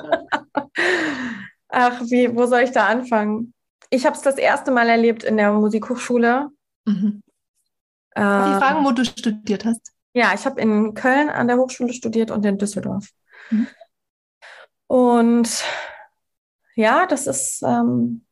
Ach, 1.68 2.00
wie, 2.02 2.34
wo 2.34 2.46
soll 2.46 2.60
ich 2.60 2.70
da 2.70 2.86
anfangen? 2.86 3.52
Ich 3.90 4.06
habe 4.06 4.16
es 4.16 4.22
das 4.22 4.36
erste 4.36 4.70
Mal 4.70 4.88
erlebt 4.88 5.24
in 5.24 5.36
der 5.36 5.52
Musikhochschule. 5.52 6.50
Mhm. 6.84 7.22
Äh, 8.14 8.20
die 8.20 8.58
fragen, 8.58 8.84
wo 8.84 8.92
du 8.92 9.04
studiert 9.04 9.64
hast? 9.64 9.92
Ja, 10.12 10.32
ich 10.34 10.46
habe 10.46 10.60
in 10.60 10.94
Köln 10.94 11.28
an 11.28 11.48
der 11.48 11.56
Hochschule 11.56 11.92
studiert 11.92 12.30
und 12.30 12.44
in 12.46 12.58
Düsseldorf. 12.58 13.08
Mhm. 13.50 13.66
Und 14.86 15.64
ja, 16.76 17.06
das 17.06 17.26
ist, 17.26 17.62
ähm, 17.62 18.24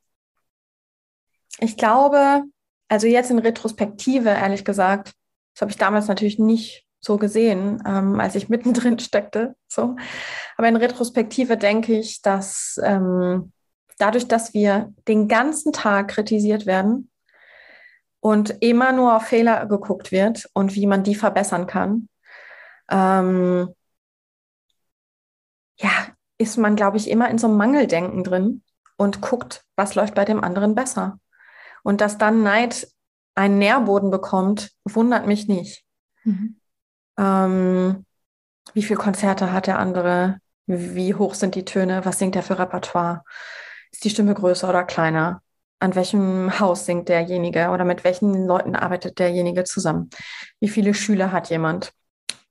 ich 1.58 1.76
glaube, 1.76 2.44
also 2.88 3.06
jetzt 3.06 3.30
in 3.30 3.38
Retrospektive, 3.38 4.28
ehrlich 4.28 4.64
gesagt, 4.64 5.12
das 5.54 5.62
habe 5.62 5.70
ich 5.70 5.76
damals 5.76 6.08
natürlich 6.08 6.38
nicht 6.38 6.86
so 7.00 7.16
gesehen, 7.16 7.82
ähm, 7.84 8.20
als 8.20 8.34
ich 8.36 8.48
mittendrin 8.48 8.98
steckte. 8.98 9.56
So. 9.66 9.96
Aber 10.56 10.68
in 10.68 10.76
Retrospektive 10.76 11.56
denke 11.56 11.98
ich, 11.98 12.22
dass 12.22 12.80
ähm, 12.82 13.52
dadurch, 13.98 14.28
dass 14.28 14.54
wir 14.54 14.92
den 15.08 15.28
ganzen 15.28 15.72
Tag 15.72 16.08
kritisiert 16.08 16.66
werden 16.66 17.10
und 18.22 18.62
immer 18.62 18.92
nur 18.92 19.16
auf 19.16 19.24
Fehler 19.24 19.66
geguckt 19.66 20.12
wird 20.12 20.48
und 20.54 20.76
wie 20.76 20.86
man 20.86 21.02
die 21.02 21.16
verbessern 21.16 21.66
kann, 21.66 22.08
ähm, 22.88 23.74
ja, 25.76 25.90
ist 26.38 26.56
man, 26.56 26.76
glaube 26.76 26.98
ich, 26.98 27.10
immer 27.10 27.28
in 27.28 27.38
so 27.38 27.48
einem 27.48 27.56
Mangeldenken 27.56 28.22
drin 28.22 28.62
und 28.96 29.20
guckt, 29.20 29.64
was 29.74 29.96
läuft 29.96 30.14
bei 30.14 30.24
dem 30.24 30.42
anderen 30.44 30.76
besser. 30.76 31.18
Und 31.82 32.00
dass 32.00 32.16
dann 32.16 32.44
Neid 32.44 32.86
einen 33.34 33.58
Nährboden 33.58 34.12
bekommt, 34.12 34.70
wundert 34.84 35.26
mich 35.26 35.48
nicht. 35.48 35.84
Mhm. 36.22 36.60
Ähm, 37.18 38.06
wie 38.72 38.84
viele 38.84 39.00
Konzerte 39.00 39.52
hat 39.52 39.66
der 39.66 39.80
andere? 39.80 40.38
Wie 40.66 41.14
hoch 41.14 41.34
sind 41.34 41.56
die 41.56 41.64
Töne? 41.64 42.04
Was 42.04 42.20
singt 42.20 42.36
er 42.36 42.44
für 42.44 42.60
Repertoire? 42.60 43.24
Ist 43.90 44.04
die 44.04 44.10
Stimme 44.10 44.34
größer 44.34 44.68
oder 44.68 44.84
kleiner? 44.84 45.41
An 45.82 45.96
welchem 45.96 46.60
Haus 46.60 46.86
singt 46.86 47.08
derjenige 47.08 47.70
oder 47.70 47.84
mit 47.84 48.04
welchen 48.04 48.46
Leuten 48.46 48.76
arbeitet 48.76 49.18
derjenige 49.18 49.64
zusammen? 49.64 50.10
Wie 50.60 50.68
viele 50.68 50.94
Schüler 50.94 51.32
hat 51.32 51.50
jemand? 51.50 51.92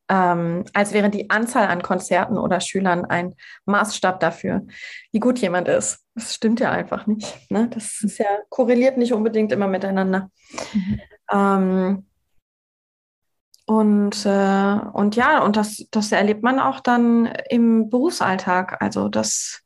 Ähm, 0.10 0.66
als 0.74 0.92
wäre 0.92 1.10
die 1.10 1.30
Anzahl 1.30 1.68
an 1.68 1.82
Konzerten 1.82 2.38
oder 2.38 2.60
Schülern 2.60 3.06
ein 3.06 3.34
Maßstab 3.64 4.20
dafür, 4.20 4.68
wie 5.14 5.22
gut 5.22 5.40
jemand 5.40 5.70
ist. 5.70 6.00
Das 6.14 6.36
stimmt 6.36 6.60
ja 6.60 6.72
einfach 6.72 7.08
nicht. 7.08 7.50
Ne? 7.50 7.70
Das 7.70 8.02
ist 8.02 8.18
ja 8.18 8.26
korreliert 8.50 8.98
nicht 8.98 9.14
unbedingt 9.14 9.54
immer 9.54 9.68
miteinander. 9.68 10.30
Mhm. 10.74 11.00
Ähm, 11.32 12.06
und, 13.66 14.26
äh, 14.26 14.80
und 14.92 15.16
ja, 15.16 15.42
und 15.42 15.56
das, 15.56 15.88
das 15.92 16.12
erlebt 16.12 16.44
man 16.44 16.60
auch 16.60 16.82
dann 16.82 17.28
im 17.50 17.90
Berufsalltag. 17.90 18.82
Also 18.82 19.08
das, 19.08 19.62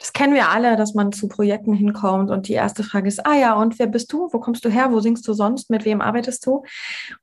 das 0.00 0.14
kennen 0.14 0.34
wir 0.34 0.48
alle, 0.48 0.76
dass 0.76 0.94
man 0.94 1.12
zu 1.12 1.28
Projekten 1.28 1.74
hinkommt 1.74 2.30
und 2.30 2.48
die 2.48 2.54
erste 2.54 2.82
Frage 2.82 3.06
ist, 3.06 3.24
ah 3.26 3.34
ja, 3.34 3.52
und 3.52 3.78
wer 3.78 3.86
bist 3.86 4.10
du? 4.12 4.30
Wo 4.32 4.40
kommst 4.40 4.64
du 4.64 4.70
her? 4.70 4.90
Wo 4.90 5.00
singst 5.00 5.28
du 5.28 5.34
sonst? 5.34 5.68
Mit 5.68 5.84
wem 5.84 6.00
arbeitest 6.00 6.44
du? 6.46 6.64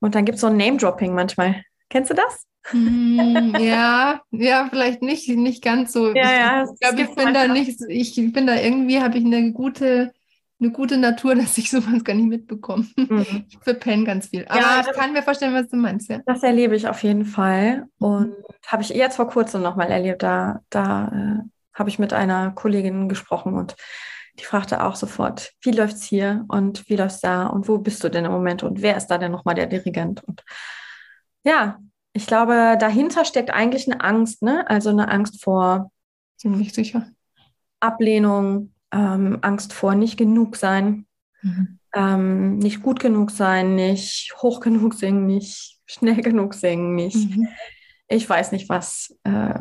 Und 0.00 0.14
dann 0.14 0.24
gibt 0.24 0.36
es 0.36 0.42
so 0.42 0.46
ein 0.46 0.56
Name-Dropping 0.56 1.12
manchmal. 1.12 1.62
Kennst 1.90 2.10
du 2.10 2.14
das? 2.14 2.46
Mm, 2.72 3.56
ja, 3.58 4.20
ja, 4.30 4.68
vielleicht 4.70 5.02
nicht, 5.02 5.28
nicht 5.28 5.62
ganz 5.62 5.92
so. 5.92 6.14
Ja, 6.14 6.30
ja, 6.30 6.64
ich 6.72 6.78
glaube, 6.78 7.02
ich 7.02 7.14
bin 7.16 7.34
da 7.34 7.48
nicht, 7.48 7.80
ich 7.88 8.32
bin 8.32 8.46
da 8.46 8.54
irgendwie, 8.54 9.00
habe 9.00 9.18
ich 9.18 9.24
eine 9.24 9.52
gute 9.52 10.12
eine 10.60 10.72
gute 10.72 10.96
Natur, 10.96 11.34
dass 11.36 11.58
ich 11.58 11.70
sowas 11.70 12.04
gar 12.04 12.14
nicht 12.14 12.28
mitbekomme. 12.28 12.86
Mhm. 12.96 13.44
Ich 13.48 13.58
verpenne 13.60 14.04
ganz 14.04 14.28
viel. 14.28 14.44
Aber 14.48 14.60
ja, 14.60 14.80
ich 14.80 14.96
kann 14.96 15.12
mir 15.12 15.22
vorstellen, 15.22 15.54
was 15.54 15.68
du 15.68 15.76
meinst. 15.76 16.10
Ja. 16.10 16.20
Das 16.26 16.42
erlebe 16.42 16.76
ich 16.76 16.88
auf 16.88 17.02
jeden 17.02 17.24
Fall. 17.24 17.86
Und 17.98 18.30
mhm. 18.30 18.34
habe 18.66 18.82
ich 18.82 18.90
jetzt 18.90 19.16
vor 19.16 19.28
kurzem 19.28 19.62
nochmal 19.62 19.90
erlebt. 19.90 20.22
Da, 20.22 20.60
da 20.70 21.08
äh, 21.08 21.48
habe 21.78 21.88
ich 21.88 21.98
mit 21.98 22.12
einer 22.12 22.50
Kollegin 22.52 23.08
gesprochen 23.08 23.54
und 23.54 23.76
die 24.38 24.44
fragte 24.44 24.84
auch 24.84 24.96
sofort, 24.96 25.52
wie 25.62 25.72
läuft 25.72 25.96
es 25.96 26.04
hier 26.04 26.44
und 26.48 26.88
wie 26.88 26.96
läuft 26.96 27.16
es 27.16 27.20
da 27.20 27.46
und 27.46 27.68
wo 27.68 27.78
bist 27.78 28.02
du 28.04 28.08
denn 28.08 28.24
im 28.24 28.32
Moment 28.32 28.62
und 28.62 28.82
wer 28.82 28.96
ist 28.96 29.08
da 29.08 29.18
denn 29.18 29.32
nochmal 29.32 29.54
der 29.54 29.66
Dirigent? 29.66 30.22
Und 30.24 30.44
ja, 31.44 31.78
ich 32.12 32.26
glaube, 32.26 32.76
dahinter 32.78 33.24
steckt 33.24 33.50
eigentlich 33.50 33.90
eine 33.90 34.00
Angst, 34.00 34.42
ne? 34.42 34.68
Also 34.68 34.90
eine 34.90 35.08
Angst 35.08 35.42
vor 35.42 35.90
ziemlich 36.36 36.72
sicher 36.72 37.06
Ablehnung, 37.80 38.72
ähm, 38.92 39.38
Angst 39.42 39.72
vor 39.72 39.94
nicht 39.94 40.16
genug 40.16 40.56
sein, 40.56 41.06
mhm. 41.42 41.78
ähm, 41.94 42.58
nicht 42.58 42.82
gut 42.82 43.00
genug 43.00 43.30
sein, 43.30 43.74
nicht 43.74 44.34
hoch 44.38 44.60
genug 44.60 44.94
singen, 44.94 45.26
nicht 45.26 45.78
schnell 45.86 46.20
genug 46.22 46.54
singen, 46.54 46.94
nicht. 46.94 47.36
Mhm. 47.36 47.48
Ich 48.08 48.28
weiß 48.28 48.52
nicht 48.52 48.68
was. 48.68 49.14
Äh, 49.24 49.60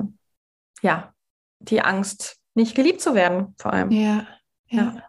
ja, 0.81 1.13
die 1.59 1.81
Angst, 1.81 2.37
nicht 2.53 2.75
geliebt 2.75 3.01
zu 3.01 3.15
werden, 3.15 3.55
vor 3.57 3.73
allem. 3.73 3.91
Ja. 3.91 4.27
ja. 4.69 4.81
ja. 4.81 5.03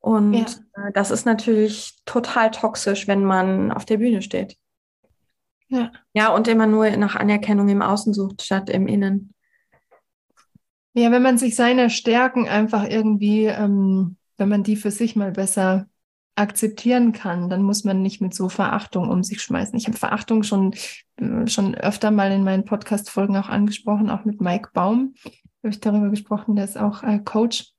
Und 0.00 0.34
ja. 0.34 0.88
Äh, 0.88 0.92
das 0.92 1.10
ist 1.10 1.26
natürlich 1.26 1.94
total 2.04 2.50
toxisch, 2.50 3.08
wenn 3.08 3.24
man 3.24 3.72
auf 3.72 3.84
der 3.84 3.98
Bühne 3.98 4.22
steht. 4.22 4.56
Ja. 5.68 5.90
Ja, 6.12 6.28
und 6.32 6.46
immer 6.46 6.66
nur 6.66 6.88
nach 6.96 7.16
Anerkennung 7.16 7.68
im 7.68 7.82
Außen 7.82 8.14
sucht, 8.14 8.42
statt 8.42 8.70
im 8.70 8.86
Innen. 8.86 9.34
Ja, 10.94 11.10
wenn 11.10 11.22
man 11.22 11.38
sich 11.38 11.56
seine 11.56 11.90
Stärken 11.90 12.48
einfach 12.48 12.88
irgendwie, 12.88 13.46
ähm, 13.46 14.16
wenn 14.36 14.48
man 14.48 14.62
die 14.62 14.76
für 14.76 14.90
sich 14.90 15.16
mal 15.16 15.32
besser 15.32 15.88
akzeptieren 16.36 17.12
kann, 17.12 17.50
dann 17.50 17.62
muss 17.62 17.82
man 17.84 18.00
nicht 18.00 18.20
mit 18.20 18.32
so 18.32 18.48
Verachtung 18.48 19.08
um 19.08 19.22
sich 19.24 19.42
schmeißen. 19.42 19.76
Ich 19.76 19.86
habe 19.88 19.96
Verachtung 19.96 20.42
schon, 20.42 20.72
äh, 21.16 21.46
schon 21.48 21.74
öfter 21.74 22.10
mal 22.10 22.30
in 22.30 22.44
meinen 22.44 22.64
Podcast-Folgen 22.64 23.36
auch 23.36 23.48
angesprochen, 23.48 24.08
auch 24.08 24.24
mit 24.24 24.40
Mike 24.40 24.70
Baum 24.72 25.14
habe 25.66 25.74
ich 25.74 25.80
darüber 25.80 26.10
gesprochen, 26.10 26.54
der 26.54 26.64
ist 26.64 26.78
auch 26.78 27.02
äh, 27.02 27.18
Coach. 27.18 27.72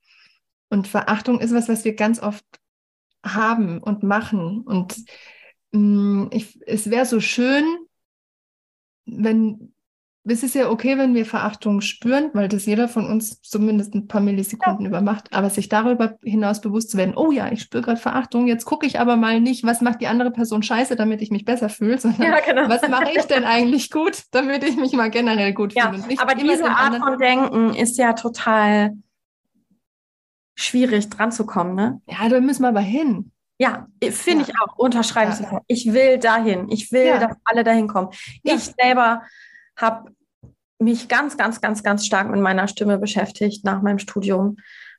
Und 0.69 0.87
Verachtung 0.87 1.39
ist 1.39 1.53
was, 1.53 1.69
was 1.69 1.85
wir 1.85 1.95
ganz 1.95 2.21
oft 2.21 2.45
haben 3.25 3.81
und 3.81 4.03
machen. 4.03 4.61
Und 4.61 4.97
mh, 5.71 5.79
mm, 5.79 6.29
ich, 6.33 6.59
es 6.67 6.89
wäre 6.89 7.05
so 7.05 7.21
schön, 7.21 7.63
wenn 9.05 9.73
es 10.29 10.43
ist 10.43 10.55
ja 10.55 10.69
okay, 10.69 10.97
wenn 10.97 11.15
wir 11.15 11.25
Verachtung 11.25 11.81
spüren, 11.81 12.29
weil 12.33 12.47
das 12.47 12.65
jeder 12.65 12.87
von 12.87 13.05
uns 13.05 13.41
zumindest 13.41 13.93
ein 13.95 14.07
paar 14.07 14.21
Millisekunden 14.21 14.83
ja. 14.83 14.89
übermacht, 14.89 15.33
aber 15.33 15.49
sich 15.49 15.69
darüber 15.69 16.17
hinaus 16.23 16.61
bewusst 16.61 16.91
zu 16.91 16.97
werden, 16.97 17.15
oh 17.15 17.31
ja, 17.31 17.51
ich 17.51 17.61
spüre 17.61 17.83
gerade 17.83 17.99
Verachtung, 17.99 18.47
jetzt 18.47 18.65
gucke 18.65 18.85
ich 18.85 18.99
aber 18.99 19.15
mal 19.15 19.39
nicht, 19.39 19.63
was 19.63 19.81
macht 19.81 20.01
die 20.01 20.07
andere 20.07 20.31
Person 20.31 20.63
scheiße, 20.63 20.95
damit 20.95 21.21
ich 21.21 21.31
mich 21.31 21.45
besser 21.45 21.69
fühle, 21.69 21.97
sondern 21.97 22.23
ja, 22.23 22.39
genau. 22.45 22.69
was 22.69 22.87
mache 22.89 23.11
ich 23.15 23.23
denn 23.25 23.43
eigentlich 23.43 23.91
gut, 23.91 24.23
damit 24.31 24.63
ich 24.63 24.75
mich 24.75 24.93
mal 24.93 25.09
generell 25.09 25.53
gut 25.53 25.73
ja, 25.73 25.91
fühle. 25.91 26.19
aber 26.19 26.35
diese 26.35 26.69
Art 26.69 26.97
von 26.97 27.17
Denken 27.17 27.73
ist 27.73 27.97
ja 27.97 28.13
total 28.13 28.97
schwierig 30.55 31.09
dran 31.09 31.31
zu 31.31 31.45
kommen, 31.45 31.75
ne? 31.75 32.01
Ja, 32.09 32.27
da 32.27 32.39
müssen 32.41 32.63
wir 32.63 32.69
aber 32.69 32.79
hin. 32.81 33.31
Ja, 33.59 33.87
finde 34.01 34.43
ja. 34.43 34.49
ich 34.49 34.53
auch. 34.61 34.77
Unterschreibe 34.77 35.31
ich 35.31 35.37
sofort. 35.37 35.63
Ich 35.67 35.91
will 35.91 36.19
dahin. 36.19 36.69
Ich 36.69 36.91
will, 36.91 37.19
dass 37.19 37.35
alle 37.43 37.63
dahin 37.63 37.87
kommen. 37.87 38.09
Ich 38.43 38.71
selber 38.79 39.23
habe 39.75 40.11
mich 40.79 41.07
ganz, 41.07 41.37
ganz, 41.37 41.61
ganz, 41.61 41.83
ganz 41.83 42.05
stark 42.05 42.29
mit 42.29 42.39
meiner 42.39 42.67
Stimme 42.67 42.97
beschäftigt 42.97 43.65
nach 43.65 43.81
meinem 43.81 43.99
Studium, 43.99 44.57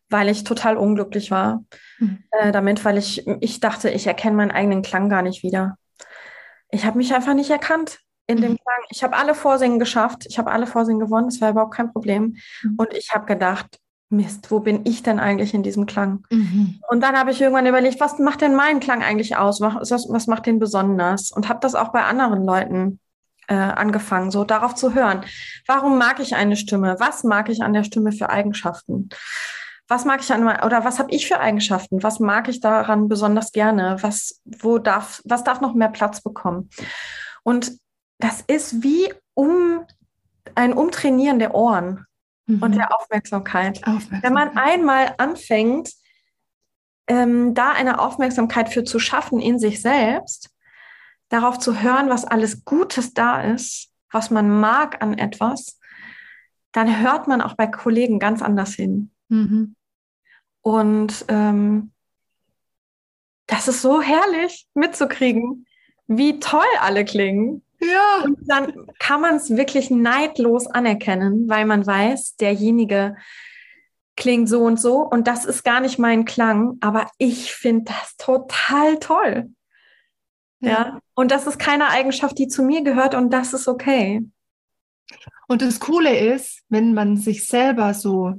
weil 0.09 0.29
ich 0.29 0.45
total 0.45 0.77
unglücklich 0.77 1.31
war 1.31 1.65
mhm. 1.99 2.25
äh, 2.33 2.53
damit, 2.53 2.85
weil 2.85 2.99
ich, 2.99 3.27
ich 3.41 3.61
dachte, 3.61 3.91
ich 3.91 4.07
erkenne 4.07 4.37
meinen 4.37 4.51
eigenen 4.51 4.83
Klang 4.83 5.09
gar 5.09 5.23
nicht 5.23 5.43
wieder. 5.43 5.77
Ich 6.71 6.85
habe 6.85 6.99
mich 6.99 7.15
einfach 7.15 7.35
nicht 7.35 7.51
erkannt 7.51 7.99
in 8.27 8.39
mhm. 8.39 8.43
dem 8.43 8.57
Klang. 8.57 8.87
Ich 8.91 9.03
habe 9.03 9.17
alle 9.17 9.35
Vorsingen 9.35 9.79
geschafft, 9.79 10.27
ich 10.29 10.39
habe 10.39 10.51
alle 10.51 10.67
Vorsingen 10.67 11.01
gewonnen, 11.01 11.29
das 11.29 11.41
war 11.41 11.51
überhaupt 11.51 11.75
kein 11.75 11.93
Problem. 11.93 12.37
Mhm. 12.63 12.75
Und 12.77 12.95
ich 12.95 13.13
habe 13.13 13.27
gedacht, 13.27 13.79
Mist, 14.11 14.51
wo 14.51 14.61
bin 14.61 14.81
ich 14.85 15.03
denn 15.03 15.21
eigentlich 15.21 15.53
in 15.53 15.63
diesem 15.63 15.85
Klang? 15.85 16.27
Mhm. 16.31 16.81
Und 16.89 17.03
dann 17.03 17.17
habe 17.17 17.31
ich 17.31 17.41
irgendwann 17.41 17.67
überlegt, 17.67 18.01
was 18.01 18.19
macht 18.19 18.41
denn 18.41 18.55
mein 18.55 18.81
Klang 18.81 19.03
eigentlich 19.03 19.37
aus? 19.37 19.61
Was, 19.61 20.09
was 20.09 20.27
macht 20.27 20.47
den 20.47 20.59
besonders? 20.59 21.31
Und 21.31 21.49
habe 21.49 21.61
das 21.61 21.75
auch 21.75 21.89
bei 21.89 22.03
anderen 22.05 22.43
Leuten 22.45 23.01
äh, 23.49 23.55
angefangen, 23.55 24.31
so 24.31 24.45
darauf 24.45 24.75
zu 24.75 24.95
hören. 24.95 25.25
Warum 25.67 25.99
mag 25.99 26.21
ich 26.21 26.37
eine 26.37 26.57
Stimme? 26.57 26.97
Was 26.99 27.25
mag 27.25 27.49
ich 27.49 27.63
an 27.63 27.73
der 27.73 27.85
Stimme 27.85 28.13
für 28.13 28.31
Eigenschaften? 28.31 29.09
Was 29.89 30.05
mag 30.05 30.21
ich 30.21 30.31
an 30.31 30.43
oder 30.43 30.85
was 30.85 30.99
habe 30.99 31.11
ich 31.11 31.27
für 31.27 31.41
Eigenschaften? 31.41 32.03
Was 32.03 32.21
mag 32.21 32.49
ich 32.49 32.61
daran 32.61 33.09
besonders 33.09 33.53
gerne? 33.53 33.97
Was 34.03 34.43
wo 34.45 34.79
darf 34.79 35.23
was 35.25 35.45
darf 35.45 35.63
noch 35.63 35.75
mehr 35.75 35.89
Platz 35.89 36.21
bekommen? 36.21 36.69
Und 37.43 37.73
das 38.19 38.43
ist 38.47 38.83
wie 38.83 39.13
um 39.33 39.87
ein 40.55 40.75
Umtrainieren 40.75 41.39
der 41.39 41.55
Ohren 41.55 42.05
mhm. 42.47 42.63
und 42.63 42.75
der 42.75 42.95
Aufmerksamkeit. 42.95 43.79
Aufmerksamkeit. 43.79 44.23
Wenn 44.23 44.33
man 44.35 44.57
einmal 44.59 45.15
anfängt, 45.17 45.91
ähm, 47.07 47.55
da 47.55 47.71
eine 47.73 48.01
Aufmerksamkeit 48.01 48.69
für 48.69 48.85
zu 48.85 48.99
schaffen 48.99 49.41
in 49.41 49.59
sich 49.59 49.81
selbst, 49.81 50.51
darauf 51.29 51.59
zu 51.59 51.81
hören, 51.81 52.09
was 52.09 52.25
alles 52.25 52.65
Gutes 52.65 53.15
da 53.15 53.43
ist, 53.43 53.91
was 54.11 54.31
man 54.31 54.49
mag 54.49 55.03
an 55.03 55.17
etwas, 55.17 55.79
dann 56.73 57.01
hört 57.01 57.29
man 57.29 57.41
auch 57.41 57.55
bei 57.55 57.67
Kollegen 57.67 58.19
ganz 58.19 58.43
anders 58.43 58.75
hin. 58.75 59.11
Mhm. 59.29 59.75
Und 60.63 61.25
ähm, 61.29 61.93
das 63.47 63.69
ist 63.69 63.83
so 63.83 64.03
herrlich 64.03 64.67
mitzukriegen, 64.75 65.67
wie 66.07 66.41
toll 66.41 66.67
alle 66.81 67.05
klingen. 67.05 67.63
Ja. 67.81 68.25
Und 68.25 68.39
dann 68.47 68.87
kann 68.99 69.21
man 69.21 69.37
es 69.37 69.57
wirklich 69.57 69.91
neidlos 69.91 70.67
anerkennen, 70.67 71.49
weil 71.49 71.65
man 71.65 71.87
weiß, 71.87 72.37
derjenige 72.37 73.17
klingt 74.17 74.49
so 74.49 74.63
und 74.63 74.81
so 74.81 74.99
und 74.99 75.29
das 75.29 75.45
ist 75.45 75.63
gar 75.63 75.81
nicht 75.81 75.99
mein 75.99 76.25
Klang, 76.25 76.77
aber 76.81 77.09
ich 77.19 77.55
finde 77.55 77.85
das 77.85 78.17
total 78.17 78.99
toll. 78.99 79.51
Ja. 80.61 80.71
ja. 80.71 81.01
Und 81.15 81.31
das 81.31 81.47
ist 81.47 81.59
keine 81.59 81.89
Eigenschaft, 81.89 82.39
die 82.39 82.49
zu 82.49 82.63
mir 82.63 82.83
gehört 82.83 83.15
und 83.15 83.31
das 83.31 83.53
ist 83.53 83.69
okay. 83.69 84.25
Und 85.47 85.63
das 85.63 85.81
Coole 85.81 86.17
ist, 86.35 86.63
wenn 86.69 86.95
man 86.95 87.17
sich 87.17 87.47
selber 87.47 87.95
so, 87.95 88.35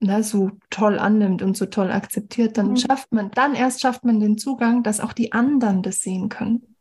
na, 0.00 0.22
so 0.22 0.50
toll 0.70 0.98
annimmt 0.98 1.42
und 1.42 1.56
so 1.56 1.66
toll 1.66 1.90
akzeptiert, 1.90 2.58
dann 2.58 2.70
mhm. 2.70 2.76
schafft 2.76 3.12
man, 3.12 3.30
dann 3.30 3.54
erst 3.54 3.80
schafft 3.80 4.04
man 4.04 4.20
den 4.20 4.38
Zugang, 4.38 4.82
dass 4.82 5.00
auch 5.00 5.12
die 5.12 5.32
anderen 5.32 5.82
das 5.82 6.00
sehen 6.00 6.28
können. 6.28 6.76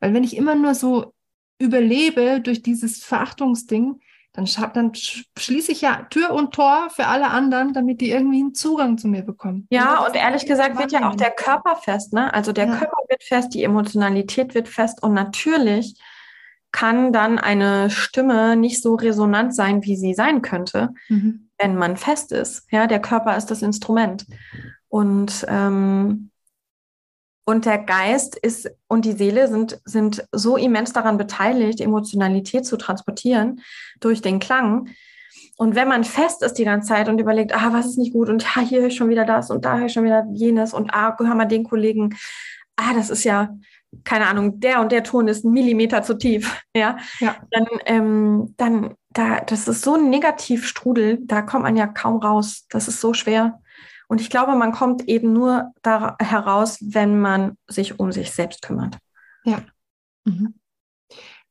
Weil 0.00 0.12
wenn 0.12 0.24
ich 0.24 0.36
immer 0.36 0.54
nur 0.54 0.74
so 0.74 1.14
überlebe 1.58 2.40
durch 2.40 2.62
dieses 2.62 3.04
Verachtungsding, 3.04 4.00
dann, 4.36 4.46
dann 4.74 4.92
schließe 5.38 5.72
ich 5.72 5.80
ja 5.80 6.06
Tür 6.10 6.30
und 6.30 6.54
Tor 6.54 6.88
für 6.94 7.06
alle 7.06 7.28
anderen, 7.28 7.72
damit 7.72 8.00
die 8.00 8.10
irgendwie 8.10 8.40
einen 8.40 8.54
Zugang 8.54 8.98
zu 8.98 9.08
mir 9.08 9.22
bekommen. 9.22 9.66
Ja, 9.70 10.00
und, 10.00 10.08
und 10.08 10.16
ehrlich 10.16 10.46
gesagt 10.46 10.78
wird 10.78 10.92
ja 10.92 11.08
auch 11.08 11.16
der 11.16 11.30
Körper 11.30 11.76
fest, 11.76 12.12
ne? 12.12 12.32
Also 12.32 12.52
der 12.52 12.66
ja. 12.66 12.76
Körper 12.76 12.98
wird 13.08 13.24
fest, 13.24 13.54
die 13.54 13.64
Emotionalität 13.64 14.54
wird 14.54 14.68
fest 14.68 15.02
und 15.02 15.14
natürlich 15.14 15.98
kann 16.72 17.12
dann 17.12 17.38
eine 17.38 17.88
Stimme 17.88 18.56
nicht 18.56 18.82
so 18.82 18.96
resonant 18.96 19.54
sein, 19.54 19.82
wie 19.84 19.96
sie 19.96 20.12
sein 20.12 20.42
könnte, 20.42 20.90
mhm. 21.08 21.48
wenn 21.58 21.76
man 21.76 21.96
fest 21.96 22.32
ist. 22.32 22.70
Ja, 22.70 22.86
der 22.86 23.00
Körper 23.00 23.36
ist 23.36 23.46
das 23.46 23.62
Instrument. 23.62 24.26
Und, 24.88 25.46
ähm, 25.48 26.30
und 27.46 27.64
der 27.64 27.78
Geist 27.78 28.36
ist 28.36 28.68
und 28.88 29.04
die 29.04 29.12
Seele 29.12 29.46
sind, 29.46 29.80
sind 29.84 30.26
so 30.32 30.56
immens 30.56 30.92
daran 30.92 31.16
beteiligt, 31.16 31.80
Emotionalität 31.80 32.66
zu 32.66 32.76
transportieren 32.76 33.60
durch 34.00 34.20
den 34.20 34.40
Klang. 34.40 34.88
Und 35.56 35.76
wenn 35.76 35.88
man 35.88 36.02
fest 36.02 36.42
ist 36.42 36.54
die 36.54 36.64
ganze 36.64 36.88
Zeit 36.88 37.08
und 37.08 37.20
überlegt, 37.20 37.54
ah, 37.54 37.72
was 37.72 37.86
ist 37.86 37.98
nicht 37.98 38.12
gut 38.12 38.28
und 38.28 38.42
ja, 38.42 38.60
hier 38.60 38.88
ist 38.88 38.96
schon 38.96 39.08
wieder 39.08 39.24
das 39.24 39.50
und 39.50 39.64
da 39.64 39.86
ist 39.86 39.92
schon 39.92 40.04
wieder 40.04 40.26
jenes 40.32 40.74
und 40.74 40.92
ah, 40.92 41.16
hör 41.18 41.34
mal 41.34 41.46
den 41.46 41.62
Kollegen, 41.62 42.16
ah, 42.74 42.92
das 42.94 43.10
ist 43.10 43.22
ja, 43.22 43.56
keine 44.02 44.26
Ahnung, 44.26 44.58
der 44.58 44.80
und 44.80 44.90
der 44.90 45.04
Ton 45.04 45.28
ist 45.28 45.44
ein 45.44 45.52
Millimeter 45.52 46.02
zu 46.02 46.18
tief, 46.18 46.62
ja, 46.76 46.98
ja. 47.20 47.36
dann, 47.52 47.66
ähm, 47.86 48.54
dann, 48.56 48.96
da, 49.10 49.40
das 49.40 49.68
ist 49.68 49.82
so 49.82 49.94
ein 49.94 50.10
Negativstrudel, 50.10 51.20
da 51.22 51.42
kommt 51.42 51.62
man 51.62 51.76
ja 51.76 51.86
kaum 51.86 52.16
raus. 52.18 52.66
Das 52.68 52.86
ist 52.86 53.00
so 53.00 53.14
schwer. 53.14 53.60
Und 54.08 54.20
ich 54.20 54.30
glaube, 54.30 54.54
man 54.54 54.72
kommt 54.72 55.08
eben 55.08 55.32
nur 55.32 55.72
da 55.82 56.16
heraus, 56.20 56.78
wenn 56.80 57.20
man 57.20 57.56
sich 57.66 57.98
um 57.98 58.12
sich 58.12 58.30
selbst 58.30 58.62
kümmert. 58.62 58.98
Ja. 59.44 59.62
Mhm. 60.24 60.54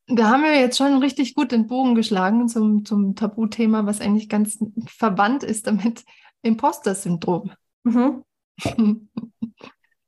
Da 0.08 0.30
haben 0.30 0.44
wir 0.44 0.60
jetzt 0.60 0.78
schon 0.78 1.00
richtig 1.00 1.34
gut 1.34 1.52
den 1.52 1.68
Bogen 1.68 1.96
geschlagen 1.96 2.48
zum, 2.48 2.86
zum 2.86 3.15
Tabuthema, 3.15 3.86
was 3.86 4.02
eigentlich 4.02 4.30
ganz 4.30 4.60
verwandt 4.86 5.44
ist 5.44 5.68
damit, 5.68 6.06
Imposter-Syndrom. 6.44 7.52
Mhm. 7.84 8.24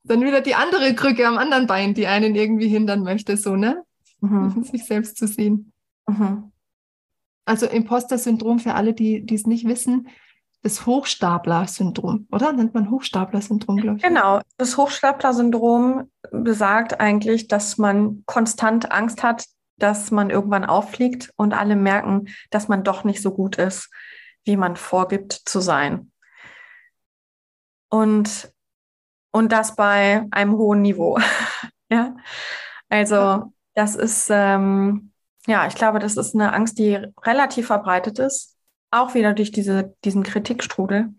Dann 0.04 0.22
wieder 0.22 0.40
die 0.42 0.56
andere 0.56 0.96
Krücke 0.96 1.28
am 1.28 1.38
anderen 1.38 1.68
Bein, 1.68 1.94
die 1.94 2.08
einen 2.08 2.36
irgendwie 2.36 2.70
hindern 2.70 3.02
möchte, 3.02 3.36
so, 3.36 3.56
ne? 3.56 3.84
Mhm. 4.22 4.64
Sich 4.72 4.86
selbst 4.86 5.18
zu 5.18 5.28
sehen. 5.28 5.74
Mhm. 6.08 6.52
Also 7.46 7.66
Imposter-Syndrom 7.66 8.60
für 8.60 8.76
alle, 8.76 8.94
die 8.94 9.26
es 9.34 9.48
nicht 9.48 9.66
wissen, 9.68 10.08
das 10.64 10.86
Hochstapler-Syndrom, 10.86 12.28
oder? 12.32 12.52
Nennt 12.52 12.74
man 12.74 12.90
Hochstapler-Syndrom, 12.90 13.78
glaube 13.78 13.98
ich. 13.98 14.04
Genau. 14.04 14.42
Das 14.58 14.78
Hochstapler-Syndrom 14.78 16.12
besagt 16.32 17.00
eigentlich, 17.00 17.48
dass 17.48 17.78
man 17.78 18.24
konstant 18.26 18.92
Angst 18.92 19.24
hat, 19.24 19.46
dass 19.78 20.12
man 20.12 20.30
irgendwann 20.30 20.66
auffliegt 20.66 21.32
und 21.36 21.54
alle 21.54 21.76
merken, 21.76 22.28
dass 22.50 22.68
man 22.68 22.84
doch 22.84 23.04
nicht 23.04 23.22
so 23.22 23.32
gut 23.32 23.58
ist, 23.58 23.90
wie 24.44 24.58
man 24.58 24.76
vorgibt 24.76 25.34
zu 25.34 25.60
sein. 25.60 26.12
Und 27.90 28.52
und 29.32 29.52
das 29.52 29.76
bei 29.76 30.26
einem 30.32 30.58
hohen 30.58 30.82
Niveau. 30.82 31.20
ja, 31.92 32.16
also 32.90 33.54
das 33.76 33.96
ist, 33.96 34.30
ähm, 34.32 35.12
ja, 35.46 35.68
ich 35.68 35.76
glaube, 35.76 36.00
das 36.00 36.18
ist 36.18 36.34
eine 36.34 36.54
Angst, 36.54 36.80
die 36.80 36.96
relativ 37.24 37.68
verbreitet 37.68 38.18
ist, 38.18 38.57
auch 38.92 39.14
wieder 39.14 39.34
durch 39.34 39.52
diese, 39.52 39.96
diesen 40.04 40.24
Kritikstrudel, 40.24 41.14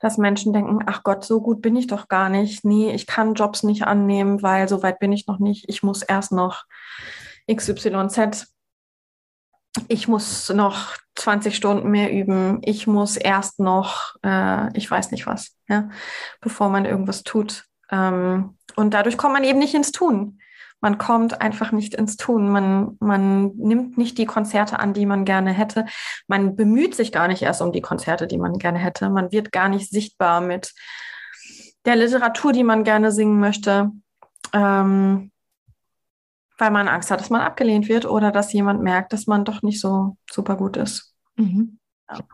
dass 0.00 0.18
Menschen 0.18 0.52
denken, 0.52 0.80
ach 0.86 1.02
Gott, 1.02 1.24
so 1.24 1.40
gut 1.40 1.62
bin 1.62 1.76
ich 1.76 1.86
doch 1.86 2.08
gar 2.08 2.28
nicht. 2.28 2.64
Nee, 2.64 2.92
ich 2.92 3.06
kann 3.06 3.34
Jobs 3.34 3.62
nicht 3.62 3.84
annehmen, 3.84 4.42
weil 4.42 4.68
so 4.68 4.82
weit 4.82 4.98
bin 4.98 5.12
ich 5.12 5.26
noch 5.26 5.38
nicht. 5.38 5.68
Ich 5.68 5.82
muss 5.82 6.02
erst 6.02 6.32
noch 6.32 6.64
XYZ 7.50 8.46
ich 9.88 10.08
muss 10.08 10.50
noch 10.50 10.96
20 11.16 11.56
Stunden 11.56 11.90
mehr 11.90 12.12
üben, 12.12 12.60
ich 12.62 12.86
muss 12.86 13.16
erst 13.16 13.60
noch, 13.60 14.14
äh, 14.24 14.76
ich 14.76 14.90
weiß 14.90 15.10
nicht 15.10 15.26
was, 15.26 15.56
ja, 15.68 15.90
bevor 16.40 16.68
man 16.68 16.84
irgendwas 16.84 17.22
tut. 17.22 17.64
Ähm, 17.90 18.56
und 18.76 18.94
dadurch 18.94 19.16
kommt 19.16 19.34
man 19.34 19.44
eben 19.44 19.58
nicht 19.58 19.74
ins 19.74 19.92
Tun. 19.92 20.40
Man 20.84 20.98
kommt 20.98 21.40
einfach 21.40 21.72
nicht 21.72 21.94
ins 21.94 22.18
Tun. 22.18 22.50
Man, 22.50 22.98
man 23.00 23.56
nimmt 23.56 23.96
nicht 23.96 24.18
die 24.18 24.26
Konzerte 24.26 24.78
an, 24.78 24.92
die 24.92 25.06
man 25.06 25.24
gerne 25.24 25.50
hätte. 25.50 25.86
Man 26.26 26.56
bemüht 26.56 26.94
sich 26.94 27.10
gar 27.10 27.26
nicht 27.26 27.40
erst 27.40 27.62
um 27.62 27.72
die 27.72 27.80
Konzerte, 27.80 28.26
die 28.26 28.36
man 28.36 28.58
gerne 28.58 28.78
hätte. 28.78 29.08
Man 29.08 29.32
wird 29.32 29.50
gar 29.50 29.70
nicht 29.70 29.88
sichtbar 29.88 30.42
mit 30.42 30.74
der 31.86 31.96
Literatur, 31.96 32.52
die 32.52 32.64
man 32.64 32.84
gerne 32.84 33.12
singen 33.12 33.40
möchte. 33.40 33.92
Ähm, 34.52 35.32
weil 36.58 36.70
man 36.70 36.88
Angst 36.88 37.10
hat, 37.10 37.18
dass 37.18 37.30
man 37.30 37.40
abgelehnt 37.40 37.88
wird 37.88 38.04
oder 38.04 38.30
dass 38.30 38.52
jemand 38.52 38.82
merkt, 38.82 39.14
dass 39.14 39.26
man 39.26 39.46
doch 39.46 39.62
nicht 39.62 39.80
so 39.80 40.18
super 40.30 40.54
gut 40.54 40.76
ist. 40.76 41.14
Mhm. 41.36 41.78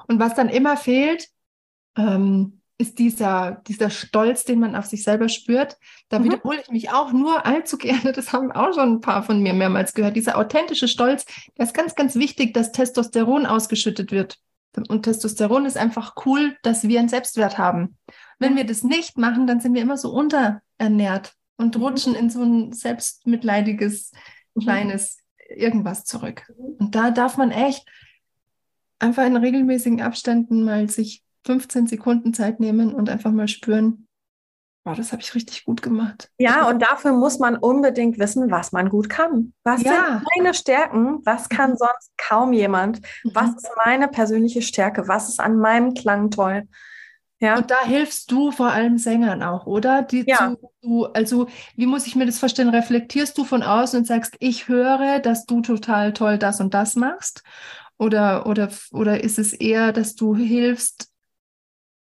Und 0.09 0.19
was 0.19 0.35
dann 0.35 0.49
immer 0.49 0.77
fehlt, 0.77 1.29
ähm, 1.97 2.60
ist 2.81 2.99
dieser, 2.99 3.63
dieser 3.69 3.91
Stolz, 3.91 4.45
den 4.45 4.59
man 4.59 4.75
auf 4.75 4.87
sich 4.87 5.05
selber 5.05 5.29
spürt. 5.29 5.77
Da 6.09 6.19
mhm. 6.19 6.25
wiederhole 6.25 6.61
ich 6.63 6.71
mich 6.71 6.91
auch 6.91 7.13
nur 7.13 7.45
allzu 7.45 7.77
gerne. 7.79 8.13
Das 8.13 8.33
haben 8.33 8.51
auch 8.51 8.73
schon 8.75 8.95
ein 8.95 9.01
paar 9.01 9.23
von 9.23 9.43
mir 9.43 9.53
mehrmals 9.53 9.95
gehört. 9.95 10.17
Dieser 10.17 10.39
authentische 10.39 10.89
Stolz, 10.89 11.27
der 11.59 11.67
ist 11.67 11.75
ganz, 11.75 11.95
ganz 11.95 12.17
wichtig, 12.17 12.55
dass 12.55 12.73
Testosteron 12.73 13.47
ausgeschüttet 13.47 14.11
wird. 14.11 14.39
Und 14.89 15.03
Testosteron 15.03 15.67
ist 15.67 15.77
einfach 15.77 16.15
cool, 16.25 16.57
dass 16.63 16.87
wir 16.87 16.99
einen 16.99 17.09
Selbstwert 17.09 17.59
haben. 17.59 17.99
Wenn 18.39 18.57
wir 18.57 18.65
das 18.65 18.83
nicht 18.83 19.19
machen, 19.19 19.47
dann 19.47 19.61
sind 19.61 19.75
wir 19.75 19.83
immer 19.83 19.97
so 19.97 20.11
unterernährt 20.11 21.35
und 21.57 21.77
mhm. 21.77 21.83
rutschen 21.83 22.15
in 22.15 22.31
so 22.31 22.43
ein 22.43 22.73
selbstmitleidiges, 22.73 24.13
mhm. 24.55 24.61
kleines 24.63 25.19
irgendwas 25.49 26.05
zurück. 26.05 26.51
Und 26.57 26.95
da 26.95 27.11
darf 27.11 27.37
man 27.37 27.51
echt 27.51 27.87
einfach 28.99 29.27
in 29.27 29.37
regelmäßigen 29.37 30.01
Abständen 30.01 30.65
mal 30.65 30.89
sich 30.89 31.23
15 31.45 31.87
Sekunden 31.87 32.35
Zeit 32.35 32.61
nehmen 32.61 32.95
und 32.95 33.09
einfach 33.09 33.33
mal 33.33 33.49
spüren, 33.49 34.07
wow, 34.85 34.97
das 34.97 35.13
habe 35.13 35.23
ich 35.23 35.35
richtig 35.35 35.65
gut 35.65 35.83
gemacht. 35.83 36.31
Ja, 36.39 36.69
und 36.69 36.81
dafür 36.81 37.13
muss 37.13 37.39
man 37.39 37.57
unbedingt 37.57 38.19
wissen, 38.19 38.51
was 38.51 38.73
man 38.73 38.89
gut 38.89 39.09
kann. 39.09 39.53
Was 39.65 39.83
ja. 39.83 39.93
sind 39.93 40.27
meine 40.37 40.55
Stärken? 40.55 41.21
Was 41.25 41.49
kann 41.49 41.73
mhm. 41.73 41.77
sonst 41.77 42.13
kaum 42.17 42.53
jemand? 42.53 43.01
Was 43.25 43.51
ist 43.51 43.71
meine 43.85 44.09
persönliche 44.09 44.63
Stärke? 44.63 45.09
Was 45.09 45.29
ist 45.29 45.41
an 45.41 45.57
meinem 45.57 45.95
Klang 45.95 46.31
toll? 46.31 46.65
Ja. 47.43 47.57
Und 47.57 47.71
da 47.71 47.83
hilfst 47.85 48.31
du 48.31 48.51
vor 48.51 48.71
allem 48.71 48.99
Sängern 48.99 49.43
auch, 49.43 49.67
oder? 49.67 50.03
Die 50.03 50.25
ja. 50.27 50.55
Zu, 50.83 51.07
also, 51.15 51.47
wie 51.75 51.87
muss 51.87 52.07
ich 52.07 52.15
mir 52.15 52.27
das 52.27 52.39
vorstellen? 52.39 52.69
Reflektierst 52.69 53.37
du 53.39 53.45
von 53.45 53.63
außen 53.63 54.01
und 54.01 54.05
sagst, 54.05 54.37
ich 54.41 54.69
höre, 54.69 55.21
dass 55.21 55.47
du 55.47 55.63
total 55.63 56.13
toll 56.13 56.37
das 56.37 56.61
und 56.61 56.75
das 56.75 56.97
machst? 56.97 57.43
Oder, 57.97 58.47
oder, 58.47 58.69
oder 58.93 59.25
ist 59.25 59.39
es 59.39 59.55
eher, 59.55 59.93
dass 59.93 60.15
du 60.15 60.37
hilfst, 60.37 61.10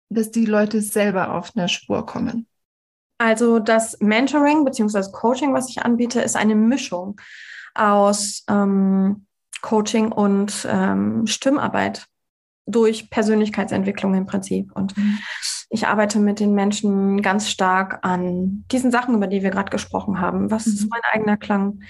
dass 0.08 0.30
die 0.30 0.46
Leute 0.46 0.80
selber 0.80 1.34
auf 1.34 1.52
eine 1.54 1.68
Spur 1.68 2.06
kommen? 2.06 2.46
Also 3.18 3.58
das 3.58 3.98
Mentoring 4.00 4.64
bzw. 4.64 5.10
Coaching, 5.12 5.54
was 5.54 5.70
ich 5.70 5.82
anbiete, 5.82 6.20
ist 6.20 6.36
eine 6.36 6.54
Mischung 6.54 7.20
aus 7.74 8.44
ähm, 8.48 9.26
Coaching 9.62 10.12
und 10.12 10.66
ähm, 10.70 11.26
Stimmarbeit 11.26 12.06
durch 12.66 13.10
Persönlichkeitsentwicklung 13.10 14.14
im 14.14 14.26
Prinzip. 14.26 14.72
Und 14.72 14.96
mhm. 14.96 15.18
ich 15.70 15.86
arbeite 15.86 16.18
mit 16.18 16.40
den 16.40 16.52
Menschen 16.52 17.22
ganz 17.22 17.48
stark 17.48 18.00
an 18.02 18.64
diesen 18.70 18.90
Sachen, 18.90 19.14
über 19.14 19.28
die 19.28 19.42
wir 19.42 19.50
gerade 19.50 19.70
gesprochen 19.70 20.20
haben. 20.20 20.50
Was 20.50 20.66
mhm. 20.66 20.72
ist 20.72 20.90
mein 20.90 21.02
eigener 21.12 21.36
Klang? 21.36 21.80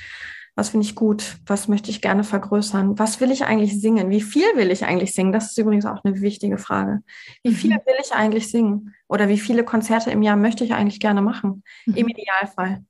Was 0.57 0.71
finde 0.71 0.87
ich 0.87 0.95
gut? 0.95 1.37
Was 1.47 1.69
möchte 1.69 1.91
ich 1.91 2.01
gerne 2.03 2.25
vergrößern? 2.25 2.99
Was 2.99 3.21
will 3.21 3.31
ich 3.31 3.45
eigentlich 3.45 3.81
singen? 3.81 4.11
Wie 4.11 4.23
viel 4.23 4.47
will 4.57 4.71
ich 4.73 4.85
eigentlich 4.85 5.15
singen? 5.15 5.33
Das 5.33 5.51
ist 5.51 5.59
übrigens 5.59 5.87
auch 5.87 6.03
eine 6.03 6.21
wichtige 6.21 6.59
Frage. 6.59 7.03
Wie 7.45 7.55
viel 7.55 7.71
mhm. 7.71 7.81
will 7.87 7.97
ich 8.03 8.13
eigentlich 8.13 8.51
singen? 8.51 8.95
Oder 9.07 9.29
wie 9.29 9.39
viele 9.39 9.65
Konzerte 9.65 10.11
im 10.11 10.23
Jahr 10.23 10.37
möchte 10.37 10.65
ich 10.65 10.75
eigentlich 10.75 10.99
gerne 10.99 11.23
machen? 11.23 11.63
Mhm. 11.85 11.95
Im 11.95 12.09
Idealfall. 12.09 12.85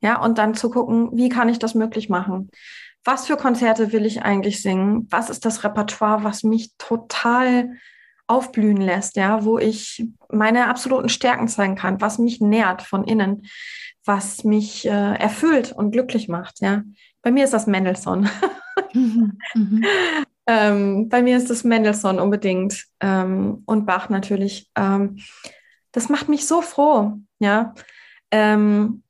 Ja, 0.00 0.22
und 0.22 0.38
dann 0.38 0.54
zu 0.54 0.70
gucken, 0.70 1.10
wie 1.14 1.28
kann 1.28 1.48
ich 1.48 1.58
das 1.58 1.74
möglich 1.74 2.08
machen? 2.08 2.50
was 3.04 3.26
für 3.26 3.36
Konzerte 3.36 3.92
will 3.92 4.06
ich 4.06 4.22
eigentlich 4.22 4.62
singen? 4.62 5.06
Was 5.10 5.30
ist 5.30 5.44
das 5.44 5.64
Repertoire, 5.64 6.24
was 6.24 6.42
mich 6.42 6.76
total 6.78 7.72
aufblühen 8.26 8.80
lässt, 8.80 9.16
ja, 9.16 9.44
wo 9.44 9.58
ich 9.58 10.06
meine 10.30 10.68
absoluten 10.68 11.08
Stärken 11.08 11.48
zeigen 11.48 11.74
kann, 11.74 12.00
was 12.00 12.18
mich 12.18 12.40
nährt 12.40 12.82
von 12.82 13.04
innen, 13.04 13.42
was 14.04 14.44
mich 14.44 14.86
äh, 14.86 15.14
erfüllt 15.14 15.72
und 15.72 15.92
glücklich 15.92 16.28
macht, 16.28 16.60
ja. 16.60 16.82
Bei 17.22 17.30
mir 17.30 17.44
ist 17.44 17.52
das 17.52 17.66
Mendelssohn. 17.66 18.28
Mhm. 18.94 19.38
Mhm. 19.54 19.84
ähm, 20.46 21.08
bei 21.08 21.22
mir 21.22 21.36
ist 21.36 21.48
das 21.50 21.64
Mendelssohn 21.64 22.18
unbedingt 22.18 22.86
ähm, 23.00 23.62
und 23.66 23.86
Bach 23.86 24.08
natürlich. 24.08 24.70
Ähm, 24.76 25.18
das 25.92 26.08
macht 26.08 26.28
mich 26.28 26.46
so 26.46 26.62
froh, 26.62 27.18
ja. 27.38 27.74
Ähm, 28.30 29.02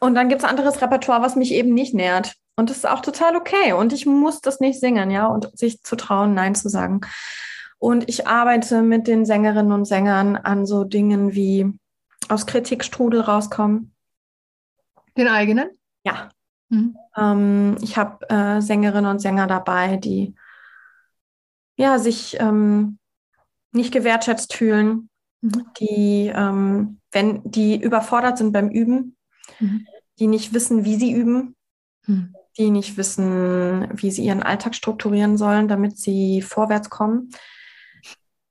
und 0.00 0.14
dann 0.14 0.28
gibt 0.28 0.42
es 0.42 0.48
anderes 0.48 0.80
Repertoire, 0.82 1.22
was 1.22 1.36
mich 1.36 1.52
eben 1.52 1.72
nicht 1.72 1.94
nährt. 1.94 2.34
Und 2.56 2.70
das 2.70 2.78
ist 2.78 2.88
auch 2.88 3.00
total 3.00 3.36
okay. 3.36 3.72
Und 3.72 3.92
ich 3.92 4.06
muss 4.06 4.40
das 4.40 4.60
nicht 4.60 4.80
singen, 4.80 5.10
ja, 5.10 5.26
und 5.26 5.56
sich 5.58 5.82
zu 5.82 5.96
trauen, 5.96 6.34
Nein 6.34 6.54
zu 6.54 6.68
sagen. 6.68 7.00
Und 7.78 8.08
ich 8.08 8.26
arbeite 8.26 8.82
mit 8.82 9.06
den 9.06 9.26
Sängerinnen 9.26 9.72
und 9.72 9.84
Sängern 9.84 10.36
an 10.36 10.66
so 10.66 10.84
Dingen 10.84 11.34
wie 11.34 11.72
aus 12.28 12.46
Kritikstrudel 12.46 13.20
rauskommen. 13.20 13.94
Den 15.16 15.28
eigenen? 15.28 15.70
Ja. 16.04 16.28
Mhm. 16.68 16.96
Ähm, 17.16 17.76
ich 17.80 17.96
habe 17.96 18.28
äh, 18.28 18.60
Sängerinnen 18.60 19.10
und 19.10 19.20
Sänger 19.20 19.46
dabei, 19.46 19.96
die 19.96 20.34
ja 21.76 21.98
sich 21.98 22.36
ähm, 22.40 22.98
nicht 23.72 23.92
gewertschätzt 23.92 24.54
fühlen, 24.54 25.08
mhm. 25.40 25.66
die, 25.78 26.32
ähm, 26.34 27.00
wenn 27.12 27.42
die 27.44 27.80
überfordert 27.80 28.38
sind 28.38 28.52
beim 28.52 28.70
Üben, 28.70 29.16
mhm. 29.60 29.86
die 30.18 30.26
nicht 30.26 30.54
wissen, 30.54 30.84
wie 30.84 30.96
sie 30.96 31.12
üben, 31.12 31.56
hm. 32.06 32.34
die 32.56 32.70
nicht 32.70 32.96
wissen, 32.96 33.88
wie 33.92 34.10
sie 34.10 34.24
ihren 34.24 34.42
Alltag 34.42 34.74
strukturieren 34.74 35.36
sollen, 35.36 35.68
damit 35.68 35.98
sie 35.98 36.40
vorwärts 36.40 36.88
kommen, 36.88 37.30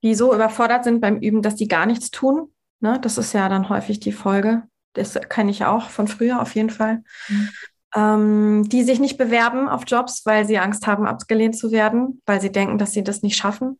die 0.03 0.13
so 0.13 0.33
überfordert 0.33 0.83
sind 0.83 1.01
beim 1.01 1.17
Üben, 1.17 1.41
dass 1.41 1.55
die 1.55 1.67
gar 1.67 1.85
nichts 1.85 2.11
tun. 2.11 2.53
Ne? 2.79 2.99
Das 3.01 3.17
ist 3.17 3.33
ja 3.33 3.49
dann 3.49 3.69
häufig 3.69 3.99
die 3.99 4.11
Folge. 4.11 4.63
Das 4.93 5.19
kenne 5.29 5.51
ich 5.51 5.65
auch 5.65 5.89
von 5.89 6.07
früher 6.07 6.41
auf 6.41 6.55
jeden 6.55 6.69
Fall. 6.69 7.03
Hm. 7.27 7.49
Ähm, 7.95 8.69
die 8.69 8.83
sich 8.83 8.99
nicht 8.99 9.17
bewerben 9.17 9.69
auf 9.69 9.83
Jobs, 9.87 10.25
weil 10.25 10.45
sie 10.45 10.57
Angst 10.57 10.85
haben, 10.85 11.07
abgelehnt 11.07 11.57
zu 11.57 11.71
werden, 11.71 12.21
weil 12.25 12.41
sie 12.41 12.51
denken, 12.51 12.77
dass 12.77 12.91
sie 12.91 13.03
das 13.03 13.21
nicht 13.21 13.37
schaffen. 13.37 13.79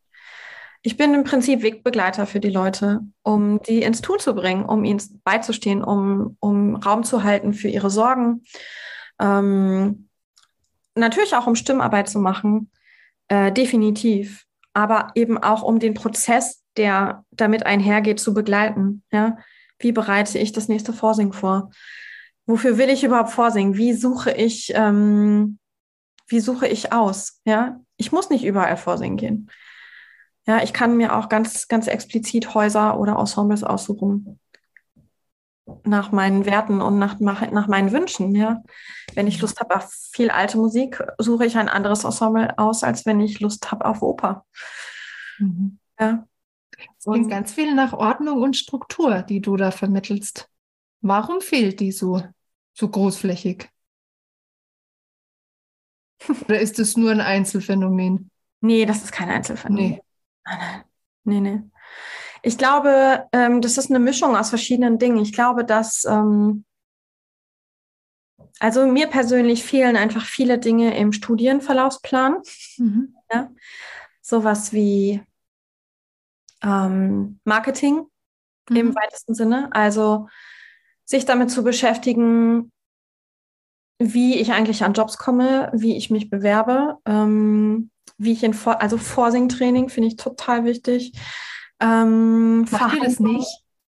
Ich 0.86 0.97
bin 0.97 1.13
im 1.15 1.23
Prinzip 1.23 1.63
Wegbegleiter 1.63 2.27
für 2.27 2.39
die 2.39 2.51
Leute, 2.51 3.01
um 3.23 3.60
die 3.63 3.81
ins 3.81 4.01
Tun 4.01 4.19
zu 4.19 4.36
bringen, 4.36 4.65
um 4.65 4.84
ihnen 4.84 5.01
beizustehen, 5.23 5.84
um, 5.84 6.38
um 6.39 6.75
Raum 6.75 7.03
zu 7.03 7.23
halten 7.23 7.53
für 7.53 7.69
ihre 7.69 7.89
Sorgen. 7.89 8.43
Ähm, 9.19 10.10
natürlich 10.93 11.36
auch, 11.36 11.47
um 11.47 11.55
Stimmarbeit 11.55 12.08
zu 12.08 12.19
machen, 12.19 12.69
äh, 13.29 13.51
definitiv. 13.51 14.45
Aber 14.73 15.08
eben 15.15 15.38
auch, 15.38 15.63
um 15.63 15.79
den 15.79 15.95
Prozess, 15.95 16.62
der 16.77 17.23
damit 17.31 17.65
einhergeht, 17.65 18.19
zu 18.19 18.33
begleiten. 18.33 19.03
Ja? 19.11 19.38
Wie 19.79 19.91
bereite 19.91 20.38
ich 20.39 20.51
das 20.51 20.67
nächste 20.67 20.93
Vorsingen 20.93 21.33
vor? 21.33 21.71
Wofür 22.45 22.77
will 22.77 22.89
ich 22.89 23.03
überhaupt 23.03 23.31
vorsingen? 23.31 23.75
Wie 23.75 23.93
suche 23.93 24.31
ich, 24.31 24.71
ähm, 24.75 25.57
wie 26.27 26.39
suche 26.39 26.67
ich 26.67 26.93
aus? 26.93 27.41
Ja, 27.45 27.79
ich 27.97 28.11
muss 28.11 28.29
nicht 28.29 28.45
überall 28.45 28.77
vorsingen 28.77 29.17
gehen. 29.17 29.51
Ja, 30.47 30.61
ich 30.61 30.73
kann 30.73 30.95
mir 30.95 31.15
auch 31.15 31.27
ganz, 31.27 31.67
ganz 31.67 31.88
explizit 31.88 32.53
Häuser 32.53 32.99
oder 32.99 33.17
Ensembles 33.17 33.63
aussuchen. 33.63 34.39
Nach 35.83 36.11
meinen 36.11 36.45
Werten 36.45 36.81
und 36.81 36.99
nach, 36.99 37.19
nach 37.19 37.67
meinen 37.67 37.91
Wünschen, 37.91 38.35
ja. 38.35 38.61
Wenn 39.15 39.25
ich 39.25 39.41
Lust 39.41 39.59
habe 39.59 39.75
auf 39.75 39.91
viel 39.91 40.29
alte 40.29 40.57
Musik, 40.57 41.01
suche 41.17 41.47
ich 41.47 41.57
ein 41.57 41.69
anderes 41.69 42.03
Ensemble 42.03 42.55
aus, 42.59 42.83
als 42.83 43.07
wenn 43.07 43.19
ich 43.19 43.39
Lust 43.39 43.71
habe 43.71 43.85
auf 43.85 44.03
Oper. 44.03 44.45
Mhm. 45.39 45.79
Ja. 45.99 46.27
Es 46.97 47.05
klingt 47.05 47.29
ganz 47.29 47.53
viel 47.53 47.73
nach 47.73 47.93
Ordnung 47.93 48.41
und 48.41 48.57
Struktur, 48.57 49.21
die 49.21 49.41
du 49.41 49.57
da 49.57 49.71
vermittelst. 49.71 50.49
Warum 51.01 51.41
fehlt 51.41 51.79
die 51.79 51.91
so, 51.91 52.21
so 52.73 52.89
großflächig? 52.89 53.69
Oder 56.45 56.59
ist 56.59 56.79
es 56.79 56.97
nur 56.97 57.11
ein 57.11 57.21
Einzelfenomen? 57.21 58.31
Nee, 58.61 58.85
das 58.85 59.03
ist 59.03 59.11
kein 59.11 59.29
Einzelfenomen. 59.29 59.89
Nee. 59.91 60.01
Nein, 60.45 60.57
nein. 60.59 60.83
Nee, 61.23 61.39
nee. 61.41 61.61
Ich 62.41 62.57
glaube, 62.57 63.27
ähm, 63.31 63.61
das 63.61 63.77
ist 63.77 63.89
eine 63.89 63.99
Mischung 63.99 64.35
aus 64.35 64.49
verschiedenen 64.49 64.99
Dingen. 64.99 65.17
Ich 65.17 65.33
glaube, 65.33 65.65
dass, 65.65 66.05
ähm, 66.05 66.65
also 68.59 68.85
mir 68.85 69.07
persönlich 69.07 69.63
fehlen 69.63 69.97
einfach 69.97 70.25
viele 70.25 70.59
Dinge 70.59 70.95
im 70.97 71.11
Studienverlaufsplan. 71.11 72.38
Mhm. 72.77 73.15
Ja? 73.31 73.51
Sowas 74.21 74.73
wie 74.73 75.21
ähm, 76.65 77.39
Marketing 77.43 78.06
mhm. 78.69 78.75
im 78.75 78.95
weitesten 78.95 79.36
Sinne. 79.36 79.69
Also 79.71 80.28
sich 81.06 81.25
damit 81.25 81.51
zu 81.51 81.63
beschäftigen, 81.63 82.71
wie 83.99 84.36
ich 84.39 84.51
eigentlich 84.51 84.84
an 84.84 84.93
Jobs 84.93 85.17
komme, 85.17 85.71
wie 85.73 85.95
ich 85.95 86.10
mich 86.10 86.30
bewerbe, 86.30 86.97
ähm, 87.06 87.91
wie 88.17 88.34
ich 88.34 88.43
in 88.43 88.54
Vor 88.54 88.82
also 88.82 88.97
Vorsing-Training 88.97 89.89
finde 89.89 90.10
ich 90.10 90.15
total 90.15 90.65
wichtig. 90.65 91.13
Ähm, 91.80 92.62
Macht 92.71 92.95
ihr 92.95 93.04
das 93.04 93.19
nicht? 93.19 93.47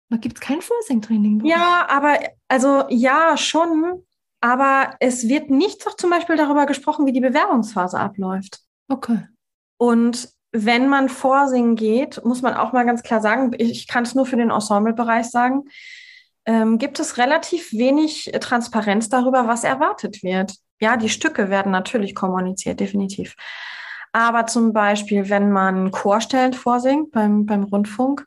Da 0.08 0.16
gibt 0.16 0.36
es 0.36 0.40
kein 0.40 0.60
Vorsing-Training. 0.60 1.44
Ja, 1.44 1.86
aber 1.88 2.18
also 2.48 2.84
ja, 2.88 3.36
schon. 3.36 4.04
Aber 4.40 4.96
es 4.98 5.28
wird 5.28 5.50
nicht 5.50 5.86
doch 5.86 5.96
zum 5.96 6.10
Beispiel 6.10 6.36
darüber 6.36 6.66
gesprochen, 6.66 7.06
wie 7.06 7.12
die 7.12 7.20
Bewerbungsphase 7.20 7.98
abläuft. 7.98 8.60
Okay. 8.88 9.26
Und 9.78 10.28
wenn 10.52 10.88
man 10.88 11.08
vorsingen 11.08 11.76
geht, 11.76 12.24
muss 12.24 12.42
man 12.42 12.54
auch 12.54 12.72
mal 12.72 12.84
ganz 12.84 13.02
klar 13.02 13.20
sagen, 13.20 13.52
ich 13.56 13.88
kann 13.88 14.04
es 14.04 14.14
nur 14.14 14.26
für 14.26 14.36
den 14.36 14.50
Ensemblebereich 14.50 15.26
sagen, 15.26 15.64
ähm, 16.44 16.78
gibt 16.78 17.00
es 17.00 17.18
relativ 17.18 17.72
wenig 17.72 18.30
Transparenz 18.40 19.08
darüber, 19.08 19.48
was 19.48 19.64
erwartet 19.64 20.22
wird. 20.22 20.54
Ja, 20.80 20.96
die 20.96 21.08
Stücke 21.08 21.48
werden 21.48 21.72
natürlich 21.72 22.14
kommuniziert, 22.14 22.80
definitiv. 22.80 23.34
Aber 24.12 24.46
zum 24.46 24.72
Beispiel, 24.72 25.30
wenn 25.30 25.50
man 25.50 25.90
Chorstellen 25.90 26.52
vorsingt 26.52 27.12
beim, 27.12 27.46
beim 27.46 27.64
Rundfunk, 27.64 28.26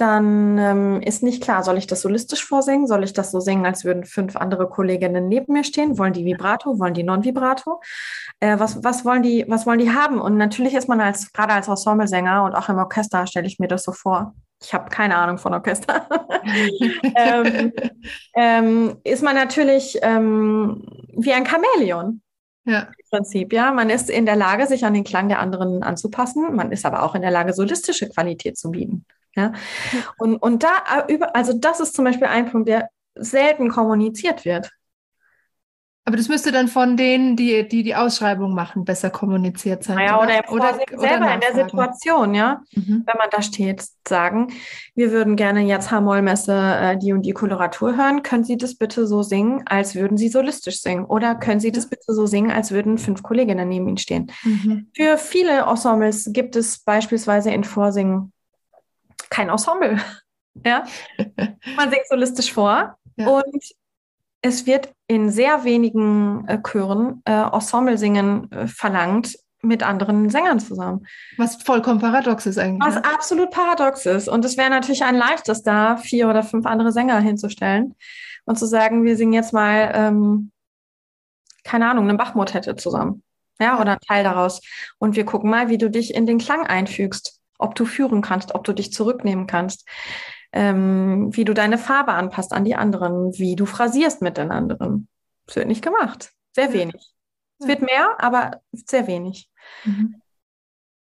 dann 0.00 0.58
ähm, 0.58 1.02
ist 1.02 1.22
nicht 1.22 1.42
klar, 1.42 1.62
soll 1.62 1.78
ich 1.78 1.86
das 1.86 2.02
solistisch 2.02 2.44
vorsingen? 2.44 2.86
Soll 2.86 3.04
ich 3.04 3.12
das 3.12 3.30
so 3.30 3.40
singen, 3.40 3.66
als 3.66 3.84
würden 3.84 4.04
fünf 4.04 4.36
andere 4.36 4.68
Kolleginnen 4.68 5.28
neben 5.28 5.52
mir 5.52 5.64
stehen? 5.64 5.98
Wollen 5.98 6.12
die 6.12 6.24
Vibrato? 6.24 6.78
Wollen 6.78 6.94
die 6.94 7.02
Non-Vibrato? 7.02 7.80
Äh, 8.40 8.58
was, 8.58 8.82
was, 8.84 9.04
wollen 9.04 9.22
die, 9.22 9.44
was 9.48 9.66
wollen 9.66 9.78
die 9.78 9.90
haben? 9.90 10.20
Und 10.20 10.36
natürlich 10.36 10.74
ist 10.74 10.88
man 10.88 11.00
als, 11.00 11.32
gerade 11.32 11.52
als 11.52 11.68
Ensemblesänger 11.68 12.44
und 12.44 12.54
auch 12.54 12.68
im 12.68 12.78
Orchester 12.78 13.26
stelle 13.26 13.46
ich 13.46 13.58
mir 13.58 13.68
das 13.68 13.82
so 13.82 13.92
vor. 13.92 14.34
Ich 14.62 14.74
habe 14.74 14.88
keine 14.90 15.16
Ahnung 15.16 15.38
von 15.38 15.54
Orchester. 15.54 16.08
ähm, 17.16 17.72
ähm, 18.34 18.96
ist 19.04 19.22
man 19.22 19.36
natürlich 19.36 19.98
ähm, 20.02 20.84
wie 21.16 21.32
ein 21.32 21.46
Chamäleon. 21.46 22.22
Ja. 22.64 22.80
Im 22.80 23.08
Prinzip, 23.10 23.52
ja. 23.52 23.72
Man 23.72 23.88
ist 23.88 24.10
in 24.10 24.26
der 24.26 24.36
Lage, 24.36 24.66
sich 24.66 24.84
an 24.84 24.94
den 24.94 25.04
Klang 25.04 25.28
der 25.28 25.38
anderen 25.38 25.82
anzupassen. 25.82 26.54
Man 26.54 26.70
ist 26.72 26.84
aber 26.84 27.02
auch 27.02 27.14
in 27.14 27.22
der 27.22 27.30
Lage, 27.30 27.52
solistische 27.52 28.08
Qualität 28.08 28.58
zu 28.58 28.70
bieten. 28.70 29.06
Ja. 29.36 29.52
Und, 30.18 30.36
und 30.36 30.62
da, 30.62 31.06
äh, 31.08 31.18
also 31.34 31.52
das 31.52 31.80
ist 31.80 31.94
zum 31.94 32.04
Beispiel 32.04 32.26
ein 32.26 32.50
Punkt, 32.50 32.68
der 32.68 32.88
selten 33.14 33.68
kommuniziert 33.68 34.44
wird. 34.44 34.70
Aber 36.08 36.16
das 36.16 36.28
müsste 36.28 36.52
dann 36.52 36.68
von 36.68 36.96
denen, 36.96 37.36
die 37.36 37.68
die, 37.68 37.82
die 37.82 37.94
Ausschreibung 37.94 38.54
machen, 38.54 38.86
besser 38.86 39.10
kommuniziert 39.10 39.84
sein. 39.84 39.96
Naja, 39.96 40.18
oder, 40.18 40.42
oder, 40.50 40.74
oder 40.74 41.00
selber 41.02 41.34
in 41.34 41.40
der 41.40 41.52
Situation, 41.54 42.34
ja, 42.34 42.62
mhm. 42.72 43.02
wenn 43.04 43.18
man 43.18 43.28
da 43.30 43.42
steht, 43.42 43.84
sagen, 44.08 44.50
wir 44.94 45.12
würden 45.12 45.36
gerne 45.36 45.60
jetzt 45.60 45.90
H-Moll-Messe 45.90 46.54
äh, 46.54 46.96
die 46.96 47.12
und 47.12 47.26
die 47.26 47.32
Koloratur 47.32 47.94
hören. 47.94 48.22
Können 48.22 48.42
Sie 48.42 48.56
das 48.56 48.76
bitte 48.76 49.06
so 49.06 49.22
singen, 49.22 49.64
als 49.66 49.96
würden 49.96 50.16
Sie 50.16 50.30
solistisch 50.30 50.80
singen? 50.80 51.04
Oder 51.04 51.34
können 51.34 51.60
Sie 51.60 51.72
das 51.72 51.90
bitte 51.90 52.14
so 52.14 52.24
singen, 52.24 52.52
als 52.52 52.70
würden 52.70 52.96
fünf 52.96 53.22
Kolleginnen 53.22 53.68
neben 53.68 53.86
Ihnen 53.86 53.98
stehen? 53.98 54.32
Mhm. 54.44 54.86
Für 54.96 55.18
viele 55.18 55.66
Ensembles 55.66 56.30
gibt 56.32 56.56
es 56.56 56.78
beispielsweise 56.78 57.50
in 57.50 57.64
Vorsingen 57.64 58.32
kein 59.30 59.48
Ensemble. 59.48 60.00
ja, 60.64 60.84
man 61.76 61.90
singt 61.90 62.08
solistisch 62.08 62.52
vor 62.52 62.96
ja. 63.16 63.28
und 63.28 63.62
es 64.42 64.66
wird 64.66 64.92
in 65.06 65.30
sehr 65.30 65.64
wenigen 65.64 66.46
äh, 66.46 66.58
Chören 66.62 67.22
äh, 67.24 67.32
Ensemble-Singen 67.32 68.52
äh, 68.52 68.66
verlangt 68.68 69.36
mit 69.62 69.82
anderen 69.82 70.30
Sängern 70.30 70.60
zusammen. 70.60 71.06
Was 71.36 71.56
vollkommen 71.62 71.98
paradox 71.98 72.46
ist 72.46 72.58
eigentlich. 72.58 72.86
Was 72.86 72.94
ne? 72.94 73.04
absolut 73.04 73.50
paradox 73.50 74.06
ist. 74.06 74.28
Und 74.28 74.44
es 74.44 74.56
wäre 74.56 74.70
natürlich 74.70 75.04
ein 75.04 75.16
leichtes, 75.16 75.62
da 75.62 75.96
vier 75.96 76.28
oder 76.28 76.44
fünf 76.44 76.64
andere 76.66 76.92
Sänger 76.92 77.18
hinzustellen 77.18 77.94
und 78.44 78.58
zu 78.58 78.66
sagen, 78.66 79.04
wir 79.04 79.16
singen 79.16 79.32
jetzt 79.32 79.52
mal, 79.52 79.90
ähm, 79.94 80.52
keine 81.64 81.90
Ahnung, 81.90 82.08
eine 82.08 82.16
Bachmotette 82.16 82.76
zusammen. 82.76 83.22
Ja, 83.60 83.80
oder 83.80 83.92
ein 83.92 84.00
Teil 84.06 84.22
daraus. 84.22 84.60
Und 84.98 85.16
wir 85.16 85.24
gucken 85.24 85.50
mal, 85.50 85.68
wie 85.68 85.78
du 85.78 85.90
dich 85.90 86.14
in 86.14 86.26
den 86.26 86.38
Klang 86.38 86.64
einfügst. 86.64 87.37
Ob 87.58 87.74
du 87.74 87.84
führen 87.84 88.22
kannst, 88.22 88.54
ob 88.54 88.64
du 88.64 88.72
dich 88.72 88.92
zurücknehmen 88.92 89.46
kannst 89.46 89.86
ähm, 90.52 91.34
wie 91.36 91.44
du 91.44 91.54
deine 91.54 91.78
Farbe 91.78 92.12
anpasst 92.12 92.52
an 92.52 92.64
die 92.64 92.74
anderen, 92.74 93.32
wie 93.38 93.56
du 93.56 93.66
phrasierst 93.66 94.22
mit 94.22 94.36
den 94.36 94.50
anderen. 94.50 95.08
Das 95.46 95.56
wird 95.56 95.68
nicht 95.68 95.82
gemacht. 95.82 96.32
Sehr 96.54 96.72
wenig. 96.72 97.14
Es 97.58 97.66
wird 97.66 97.82
mehr, 97.82 98.16
aber 98.18 98.60
sehr 98.72 99.06
wenig. 99.06 99.48
Mhm. 99.84 100.20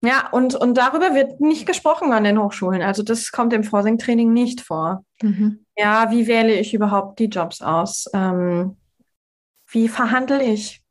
Ja, 0.01 0.29
und, 0.29 0.55
und 0.55 0.75
darüber 0.75 1.15
wird 1.15 1.41
nicht 1.41 1.65
gesprochen 1.65 2.11
an 2.11 2.23
den 2.23 2.39
Hochschulen. 2.39 2.81
Also 2.81 3.01
das 3.01 3.31
kommt 3.31 3.53
im 3.53 3.63
Vorsing-Training 3.63 4.31
nicht 4.31 4.61
vor. 4.61 5.03
Mhm. 5.21 5.65
Ja, 5.75 6.11
wie 6.11 6.27
wähle 6.27 6.53
ich 6.53 6.73
überhaupt 6.73 7.19
die 7.19 7.25
Jobs 7.25 7.61
aus? 7.61 8.07
Ähm, 8.13 8.77
wie 9.67 9.89
verhandle 9.89 10.43
ich, 10.43 10.83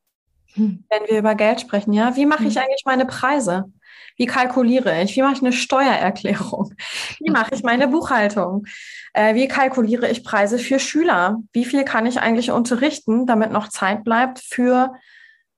mhm. 0.57 0.85
wenn 0.91 1.09
wir 1.09 1.19
über 1.19 1.35
Geld 1.35 1.61
sprechen? 1.61 1.93
Ja, 1.93 2.17
wie 2.17 2.27
mache 2.27 2.45
ich 2.45 2.57
mhm. 2.57 2.63
eigentlich 2.63 2.85
meine 2.85 3.07
Preise? 3.07 3.73
Wie 4.17 4.27
kalkuliere 4.27 5.03
ich? 5.03 5.17
Wie 5.17 5.23
mache 5.23 5.35
ich 5.35 5.43
eine 5.43 5.53
Steuererklärung? 5.53 6.75
Wie 7.21 7.31
mache 7.31 7.55
ich 7.55 7.63
meine 7.63 7.89
Buchhaltung? 7.89 8.65
Äh, 9.13 9.35
wie 9.35 9.49
kalkuliere 9.49 10.09
ich 10.09 10.25
Preise 10.25 10.59
für 10.59 10.79
Schüler? 10.79 11.39
Wie 11.53 11.65
viel 11.65 11.85
kann 11.85 12.07
ich 12.07 12.21
eigentlich 12.21 12.51
unterrichten, 12.51 13.27
damit 13.27 13.51
noch 13.51 13.69
Zeit 13.69 14.05
bleibt 14.05 14.41
für, 14.41 14.95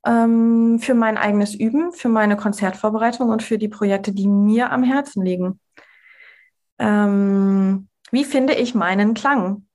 ähm, 0.07 0.78
für 0.80 0.95
mein 0.95 1.18
eigenes 1.18 1.55
Üben, 1.55 1.93
für 1.93 2.09
meine 2.09 2.37
Konzertvorbereitung 2.37 3.28
und 3.28 3.43
für 3.43 3.59
die 3.59 3.68
Projekte, 3.68 4.12
die 4.12 4.26
mir 4.28 4.70
am 4.72 4.82
Herzen 4.82 5.24
liegen? 5.24 5.61
Ähm, 6.78 7.89
wie 8.11 8.24
finde 8.24 8.55
ich 8.55 8.74
meinen 8.74 9.14
Klang? 9.14 9.66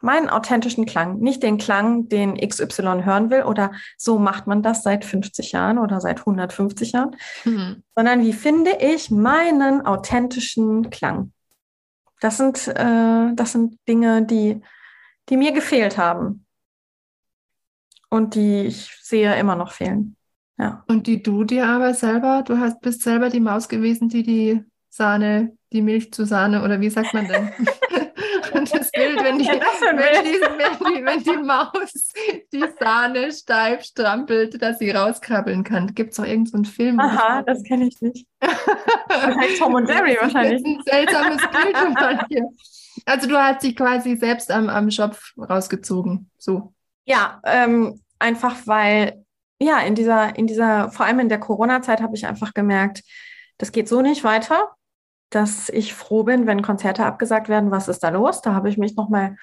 Meinen 0.00 0.28
authentischen 0.28 0.86
Klang, 0.86 1.18
nicht 1.18 1.42
den 1.42 1.58
Klang, 1.58 2.08
den 2.08 2.36
XY 2.36 3.02
hören 3.04 3.30
will 3.30 3.42
oder 3.42 3.72
so 3.96 4.18
macht 4.18 4.46
man 4.46 4.62
das 4.62 4.82
seit 4.82 5.04
50 5.04 5.52
Jahren 5.52 5.78
oder 5.78 6.00
seit 6.00 6.20
150 6.20 6.92
Jahren, 6.92 7.16
mhm. 7.44 7.82
sondern 7.94 8.22
wie 8.22 8.32
finde 8.32 8.72
ich 8.80 9.10
meinen 9.10 9.84
authentischen 9.84 10.90
Klang. 10.90 11.32
Das 12.20 12.36
sind, 12.36 12.68
äh, 12.68 13.34
das 13.34 13.52
sind 13.52 13.78
Dinge, 13.88 14.24
die, 14.24 14.60
die 15.28 15.36
mir 15.36 15.52
gefehlt 15.52 15.96
haben. 15.96 16.44
und 18.10 18.34
die 18.34 18.62
ich 18.62 18.98
sehe 19.02 19.38
immer 19.38 19.56
noch 19.56 19.72
fehlen. 19.72 20.16
Ja. 20.58 20.84
Und 20.88 21.06
die 21.06 21.22
du 21.22 21.44
dir 21.44 21.66
aber 21.66 21.94
selber, 21.94 22.42
du 22.46 22.58
hast, 22.58 22.80
bist 22.82 23.02
selber 23.02 23.30
die 23.30 23.40
Maus 23.40 23.68
gewesen, 23.68 24.08
die 24.08 24.22
die 24.22 24.64
Sahne, 24.90 25.56
die 25.72 25.80
Milch 25.80 26.12
zu 26.12 26.26
Sahne 26.26 26.62
oder 26.62 26.80
wie 26.80 26.90
sagt 26.90 27.14
man 27.14 27.28
denn? 27.28 27.50
Bild, 29.10 29.24
wenn 29.24 29.38
die, 29.38 29.46
wenn, 29.46 30.24
die, 30.24 30.40
wenn, 30.40 30.94
die, 30.94 31.04
wenn 31.04 31.22
die 31.22 31.42
Maus 31.42 32.12
die 32.52 32.64
Sahne 32.78 33.32
steif 33.32 33.84
strampelt, 33.84 34.60
dass 34.60 34.78
sie 34.78 34.90
rauskrabbeln 34.90 35.64
kann. 35.64 35.94
Gibt 35.94 36.12
es 36.12 36.20
auch 36.20 36.24
irgendeinen 36.24 36.64
so 36.64 36.72
Film? 36.72 37.00
Aha, 37.00 37.42
das 37.42 37.62
kenne 37.62 37.86
ich 37.86 38.00
nicht. 38.00 38.26
wahrscheinlich 38.40 39.58
Tom 39.58 39.74
und 39.74 39.88
Jerry 39.88 40.16
wahrscheinlich. 40.20 40.62
Das 40.62 40.72
ist 40.72 40.78
ein 40.78 41.06
seltsames 41.06 41.42
Bild 41.50 41.76
von 41.76 42.28
dir. 42.28 42.48
Also 43.06 43.28
du 43.28 43.36
hast 43.36 43.62
dich 43.62 43.76
quasi 43.76 44.16
selbst 44.16 44.50
am, 44.50 44.68
am 44.68 44.90
Schopf 44.90 45.32
rausgezogen. 45.38 46.30
So. 46.38 46.72
Ja, 47.04 47.40
ähm, 47.44 48.00
einfach 48.18 48.56
weil, 48.66 49.24
ja, 49.58 49.80
in 49.80 49.94
dieser, 49.94 50.36
in 50.36 50.46
dieser, 50.46 50.90
vor 50.90 51.06
allem 51.06 51.20
in 51.20 51.28
der 51.28 51.40
Corona-Zeit 51.40 52.00
habe 52.00 52.16
ich 52.16 52.26
einfach 52.26 52.54
gemerkt, 52.54 53.02
das 53.58 53.72
geht 53.72 53.88
so 53.88 54.02
nicht 54.02 54.24
weiter 54.24 54.70
dass 55.30 55.68
ich 55.68 55.94
froh 55.94 56.24
bin, 56.24 56.46
wenn 56.46 56.62
Konzerte 56.62 57.04
abgesagt 57.04 57.48
werden. 57.48 57.70
Was 57.70 57.88
ist 57.88 58.00
da 58.00 58.10
los? 58.10 58.42
Da 58.42 58.54
habe 58.54 58.68
ich 58.68 58.76
mich 58.76 58.96
nochmal 58.96 59.36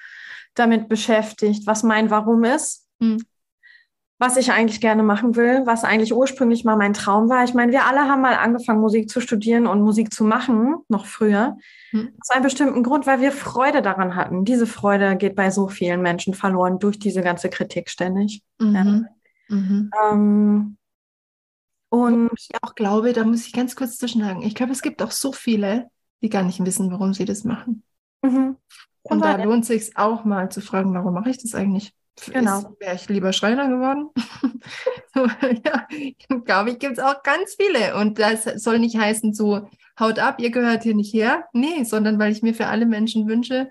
damit 0.54 0.88
beschäftigt, 0.88 1.66
was 1.66 1.82
mein 1.82 2.10
Warum 2.10 2.44
ist, 2.44 2.86
mhm. 2.98 3.22
was 4.18 4.36
ich 4.36 4.52
eigentlich 4.52 4.80
gerne 4.80 5.02
machen 5.02 5.36
will, 5.36 5.62
was 5.64 5.84
eigentlich 5.84 6.12
ursprünglich 6.12 6.64
mal 6.64 6.76
mein 6.76 6.94
Traum 6.94 7.28
war. 7.28 7.44
Ich 7.44 7.54
meine, 7.54 7.72
wir 7.72 7.86
alle 7.86 8.00
haben 8.00 8.22
mal 8.22 8.34
angefangen, 8.34 8.80
Musik 8.80 9.08
zu 9.08 9.20
studieren 9.20 9.66
und 9.66 9.82
Musik 9.82 10.12
zu 10.12 10.24
machen, 10.24 10.76
noch 10.88 11.06
früher. 11.06 11.56
Mhm. 11.92 12.10
Aus 12.20 12.30
einem 12.30 12.44
bestimmten 12.44 12.82
Grund, 12.82 13.06
weil 13.06 13.20
wir 13.20 13.32
Freude 13.32 13.82
daran 13.82 14.16
hatten. 14.16 14.44
Diese 14.44 14.66
Freude 14.66 15.16
geht 15.16 15.36
bei 15.36 15.50
so 15.50 15.68
vielen 15.68 16.02
Menschen 16.02 16.34
verloren 16.34 16.78
durch 16.78 16.98
diese 16.98 17.22
ganze 17.22 17.48
Kritik 17.48 17.88
ständig. 17.88 18.42
Mhm. 18.58 18.74
Ja. 18.74 18.84
Mhm. 19.50 19.90
Ähm, 20.10 20.77
und 21.90 22.30
ich 22.36 22.48
auch 22.62 22.74
glaube, 22.74 23.12
da 23.12 23.24
muss 23.24 23.46
ich 23.46 23.52
ganz 23.52 23.76
kurz 23.76 23.96
zwischenhaken. 23.96 24.42
Ich 24.42 24.54
glaube, 24.54 24.72
es 24.72 24.82
gibt 24.82 25.02
auch 25.02 25.10
so 25.10 25.32
viele, 25.32 25.88
die 26.22 26.28
gar 26.28 26.42
nicht 26.42 26.64
wissen, 26.64 26.90
warum 26.90 27.14
sie 27.14 27.24
das 27.24 27.44
machen. 27.44 27.82
Mhm. 28.22 28.56
Und 29.02 29.24
da 29.24 29.42
lohnt 29.42 29.62
es 29.62 29.68
sich 29.68 29.96
auch 29.96 30.24
mal 30.24 30.50
zu 30.50 30.60
fragen, 30.60 30.92
warum 30.92 31.14
mache 31.14 31.30
ich 31.30 31.38
das 31.38 31.54
eigentlich? 31.54 31.92
Genau. 32.26 32.74
Wäre 32.80 32.96
ich 32.96 33.08
lieber 33.08 33.32
Schreiner 33.32 33.68
geworden? 33.68 34.10
ja, 35.64 35.86
glaube 36.44 36.70
ich, 36.70 36.78
gibt 36.78 36.98
es 36.98 37.04
auch 37.04 37.22
ganz 37.22 37.54
viele. 37.54 37.96
Und 37.96 38.18
das 38.18 38.44
soll 38.44 38.80
nicht 38.80 38.98
heißen, 38.98 39.32
so 39.34 39.68
haut 39.98 40.18
ab, 40.18 40.40
ihr 40.40 40.50
gehört 40.50 40.82
hier 40.82 40.94
nicht 40.94 41.14
her. 41.14 41.44
Nee, 41.52 41.84
sondern 41.84 42.18
weil 42.18 42.32
ich 42.32 42.42
mir 42.42 42.54
für 42.54 42.66
alle 42.66 42.86
Menschen 42.86 43.28
wünsche, 43.28 43.70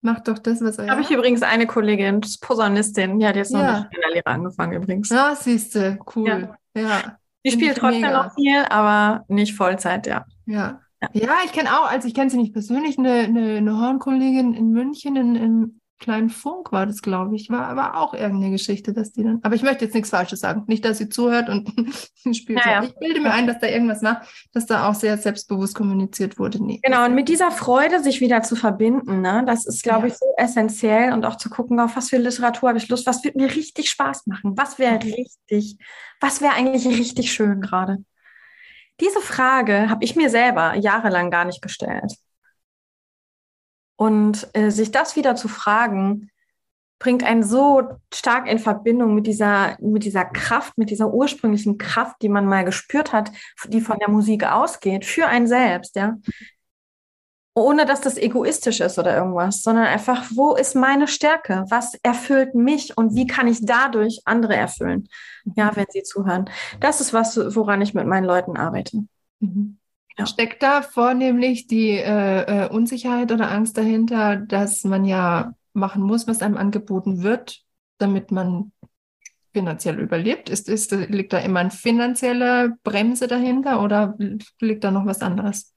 macht 0.00 0.28
doch 0.28 0.38
das, 0.38 0.60
was 0.60 0.78
euer. 0.78 0.90
Habe 0.90 1.00
ich 1.00 1.10
übrigens 1.10 1.42
eine 1.42 1.66
Kollegin, 1.66 2.20
Posaunistin, 2.40 3.18
die 3.18 3.26
hat 3.26 3.36
jetzt 3.36 3.52
noch 3.52 3.62
ja. 3.62 3.88
mit 3.90 4.02
der 4.02 4.10
Lehre 4.12 4.26
angefangen 4.26 4.74
übrigens. 4.74 5.08
Ja, 5.08 5.34
siehst 5.34 5.74
du, 5.74 5.98
cool. 6.14 6.54
Ja. 6.74 6.82
ja. 6.82 7.18
Die 7.48 7.54
spielt 7.54 7.78
trotzdem 7.78 8.02
mega. 8.02 8.24
noch 8.24 8.34
viel, 8.34 8.64
aber 8.68 9.24
nicht 9.28 9.54
Vollzeit, 9.54 10.06
ja. 10.06 10.24
Ja. 10.46 10.80
Ja, 11.02 11.08
ja 11.12 11.32
ich 11.44 11.52
kenne 11.52 11.70
auch, 11.72 11.90
also 11.90 12.08
ich 12.08 12.14
kenne 12.14 12.30
sie 12.30 12.36
nicht 12.36 12.52
persönlich, 12.52 12.98
eine, 12.98 13.12
eine, 13.12 13.56
eine 13.56 13.80
Hornkollegin 13.80 14.54
in 14.54 14.70
München, 14.70 15.16
in, 15.16 15.34
in 15.36 15.77
kleinen 15.98 16.30
Funk 16.30 16.72
war 16.72 16.86
das, 16.86 17.02
glaube 17.02 17.36
ich. 17.36 17.50
War 17.50 17.66
aber 17.66 17.96
auch 17.96 18.14
irgendeine 18.14 18.52
Geschichte, 18.52 18.92
dass 18.92 19.12
die 19.12 19.24
dann. 19.24 19.40
Aber 19.42 19.54
ich 19.54 19.62
möchte 19.62 19.84
jetzt 19.84 19.94
nichts 19.94 20.10
Falsches 20.10 20.40
sagen. 20.40 20.64
Nicht, 20.66 20.84
dass 20.84 20.98
sie 20.98 21.08
zuhört 21.08 21.48
und 21.48 21.72
spielt. 22.34 22.64
Ja, 22.64 22.72
ja. 22.72 22.84
Ich 22.84 22.94
bilde 22.94 23.20
mir 23.20 23.32
ein, 23.32 23.46
dass 23.46 23.58
da 23.58 23.66
irgendwas 23.66 24.02
war, 24.02 24.22
dass 24.52 24.66
da 24.66 24.88
auch 24.88 24.94
sehr 24.94 25.18
selbstbewusst 25.18 25.74
kommuniziert 25.74 26.38
wurde. 26.38 26.62
Nee. 26.62 26.80
Genau, 26.82 27.04
und 27.04 27.14
mit 27.14 27.28
dieser 27.28 27.50
Freude, 27.50 28.02
sich 28.02 28.20
wieder 28.20 28.42
zu 28.42 28.56
verbinden, 28.56 29.20
ne, 29.20 29.42
das 29.46 29.66
ist, 29.66 29.82
glaube 29.82 30.08
ja. 30.08 30.12
ich, 30.12 30.18
so 30.18 30.26
essentiell 30.36 31.12
und 31.12 31.24
auch 31.24 31.36
zu 31.36 31.50
gucken, 31.50 31.80
auf 31.80 31.96
was 31.96 32.10
für 32.10 32.18
Literatur 32.18 32.68
habe 32.68 32.78
ich 32.78 32.88
Lust, 32.88 33.06
was 33.06 33.24
wird 33.24 33.36
mir 33.36 33.54
richtig 33.54 33.90
Spaß 33.90 34.26
machen, 34.26 34.56
was 34.56 34.78
wäre 34.78 35.02
richtig, 35.02 35.78
was 36.20 36.40
wäre 36.40 36.54
eigentlich 36.54 36.86
richtig 36.86 37.32
schön 37.32 37.60
gerade. 37.60 37.98
Diese 39.00 39.20
Frage 39.20 39.88
habe 39.88 40.04
ich 40.04 40.16
mir 40.16 40.28
selber 40.28 40.74
jahrelang 40.74 41.30
gar 41.30 41.44
nicht 41.44 41.62
gestellt. 41.62 42.12
Und 43.98 44.48
äh, 44.52 44.70
sich 44.70 44.92
das 44.92 45.16
wieder 45.16 45.34
zu 45.34 45.48
fragen, 45.48 46.30
bringt 47.00 47.24
einen 47.24 47.42
so 47.42 47.82
stark 48.14 48.48
in 48.48 48.60
Verbindung 48.60 49.14
mit 49.14 49.26
dieser, 49.26 49.76
mit 49.80 50.04
dieser 50.04 50.24
Kraft, 50.24 50.78
mit 50.78 50.90
dieser 50.90 51.12
ursprünglichen 51.12 51.78
Kraft, 51.78 52.16
die 52.22 52.28
man 52.28 52.46
mal 52.46 52.64
gespürt 52.64 53.12
hat, 53.12 53.32
die 53.66 53.80
von 53.80 53.98
der 53.98 54.08
Musik 54.08 54.44
ausgeht, 54.44 55.04
für 55.04 55.26
einen 55.26 55.48
selbst, 55.48 55.96
ja. 55.96 56.16
Ohne 57.54 57.86
dass 57.86 58.00
das 58.00 58.16
egoistisch 58.16 58.78
ist 58.78 59.00
oder 59.00 59.16
irgendwas, 59.16 59.62
sondern 59.62 59.86
einfach, 59.86 60.26
wo 60.32 60.54
ist 60.54 60.76
meine 60.76 61.08
Stärke? 61.08 61.64
Was 61.70 61.94
erfüllt 62.04 62.54
mich 62.54 62.96
und 62.96 63.16
wie 63.16 63.26
kann 63.26 63.48
ich 63.48 63.58
dadurch 63.62 64.20
andere 64.26 64.54
erfüllen? 64.54 65.08
Ja, 65.56 65.74
wenn 65.74 65.86
sie 65.90 66.04
zuhören. 66.04 66.48
Das 66.78 67.00
ist 67.00 67.12
was, 67.12 67.36
woran 67.56 67.82
ich 67.82 67.94
mit 67.94 68.06
meinen 68.06 68.24
Leuten 68.24 68.56
arbeite. 68.56 69.02
Mhm. 69.40 69.78
Ja. 70.18 70.26
Steckt 70.26 70.62
da 70.62 70.82
vornehmlich 70.82 71.68
die 71.68 71.90
äh, 71.90 72.64
äh, 72.64 72.68
Unsicherheit 72.68 73.30
oder 73.30 73.50
Angst 73.50 73.78
dahinter, 73.78 74.36
dass 74.36 74.82
man 74.82 75.04
ja 75.04 75.54
machen 75.74 76.02
muss, 76.02 76.26
was 76.26 76.42
einem 76.42 76.56
angeboten 76.56 77.22
wird, 77.22 77.62
damit 77.98 78.32
man 78.32 78.72
finanziell 79.52 80.00
überlebt? 80.00 80.48
Ist, 80.50 80.68
ist, 80.68 80.90
liegt 80.90 81.32
da 81.32 81.38
immer 81.38 81.60
eine 81.60 81.70
finanzielle 81.70 82.76
Bremse 82.82 83.28
dahinter 83.28 83.82
oder 83.82 84.16
liegt 84.60 84.84
da 84.84 84.90
noch 84.90 85.06
was 85.06 85.22
anderes? 85.22 85.72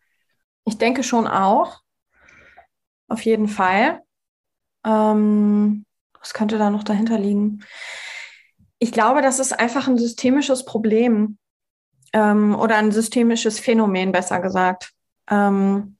Ich 0.65 0.77
denke 0.77 1.03
schon 1.03 1.27
auch. 1.27 1.79
Auf 3.07 3.21
jeden 3.23 3.47
Fall. 3.47 4.01
Ähm, 4.85 5.85
was 6.19 6.33
könnte 6.33 6.57
da 6.57 6.69
noch 6.69 6.83
dahinter 6.83 7.19
liegen? 7.19 7.63
Ich 8.79 8.91
glaube, 8.91 9.21
das 9.21 9.39
ist 9.39 9.59
einfach 9.59 9.87
ein 9.87 9.97
systemisches 9.97 10.65
Problem 10.65 11.37
ähm, 12.13 12.55
oder 12.55 12.77
ein 12.77 12.91
systemisches 12.91 13.59
Phänomen, 13.59 14.11
besser 14.11 14.39
gesagt. 14.39 14.91
Ähm, 15.29 15.97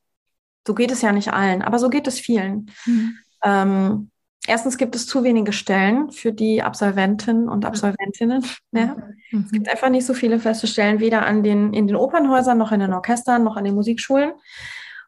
so 0.66 0.76
geht 0.76 0.92
es 0.92 1.02
ja 1.02 1.12
nicht 1.12 1.34
allen, 1.34 1.62
aber 1.62 1.80
so 1.80 1.90
geht 1.90 2.08
es 2.08 2.20
vielen. 2.20 2.72
Mhm. 2.86 3.18
Ähm, 3.44 4.12
erstens 4.46 4.78
gibt 4.78 4.96
es 4.96 5.08
zu 5.08 5.24
wenige 5.24 5.54
Stellen 5.54 6.12
für 6.12 6.34
die 6.34 6.62
Absolventen 6.62 7.50
und 7.50 7.66
Absolventinnen. 7.66 8.46
Ja. 8.72 8.96
Mhm. 9.32 9.44
Es 9.46 9.52
gibt 9.52 9.70
einfach 9.70 9.90
nicht 9.90 10.06
so 10.06 10.14
viele 10.14 10.40
feste 10.40 10.68
Stellen, 10.68 11.00
weder 11.00 11.26
an 11.26 11.44
den, 11.44 11.74
in 11.74 11.88
den 11.88 11.96
Opernhäusern 11.96 12.58
noch 12.58 12.72
in 12.72 12.80
den 12.80 12.94
Orchestern 12.94 13.44
noch 13.44 13.58
an 13.58 13.64
den 13.64 13.76
Musikschulen. 13.76 14.34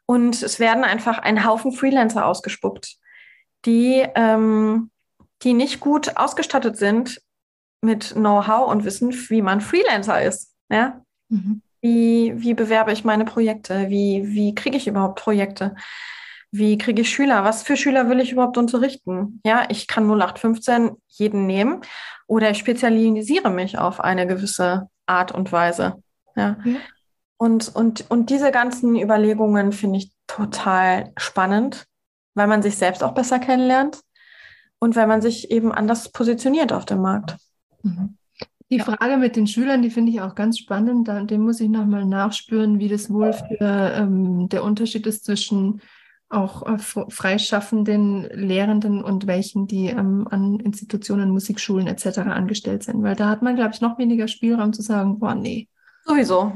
Und 0.05 0.41
es 0.41 0.59
werden 0.59 0.83
einfach 0.83 1.19
ein 1.19 1.45
Haufen 1.45 1.71
Freelancer 1.71 2.25
ausgespuckt, 2.25 2.97
die, 3.65 4.05
ähm, 4.15 4.91
die 5.43 5.53
nicht 5.53 5.79
gut 5.79 6.17
ausgestattet 6.17 6.77
sind 6.77 7.21
mit 7.81 8.13
Know-how 8.13 8.69
und 8.69 8.85
Wissen, 8.85 9.13
wie 9.29 9.41
man 9.41 9.61
Freelancer 9.61 10.21
ist. 10.21 10.52
Ja? 10.73 11.01
Mhm. 11.29 11.61
Wie, 11.81 12.33
wie 12.35 12.53
bewerbe 12.53 12.91
ich 12.91 13.03
meine 13.03 13.25
Projekte? 13.25 13.89
Wie, 13.89 14.23
wie 14.25 14.55
kriege 14.55 14.77
ich 14.77 14.87
überhaupt 14.87 15.21
Projekte? 15.21 15.75
Wie 16.51 16.77
kriege 16.77 17.01
ich 17.01 17.09
Schüler? 17.09 17.43
Was 17.43 17.63
für 17.63 17.77
Schüler 17.77 18.09
will 18.09 18.19
ich 18.19 18.31
überhaupt 18.31 18.57
unterrichten? 18.57 19.41
Ja, 19.45 19.65
ich 19.69 19.87
kann 19.87 20.05
0815 20.05 20.91
jeden 21.07 21.45
nehmen 21.45 21.81
oder 22.27 22.49
ich 22.51 22.57
spezialisiere 22.57 23.49
mich 23.49 23.77
auf 23.77 23.99
eine 23.99 24.27
gewisse 24.27 24.89
Art 25.05 25.31
und 25.31 25.51
Weise. 25.51 26.01
Ja. 26.35 26.57
Mhm. 26.63 26.77
Und, 27.37 27.75
und, 27.75 28.09
und 28.09 28.29
diese 28.29 28.51
ganzen 28.51 28.95
Überlegungen 28.95 29.73
finde 29.73 29.99
ich 29.99 30.11
total 30.27 31.11
spannend, 31.17 31.85
weil 32.35 32.47
man 32.47 32.61
sich 32.61 32.77
selbst 32.77 33.03
auch 33.03 33.13
besser 33.13 33.39
kennenlernt 33.39 33.99
und 34.79 34.95
weil 34.95 35.07
man 35.07 35.21
sich 35.21 35.51
eben 35.51 35.71
anders 35.71 36.11
positioniert 36.11 36.71
auf 36.71 36.85
dem 36.85 37.01
Markt. 37.01 37.37
Mhm. 37.81 38.17
Die 38.73 38.79
ja. 38.79 38.85
Frage 38.85 39.17
mit 39.17 39.35
den 39.35 39.45
Schülern, 39.45 39.83
die 39.83 39.91
finde 39.91 40.11
ich 40.11 40.21
auch 40.21 40.33
ganz 40.33 40.57
spannend. 40.57 41.07
Da, 41.07 41.21
dem 41.21 41.41
muss 41.41 41.59
ich 41.59 41.69
nochmal 41.69 42.05
nachspüren, 42.05 42.79
wie 42.79 42.87
das 42.87 43.11
wohl 43.13 43.31
für 43.31 43.59
ähm, 43.61 44.49
der 44.49 44.63
Unterschied 44.63 45.05
ist 45.05 45.25
zwischen 45.25 45.79
auch 46.27 46.65
äh, 46.65 46.79
freischaffenden 46.79 48.23
Lehrenden 48.33 49.03
und 49.03 49.27
welchen, 49.27 49.67
die 49.67 49.89
ähm, 49.89 50.27
an 50.27 50.59
Institutionen, 50.59 51.29
Musikschulen 51.29 51.85
etc. 51.85 52.17
angestellt 52.21 52.81
sind. 52.81 53.03
Weil 53.03 53.15
da 53.15 53.29
hat 53.29 53.43
man, 53.43 53.55
glaube 53.55 53.75
ich, 53.75 53.81
noch 53.81 53.99
weniger 53.99 54.27
Spielraum 54.27 54.73
zu 54.73 54.81
sagen, 54.81 55.19
boah, 55.19 55.35
nee. 55.35 55.69
Sowieso. 56.05 56.51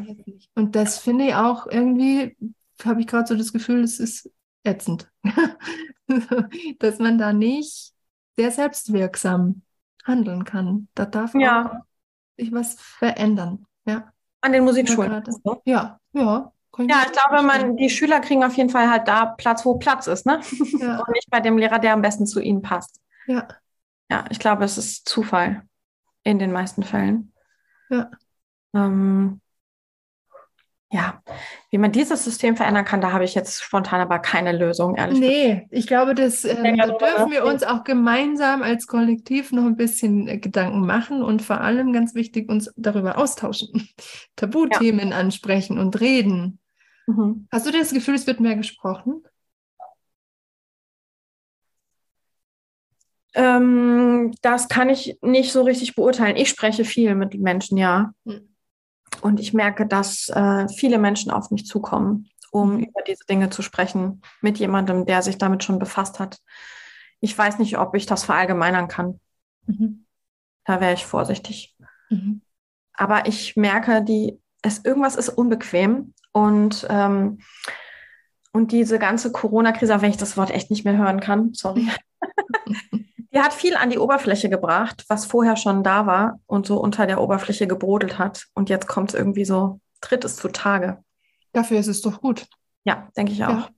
Und 0.56 0.76
das 0.76 0.98
finde 0.98 1.26
ich 1.26 1.36
auch 1.36 1.68
irgendwie, 1.68 2.36
habe 2.84 3.02
ich 3.02 3.06
gerade 3.06 3.28
so 3.28 3.36
das 3.36 3.54
Gefühl, 3.54 3.84
es 3.84 4.00
ist 4.00 4.32
ätzend. 4.64 5.08
Dass 6.80 6.98
man 6.98 7.20
da 7.20 7.32
nicht 7.32 7.92
sehr 8.36 8.50
selbstwirksam 8.50 9.62
handeln 10.04 10.46
kann. 10.46 10.88
Da 10.96 11.06
darf 11.06 11.36
ja 11.36 11.84
sich 12.38 12.52
was 12.54 12.76
verändern. 12.80 13.66
Ja. 13.86 14.12
An 14.42 14.52
den 14.52 14.64
Musikschulen. 14.64 15.24
Ja, 15.66 16.00
ja. 16.14 16.52
Ja, 16.80 17.04
ich 17.06 17.12
glaube, 17.12 17.44
man, 17.44 17.76
die 17.76 17.90
Schüler 17.90 18.20
kriegen 18.20 18.44
auf 18.44 18.54
jeden 18.56 18.70
Fall 18.70 18.90
halt 18.90 19.08
da 19.08 19.26
Platz, 19.26 19.66
wo 19.66 19.76
Platz 19.76 20.06
ist, 20.08 20.26
ne? 20.26 20.42
Ja. 20.80 21.00
Und 21.00 21.10
nicht 21.10 21.30
bei 21.30 21.40
dem 21.40 21.58
Lehrer, 21.58 21.80
der 21.80 21.94
am 21.94 22.02
besten 22.02 22.28
zu 22.28 22.40
ihnen 22.40 22.62
passt. 22.62 23.02
Ja. 23.26 23.48
Ja, 24.10 24.26
ich 24.30 24.40
glaube, 24.40 24.64
es 24.64 24.78
ist 24.78 25.08
Zufall 25.10 25.64
in 26.24 26.40
den 26.40 26.52
meisten 26.52 26.84
Fällen. 26.84 27.34
Ja. 27.90 28.12
Ähm, 28.74 29.42
ja, 30.90 31.22
wie 31.70 31.78
man 31.78 31.92
dieses 31.92 32.24
System 32.24 32.56
verändern 32.56 32.86
kann, 32.86 33.02
da 33.02 33.12
habe 33.12 33.26
ich 33.26 33.36
jetzt 33.36 33.62
spontan 33.62 34.00
aber 34.00 34.20
keine 34.20 34.58
Lösung, 34.58 34.96
ehrlich 34.96 35.20
nee, 35.20 35.48
gesagt. 35.48 35.72
Nee, 35.72 35.78
ich 35.78 35.88
glaube, 35.88 36.16
das, 36.16 36.46
äh, 36.46 36.78
da 36.78 36.88
dürfen 36.88 37.32
wir 37.32 37.44
uns 37.44 37.64
auch 37.64 37.84
gemeinsam 37.84 38.64
als 38.64 38.88
Kollektiv 38.88 39.52
noch 39.52 39.66
ein 39.66 39.76
bisschen 39.76 40.30
äh, 40.30 40.38
Gedanken 40.38 40.86
machen 40.86 41.24
und 41.24 41.42
vor 41.42 41.60
allem 41.60 41.92
ganz 41.92 42.16
wichtig, 42.16 42.50
uns 42.50 42.72
darüber 42.78 43.18
austauschen, 43.18 43.90
Tabuthemen 44.38 45.10
ja. 45.10 45.18
ansprechen 45.18 45.78
und 45.78 46.00
reden. 46.00 46.60
Mhm. 47.06 47.48
Hast 47.52 47.66
du 47.66 47.72
das 47.72 47.92
Gefühl, 47.92 48.16
es 48.16 48.28
wird 48.28 48.40
mehr 48.40 48.56
gesprochen? 48.56 49.24
Ähm, 53.34 54.32
das 54.42 54.70
kann 54.70 54.90
ich 54.90 55.18
nicht 55.22 55.52
so 55.52 55.64
richtig 55.64 55.96
beurteilen. 55.96 56.38
Ich 56.38 56.48
spreche 56.48 56.86
viel 56.86 57.14
mit 57.14 57.34
Menschen, 57.36 57.78
ja. 57.78 58.14
Mhm. 58.24 58.57
Und 59.22 59.40
ich 59.40 59.54
merke, 59.54 59.86
dass 59.86 60.30
äh, 60.30 60.68
viele 60.70 60.98
Menschen 60.98 61.32
auf 61.32 61.52
mich 61.52 61.66
zukommen, 61.66 62.30
um 62.52 62.76
mhm. 62.76 62.84
über 62.84 63.02
diese 63.06 63.26
Dinge 63.26 63.50
zu 63.50 63.62
sprechen, 63.62 64.22
mit 64.42 64.58
jemandem, 64.58 65.06
der 65.06 65.22
sich 65.22 65.38
damit 65.38 65.64
schon 65.64 65.80
befasst 65.80 66.20
hat. 66.20 66.38
Ich 67.20 67.38
weiß 67.38 67.60
nicht, 67.60 67.78
ob 67.78 67.96
ich 67.96 68.06
das 68.06 68.24
verallgemeinern 68.24 68.88
kann. 68.88 69.20
Mhm. 69.66 70.06
Da 70.66 70.82
wäre 70.82 70.94
ich 70.94 71.06
vorsichtig. 71.06 71.76
Mhm. 72.10 72.42
Aber 72.94 73.28
ich 73.28 73.56
merke, 73.56 74.04
die, 74.04 74.40
es, 74.62 74.84
irgendwas 74.84 75.16
ist 75.16 75.30
unbequem 75.30 76.14
und, 76.32 76.86
ähm, 76.90 77.40
und 78.52 78.72
diese 78.72 79.00
ganze 79.00 79.32
Corona-Krise, 79.32 80.02
wenn 80.02 80.10
ich 80.10 80.18
das 80.18 80.36
Wort 80.36 80.52
echt 80.52 80.72
nicht 80.72 80.84
mehr 80.84 80.98
hören 80.98 81.20
kann, 81.20 81.54
sorry. 81.54 81.88
die 83.34 83.40
hat 83.40 83.54
viel 83.54 83.76
an 83.76 83.90
die 83.90 84.00
Oberfläche 84.00 84.50
gebracht, 84.50 85.06
was 85.10 85.26
vorher 85.26 85.56
schon 85.56 85.84
da 85.84 86.06
war 86.06 86.40
und 86.46 86.66
so 86.66 86.80
unter 86.80 87.06
der 87.06 87.22
Oberfläche 87.22 87.68
gebrodelt 87.68 88.18
hat. 88.18 88.46
Und 88.54 88.70
jetzt 88.70 88.88
kommt 88.88 89.10
es 89.10 89.20
irgendwie 89.20 89.46
so, 89.46 89.80
tritt 90.02 90.24
es 90.24 90.36
zutage. 90.36 91.04
Dafür 91.54 91.80
ist 91.80 91.88
es 91.88 92.02
doch 92.02 92.22
gut. 92.22 92.48
Ja, 92.84 93.10
denke 93.18 93.34
ich 93.34 93.44
auch. 93.44 93.50
Ja. 93.50 93.70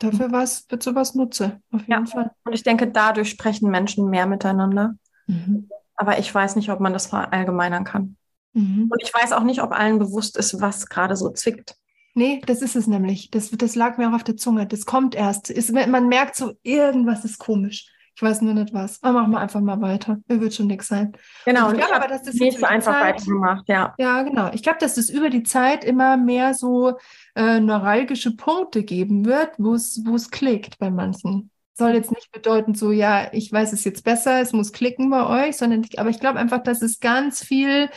Dafür 0.00 0.30
was, 0.30 0.64
wird 0.70 0.82
sowas 0.82 1.14
nutze, 1.14 1.60
auf 1.72 1.80
jeden 1.80 2.06
ja. 2.06 2.06
Fall. 2.06 2.30
Und 2.44 2.52
ich 2.52 2.62
denke, 2.62 2.86
dadurch 2.88 3.30
sprechen 3.30 3.70
Menschen 3.70 4.10
mehr 4.10 4.26
miteinander. 4.26 4.94
Mhm. 5.26 5.68
Aber 5.96 6.18
ich 6.20 6.32
weiß 6.32 6.54
nicht, 6.54 6.70
ob 6.70 6.78
man 6.78 6.92
das 6.92 7.06
verallgemeinern 7.06 7.84
kann. 7.84 8.16
Mhm. 8.52 8.88
Und 8.90 9.02
ich 9.02 9.12
weiß 9.12 9.32
auch 9.32 9.42
nicht, 9.42 9.60
ob 9.60 9.72
allen 9.72 9.98
bewusst 9.98 10.36
ist, 10.36 10.60
was 10.60 10.86
gerade 10.86 11.16
so 11.16 11.30
zwickt. 11.30 11.76
Nee, 12.14 12.40
das 12.46 12.62
ist 12.62 12.76
es 12.76 12.86
nämlich. 12.86 13.30
Das, 13.30 13.50
das 13.50 13.74
lag 13.74 13.98
mir 13.98 14.08
auch 14.08 14.14
auf 14.14 14.24
der 14.24 14.36
Zunge. 14.36 14.66
Das 14.66 14.86
kommt 14.86 15.14
erst. 15.14 15.50
Ist, 15.50 15.72
man 15.72 16.08
merkt 16.08 16.36
so, 16.36 16.54
irgendwas 16.62 17.24
ist 17.24 17.38
komisch. 17.38 17.92
Ich 18.18 18.22
weiß 18.22 18.42
nur 18.42 18.52
nicht 18.52 18.74
was. 18.74 19.00
Aber 19.04 19.20
machen 19.20 19.30
wir 19.30 19.38
einfach 19.38 19.60
mal 19.60 19.80
weiter. 19.80 20.18
Mir 20.26 20.40
wird 20.40 20.52
schon 20.52 20.66
nichts 20.66 20.88
sein. 20.88 21.12
Genau. 21.44 21.68
Und 21.68 21.74
ich 21.74 21.78
glaube 21.78 21.94
aber, 21.94 22.08
dass 22.08 22.24
das 22.24 22.34
nicht 22.34 22.58
so 22.58 22.66
einfach 22.66 22.92
Zeit, 22.92 23.14
weitergemacht, 23.14 23.68
ja. 23.68 23.94
Ja, 23.96 24.22
genau. 24.22 24.50
Ich 24.52 24.64
glaube, 24.64 24.78
dass 24.80 24.96
es 24.96 25.08
über 25.08 25.30
die 25.30 25.44
Zeit 25.44 25.84
immer 25.84 26.16
mehr 26.16 26.52
so 26.52 26.98
äh, 27.36 27.60
neuralgische 27.60 28.34
Punkte 28.34 28.82
geben 28.82 29.24
wird, 29.24 29.52
wo 29.58 29.74
es 29.74 30.02
wo 30.04 30.16
es 30.16 30.32
klickt 30.32 30.80
bei 30.80 30.90
manchen. 30.90 31.52
Soll 31.74 31.90
jetzt 31.90 32.10
nicht 32.10 32.32
bedeuten, 32.32 32.74
so, 32.74 32.90
ja, 32.90 33.32
ich 33.32 33.52
weiß 33.52 33.72
es 33.72 33.84
jetzt 33.84 34.02
besser, 34.02 34.40
es 34.40 34.52
muss 34.52 34.72
klicken 34.72 35.10
bei 35.10 35.46
euch, 35.46 35.56
sondern 35.56 35.84
ich, 35.84 36.00
aber 36.00 36.10
ich 36.10 36.18
glaube 36.18 36.40
einfach, 36.40 36.64
dass 36.64 36.82
es 36.82 36.98
ganz 36.98 37.44
viel 37.44 37.88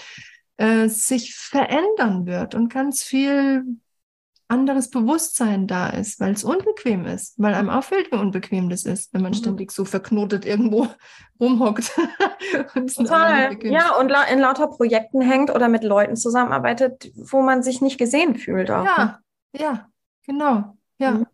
äh, 0.57 0.87
sich 0.87 1.33
verändern 1.33 2.27
wird 2.27 2.53
und 2.53 2.71
ganz 2.71 3.01
viel 3.01 3.63
anderes 4.51 4.89
Bewusstsein 4.89 5.65
da 5.65 5.89
ist, 5.89 6.19
weil 6.19 6.33
es 6.33 6.43
unbequem 6.43 7.05
ist, 7.05 7.35
weil 7.37 7.53
einem 7.53 7.69
auffällt, 7.69 8.11
wie 8.11 8.17
unbequem 8.17 8.69
das 8.69 8.85
ist, 8.85 9.13
wenn 9.13 9.21
man 9.21 9.31
mhm. 9.31 9.37
ständig 9.37 9.71
so 9.71 9.85
verknotet 9.85 10.45
irgendwo 10.45 10.87
rumhockt. 11.39 11.91
Total. 12.95 13.57
Ja, 13.63 13.95
und 13.95 14.11
in 14.31 14.39
lauter 14.39 14.67
Projekten 14.67 15.21
hängt 15.21 15.49
oder 15.49 15.69
mit 15.69 15.83
Leuten 15.83 16.17
zusammenarbeitet, 16.17 17.11
wo 17.15 17.41
man 17.41 17.63
sich 17.63 17.81
nicht 17.81 17.97
gesehen 17.97 18.35
fühlt. 18.35 18.69
Auch. 18.69 18.85
Ja, 18.85 19.05
ne? 19.05 19.61
ja, 19.61 19.89
genau. 20.25 20.77
Ja. 20.97 21.11
Mhm. 21.11 21.25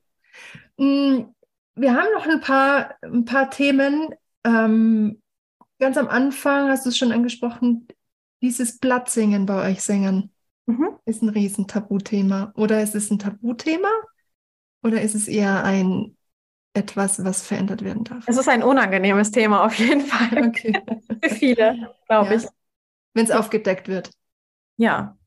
Mm, 0.78 1.34
wir 1.76 1.95
haben 1.95 2.13
noch 2.13 2.28
ein 2.28 2.39
paar, 2.39 2.95
ein 3.01 3.26
paar 3.26 3.49
Themen. 3.49 4.13
Ähm, 4.43 5.22
ganz 5.80 5.97
am 5.97 6.07
Anfang 6.07 6.70
hast 6.70 6.86
du 6.86 6.89
es 6.89 6.97
schon 6.97 7.11
angesprochen, 7.11 7.88
dieses 8.41 8.78
Blattsingen 8.78 9.47
bei 9.47 9.72
euch 9.72 9.82
Sängern. 9.82 10.32
Mhm. 10.68 10.99
Ist 11.05 11.22
ein 11.22 11.30
Riesentabuthema. 11.30 12.53
Oder 12.55 12.84
ist 12.84 12.93
es 12.93 13.09
ein 13.09 13.20
Tabuthema? 13.20 13.89
Oder 14.84 15.01
ist 15.01 15.15
es 15.15 15.28
eher 15.28 15.63
ein 15.63 16.15
etwas, 16.74 17.24
was 17.24 17.41
verändert 17.41 17.84
werden 17.84 18.03
darf? 18.03 18.26
Es 18.28 18.38
ist 18.38 18.47
ein 18.47 18.61
unangenehmes 18.63 19.32
Thema 19.32 19.65
auf 19.65 19.74
jeden 19.76 20.01
Fall. 20.01 20.28
Okay. 20.47 20.82
Für 21.24 21.30
viele, 21.30 21.95
glaube 22.07 22.34
ja. 22.34 22.36
ich. 22.36 22.47
Wenn 23.13 23.26
es 23.26 23.32
aufgedeckt 23.32 23.88
wird. 23.88 24.11
Ja. 24.76 25.18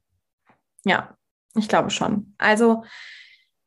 Ja, 0.84 1.16
ich 1.56 1.68
glaube 1.68 1.90
schon. 1.90 2.34
Also 2.38 2.84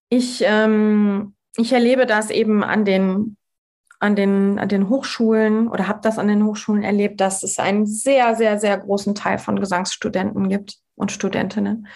ich, 0.09 0.41
ähm, 0.45 1.35
ich 1.57 1.73
erlebe 1.73 2.05
das 2.05 2.29
eben 2.29 2.63
an 2.63 2.85
den 2.85 3.35
an 4.03 4.17
den, 4.17 4.59
an 4.59 4.67
den 4.67 4.89
Hochschulen 4.89 5.69
oder 5.69 5.87
habe 5.87 6.01
das 6.01 6.19
an 6.19 6.27
den 6.27 6.43
Hochschulen 6.43 6.83
erlebt, 6.83 7.21
dass 7.21 7.41
es 7.41 7.57
einen 7.57 7.85
sehr, 7.85 8.35
sehr, 8.35 8.59
sehr 8.59 8.77
großen 8.77 9.15
Teil 9.15 9.37
von 9.37 9.57
Gesangsstudenten 9.57 10.49
gibt 10.49 10.75
und 10.95 11.13
Studentinnen, 11.13 11.87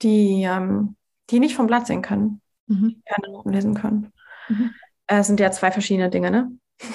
die, 0.00 0.44
ähm, 0.44 0.96
die 1.28 1.38
nicht 1.38 1.54
vom 1.54 1.66
Blatt 1.66 1.86
sehen 1.86 2.00
können, 2.00 2.40
mhm. 2.66 3.02
keine 3.04 3.30
Noten 3.30 3.52
lesen 3.52 3.74
können. 3.74 4.10
Mhm. 4.48 4.70
Es 5.06 5.26
sind 5.26 5.38
ja 5.38 5.50
zwei 5.50 5.70
verschiedene 5.70 6.08
Dinge, 6.08 6.30
ne? 6.30 6.50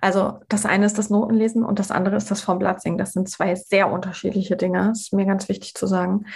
Also 0.00 0.40
das 0.48 0.66
eine 0.66 0.86
ist 0.86 0.98
das 0.98 1.10
Notenlesen 1.10 1.62
und 1.62 1.78
das 1.78 1.92
andere 1.92 2.16
ist 2.16 2.28
das 2.28 2.40
vom 2.40 2.58
Blatt 2.58 2.82
singen. 2.82 2.98
Das 2.98 3.12
sind 3.12 3.28
zwei 3.28 3.54
sehr 3.54 3.88
unterschiedliche 3.88 4.56
Dinge. 4.56 4.88
Das 4.88 5.02
ist 5.02 5.12
mir 5.12 5.26
ganz 5.26 5.48
wichtig 5.48 5.74
zu 5.74 5.86
sagen. 5.86 6.26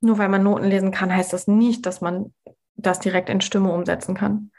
Nur 0.00 0.16
weil 0.16 0.30
man 0.30 0.42
Noten 0.42 0.64
lesen 0.64 0.90
kann, 0.90 1.14
heißt 1.14 1.34
das 1.34 1.46
nicht, 1.46 1.84
dass 1.84 2.00
man 2.00 2.32
das 2.76 2.98
direkt 2.98 3.28
in 3.28 3.42
Stimme 3.42 3.72
umsetzen 3.72 4.14
kann. 4.14 4.49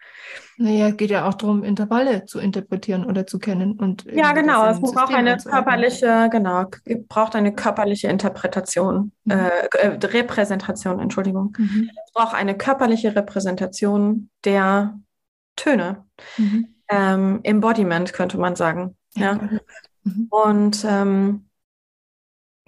Naja, 0.61 0.89
es 0.89 0.97
geht 0.97 1.09
ja 1.09 1.27
auch 1.27 1.33
darum, 1.33 1.63
Intervalle 1.63 2.25
zu 2.25 2.37
interpretieren 2.37 3.03
oder 3.03 3.25
zu 3.25 3.39
kennen. 3.39 3.79
Und 3.79 4.05
ja, 4.05 4.31
genau. 4.31 4.67
Es 4.67 4.79
braucht 4.79 5.11
eine 5.11 5.37
körperliche, 5.37 6.29
genau, 6.31 6.65
braucht 7.09 7.35
eine 7.35 7.55
körperliche 7.55 8.09
Interpretation, 8.09 9.11
mhm. 9.23 9.31
äh, 9.31 9.65
äh, 9.79 10.05
Repräsentation, 10.05 10.99
Entschuldigung. 10.99 11.57
Mhm. 11.57 11.89
Es 12.05 12.13
braucht 12.13 12.35
eine 12.35 12.55
körperliche 12.55 13.15
Repräsentation 13.15 14.29
der 14.45 14.99
Töne. 15.55 16.05
Mhm. 16.37 16.75
Ähm, 16.89 17.39
Embodiment 17.41 18.13
könnte 18.13 18.37
man 18.37 18.55
sagen. 18.55 18.95
Ja. 19.15 19.33
ja. 19.33 19.49
Mhm. 20.03 20.27
Und 20.29 20.85
ähm, 20.87 21.45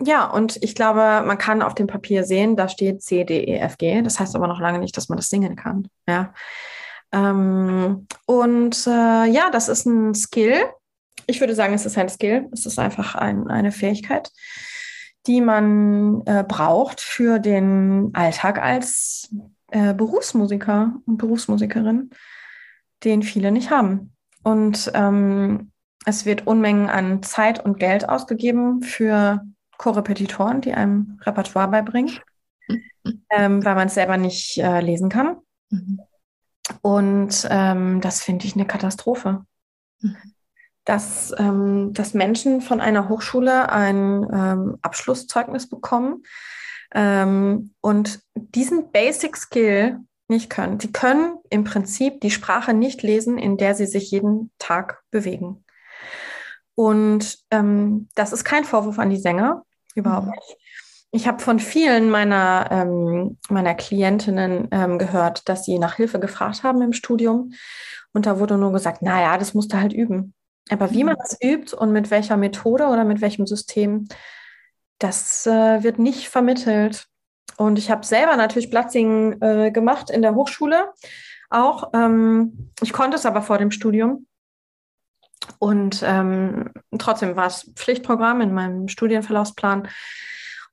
ja, 0.02 0.26
und 0.26 0.58
ich 0.64 0.74
glaube, 0.74 1.24
man 1.26 1.38
kann 1.38 1.62
auf 1.62 1.76
dem 1.76 1.86
Papier 1.86 2.24
sehen, 2.24 2.56
da 2.56 2.68
steht 2.68 3.04
C, 3.04 3.24
D, 3.24 3.44
E, 3.44 3.58
F, 3.60 3.78
G. 3.78 4.02
Das 4.02 4.20
heißt 4.20 4.36
aber 4.36 4.48
noch 4.48 4.60
lange 4.60 4.80
nicht, 4.80 4.98
dass 4.98 5.10
man 5.10 5.18
das 5.18 5.30
singen 5.30 5.56
kann. 5.56 5.88
Ja. 6.08 6.34
Ähm, 7.14 8.08
und 8.26 8.88
äh, 8.88 9.26
ja, 9.26 9.50
das 9.52 9.70
ist 9.70 9.86
ein 9.86 10.16
Skill. 10.16 10.66
Ich 11.28 11.40
würde 11.40 11.56
sagen, 11.56 11.74
es 11.74 11.86
ist 11.86 11.98
ein 11.98 12.10
Skill. 12.10 12.50
Es 12.52 12.66
ist 12.66 12.80
einfach 12.80 13.16
ein, 13.16 13.48
eine 13.48 13.72
Fähigkeit, 13.72 14.32
die 15.28 15.40
man 15.40 16.24
äh, 16.26 16.44
braucht 16.46 17.00
für 17.00 17.40
den 17.40 18.10
Alltag 18.14 18.62
als 18.62 19.34
äh, 19.72 19.94
Berufsmusiker 19.94 20.96
und 21.06 21.18
Berufsmusikerin, 21.18 22.10
den 23.04 23.22
viele 23.22 23.52
nicht 23.52 23.70
haben. 23.70 24.16
Und 24.44 24.92
ähm, 24.94 25.72
es 26.06 26.26
wird 26.26 26.48
Unmengen 26.48 26.90
an 26.90 27.24
Zeit 27.24 27.64
und 27.64 27.80
Geld 27.80 28.10
ausgegeben 28.10 28.82
für 28.82 29.42
Korrepetitoren, 29.78 30.62
die 30.62 30.74
einem 30.74 31.20
Repertoire 31.22 31.70
beibringen, 31.70 32.20
ähm, 33.30 33.64
weil 33.64 33.76
man 33.76 33.88
es 33.88 33.94
selber 33.94 34.18
nicht 34.18 34.58
äh, 34.58 34.82
lesen 34.82 35.10
kann. 35.10 35.38
Mhm. 35.70 36.00
Und 36.82 37.48
ähm, 37.50 38.02
das 38.02 38.22
finde 38.22 38.46
ich 38.46 38.56
eine 38.56 38.66
Katastrophe. 38.66 39.46
Mhm. 40.00 40.18
Dass, 40.86 41.34
ähm, 41.38 41.94
dass 41.94 42.14
Menschen 42.14 42.60
von 42.60 42.82
einer 42.82 43.08
Hochschule 43.08 43.72
ein 43.72 44.28
ähm, 44.34 44.78
Abschlusszeugnis 44.82 45.70
bekommen 45.70 46.24
ähm, 46.94 47.74
und 47.80 48.20
diesen 48.36 48.92
Basic 48.92 49.38
Skill 49.38 50.00
nicht 50.28 50.50
können. 50.50 50.82
Sie 50.82 50.92
können 50.92 51.38
im 51.50 51.64
Prinzip 51.64 52.20
die 52.20 52.32
Sprache 52.32 52.74
nicht 52.74 53.02
lesen, 53.02 53.38
in 53.38 53.56
der 53.58 53.76
sie 53.76 53.86
sich 53.86 54.12
jeden 54.12 54.52
Tag 54.60 55.04
bewegen. 55.10 55.64
Und 56.76 57.40
ähm, 57.52 58.10
das 58.16 58.34
ist 58.34 58.44
kein 58.44 58.66
Vorwurf 58.66 59.00
an 59.00 59.10
die 59.10 59.20
Sänger, 59.20 59.64
überhaupt 59.96 60.28
mhm. 60.28 60.34
nicht. 60.34 60.58
Ich 61.16 61.28
habe 61.28 61.44
von 61.44 61.60
vielen 61.60 62.10
meiner, 62.10 62.68
ähm, 62.72 63.38
meiner 63.48 63.76
Klientinnen 63.76 64.68
ähm, 64.72 64.98
gehört, 64.98 65.48
dass 65.48 65.64
sie 65.64 65.78
nach 65.78 65.94
Hilfe 65.98 66.20
gefragt 66.20 66.64
haben 66.64 66.82
im 66.82 66.92
Studium. 66.92 67.54
Und 68.14 68.26
da 68.26 68.40
wurde 68.40 68.58
nur 68.58 68.72
gesagt, 68.72 69.04
naja, 69.04 69.38
das 69.38 69.54
musst 69.54 69.72
du 69.72 69.78
halt 69.78 69.94
üben. 69.94 70.34
Aber 70.72 70.90
wie 70.92 71.04
man 71.04 71.14
mhm. 71.14 71.20
das 71.20 71.38
übt 71.40 71.76
und 71.78 71.92
mit 71.92 72.10
welcher 72.10 72.36
Methode 72.36 72.88
oder 72.88 73.04
mit 73.04 73.22
welchem 73.22 73.46
System, 73.46 74.08
das 74.98 75.46
äh, 75.46 75.84
wird 75.84 76.00
nicht 76.00 76.30
vermittelt. 76.30 77.06
Und 77.58 77.78
ich 77.78 77.92
habe 77.92 78.04
selber 78.04 78.36
natürlich 78.36 78.72
Blatzing 78.72 79.40
äh, 79.40 79.70
gemacht 79.70 80.10
in 80.10 80.24
der 80.24 80.34
Hochschule 80.34 80.94
auch. 81.52 81.92
Ähm, 81.94 82.72
ich 82.82 82.92
konnte 82.92 83.18
es 83.18 83.28
aber 83.28 83.44
vor 83.44 83.60
dem 83.60 83.70
Studium. 83.70 84.26
Und 85.60 86.02
ähm, 86.04 86.72
trotzdem 86.98 87.36
war 87.36 87.46
es 87.46 87.72
Pflichtprogramm 87.76 88.42
in 88.42 88.52
meinem 88.52 88.88
Studienverlaufsplan. 88.88 89.88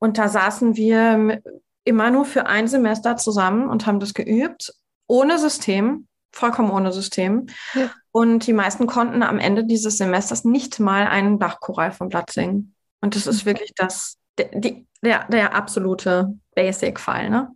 Und 0.01 0.19
da 0.19 0.29
saßen 0.29 0.77
wir 0.77 1.43
immer 1.85 2.11
nur 2.11 2.25
für 2.25 2.47
ein 2.47 2.67
Semester 2.67 3.17
zusammen 3.17 3.69
und 3.69 3.87
haben 3.87 4.01
das 4.01 4.15
geübt, 4.15 4.75
ohne 5.07 5.39
System, 5.39 6.09
vollkommen 6.33 6.71
ohne 6.71 6.93
System. 6.93 7.47
Ja. 7.75 7.91
Und 8.11 8.47
die 8.47 8.53
meisten 8.53 8.87
konnten 8.87 9.23
am 9.23 9.39
Ende 9.39 9.65
dieses 9.65 9.99
Semesters 9.99 10.45
nicht 10.45 10.81
mal 10.81 11.07
einen 11.07 11.39
Bachchoral 11.39 11.93
vom 11.93 12.09
Blatt 12.09 12.31
singen. 12.31 12.75
Und 13.01 13.15
das 13.15 13.27
ist 13.27 13.47
wirklich 13.47 13.73
das, 13.77 14.19
der, 14.39 14.49
die, 14.55 14.87
der, 15.03 15.27
der 15.29 15.55
absolute 15.55 16.35
Basic-Fall. 16.55 17.31
Ne? 17.31 17.53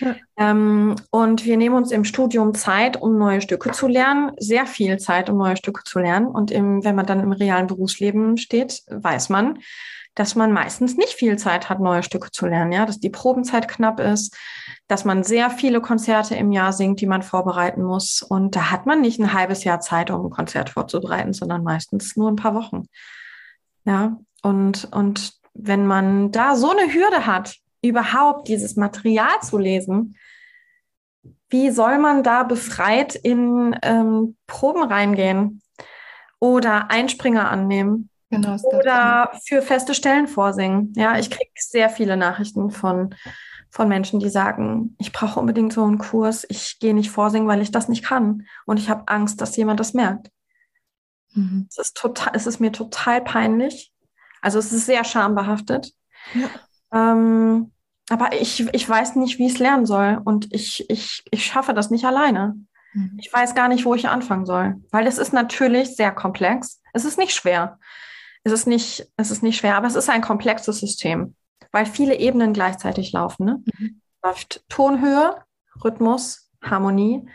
Ja. 0.00 0.16
Ähm, 0.36 0.94
und 1.10 1.44
wir 1.44 1.56
nehmen 1.56 1.74
uns 1.74 1.90
im 1.90 2.04
Studium 2.04 2.54
Zeit, 2.54 3.00
um 3.00 3.18
neue 3.18 3.40
Stücke 3.40 3.72
zu 3.72 3.88
lernen, 3.88 4.32
sehr 4.38 4.66
viel 4.66 4.98
Zeit, 4.98 5.28
um 5.28 5.38
neue 5.38 5.56
Stücke 5.56 5.82
zu 5.84 5.98
lernen. 5.98 6.26
Und 6.26 6.50
im, 6.50 6.84
wenn 6.84 6.94
man 6.94 7.06
dann 7.06 7.20
im 7.20 7.32
realen 7.32 7.66
Berufsleben 7.66 8.36
steht, 8.36 8.82
weiß 8.88 9.28
man, 9.28 9.58
dass 10.18 10.34
man 10.34 10.52
meistens 10.52 10.96
nicht 10.96 11.12
viel 11.12 11.38
Zeit 11.38 11.68
hat, 11.68 11.78
neue 11.78 12.02
Stücke 12.02 12.32
zu 12.32 12.46
lernen, 12.46 12.72
ja, 12.72 12.84
dass 12.84 12.98
die 12.98 13.08
Probenzeit 13.08 13.68
knapp 13.68 14.00
ist, 14.00 14.36
dass 14.88 15.04
man 15.04 15.22
sehr 15.22 15.48
viele 15.48 15.80
Konzerte 15.80 16.34
im 16.34 16.50
Jahr 16.50 16.72
singt, 16.72 17.00
die 17.00 17.06
man 17.06 17.22
vorbereiten 17.22 17.84
muss. 17.84 18.22
Und 18.22 18.56
da 18.56 18.72
hat 18.72 18.84
man 18.84 19.00
nicht 19.00 19.20
ein 19.20 19.32
halbes 19.32 19.62
Jahr 19.62 19.78
Zeit, 19.78 20.10
um 20.10 20.26
ein 20.26 20.30
Konzert 20.30 20.70
vorzubereiten, 20.70 21.34
sondern 21.34 21.62
meistens 21.62 22.16
nur 22.16 22.28
ein 22.32 22.36
paar 22.36 22.56
Wochen. 22.56 22.88
Ja, 23.84 24.18
und, 24.42 24.88
und 24.92 25.34
wenn 25.54 25.86
man 25.86 26.32
da 26.32 26.56
so 26.56 26.70
eine 26.70 26.92
Hürde 26.92 27.26
hat, 27.26 27.54
überhaupt 27.80 28.48
dieses 28.48 28.74
Material 28.74 29.40
zu 29.40 29.56
lesen, 29.56 30.16
wie 31.48 31.70
soll 31.70 31.98
man 31.98 32.24
da 32.24 32.42
befreit 32.42 33.14
in 33.14 33.78
ähm, 33.82 34.36
Proben 34.48 34.82
reingehen 34.82 35.62
oder 36.40 36.90
Einspringer 36.90 37.48
annehmen? 37.48 38.10
Genau, 38.30 38.56
oder 38.62 39.32
für 39.46 39.62
feste 39.62 39.94
Stellen 39.94 40.28
vorsingen. 40.28 40.92
Ja, 40.96 41.18
ich 41.18 41.30
kriege 41.30 41.50
sehr 41.56 41.88
viele 41.88 42.16
Nachrichten 42.16 42.70
von, 42.70 43.14
von 43.70 43.88
Menschen, 43.88 44.20
die 44.20 44.28
sagen, 44.28 44.94
ich 44.98 45.12
brauche 45.12 45.40
unbedingt 45.40 45.72
so 45.72 45.84
einen 45.84 45.98
Kurs, 45.98 46.44
ich 46.48 46.78
gehe 46.78 46.94
nicht 46.94 47.10
vorsingen, 47.10 47.48
weil 47.48 47.62
ich 47.62 47.70
das 47.70 47.88
nicht 47.88 48.04
kann. 48.04 48.46
Und 48.66 48.78
ich 48.78 48.90
habe 48.90 49.08
Angst, 49.08 49.40
dass 49.40 49.56
jemand 49.56 49.80
das 49.80 49.94
merkt. 49.94 50.30
Mhm. 51.34 51.66
Es, 51.70 51.78
ist 51.78 51.96
total, 51.96 52.32
es 52.34 52.46
ist 52.46 52.60
mir 52.60 52.72
total 52.72 53.22
peinlich. 53.22 53.92
Also 54.42 54.58
es 54.58 54.72
ist 54.72 54.86
sehr 54.86 55.04
schambehaftet. 55.04 55.92
Ja. 56.34 56.50
Ähm, 56.92 57.72
aber 58.10 58.32
ich, 58.38 58.66
ich 58.72 58.88
weiß 58.88 59.16
nicht, 59.16 59.38
wie 59.38 59.46
ich 59.46 59.54
es 59.54 59.58
lernen 59.58 59.86
soll. 59.86 60.20
Und 60.22 60.52
ich, 60.52 60.88
ich, 60.90 61.24
ich 61.30 61.46
schaffe 61.46 61.72
das 61.72 61.90
nicht 61.90 62.04
alleine. 62.04 62.56
Mhm. 62.92 63.16
Ich 63.18 63.32
weiß 63.32 63.54
gar 63.54 63.68
nicht, 63.68 63.84
wo 63.84 63.94
ich 63.94 64.08
anfangen 64.08 64.46
soll. 64.46 64.76
Weil 64.90 65.06
es 65.06 65.18
ist 65.18 65.32
natürlich 65.32 65.96
sehr 65.96 66.12
komplex. 66.12 66.82
Es 66.92 67.04
ist 67.04 67.18
nicht 67.18 67.34
schwer. 67.34 67.78
Es 68.44 68.52
ist 68.52 68.66
nicht, 68.66 69.08
es 69.16 69.30
ist 69.30 69.42
nicht 69.42 69.58
schwer, 69.58 69.76
aber 69.76 69.86
es 69.86 69.94
ist 69.94 70.08
ein 70.08 70.22
komplexes 70.22 70.78
System, 70.78 71.34
weil 71.72 71.86
viele 71.86 72.16
Ebenen 72.18 72.52
gleichzeitig 72.52 73.12
laufen. 73.12 73.44
Ne? 73.46 73.62
Mhm. 73.78 74.00
Läuft 74.22 74.64
Tonhöhe, 74.68 75.42
Rhythmus, 75.84 76.50
Harmonie, 76.62 77.28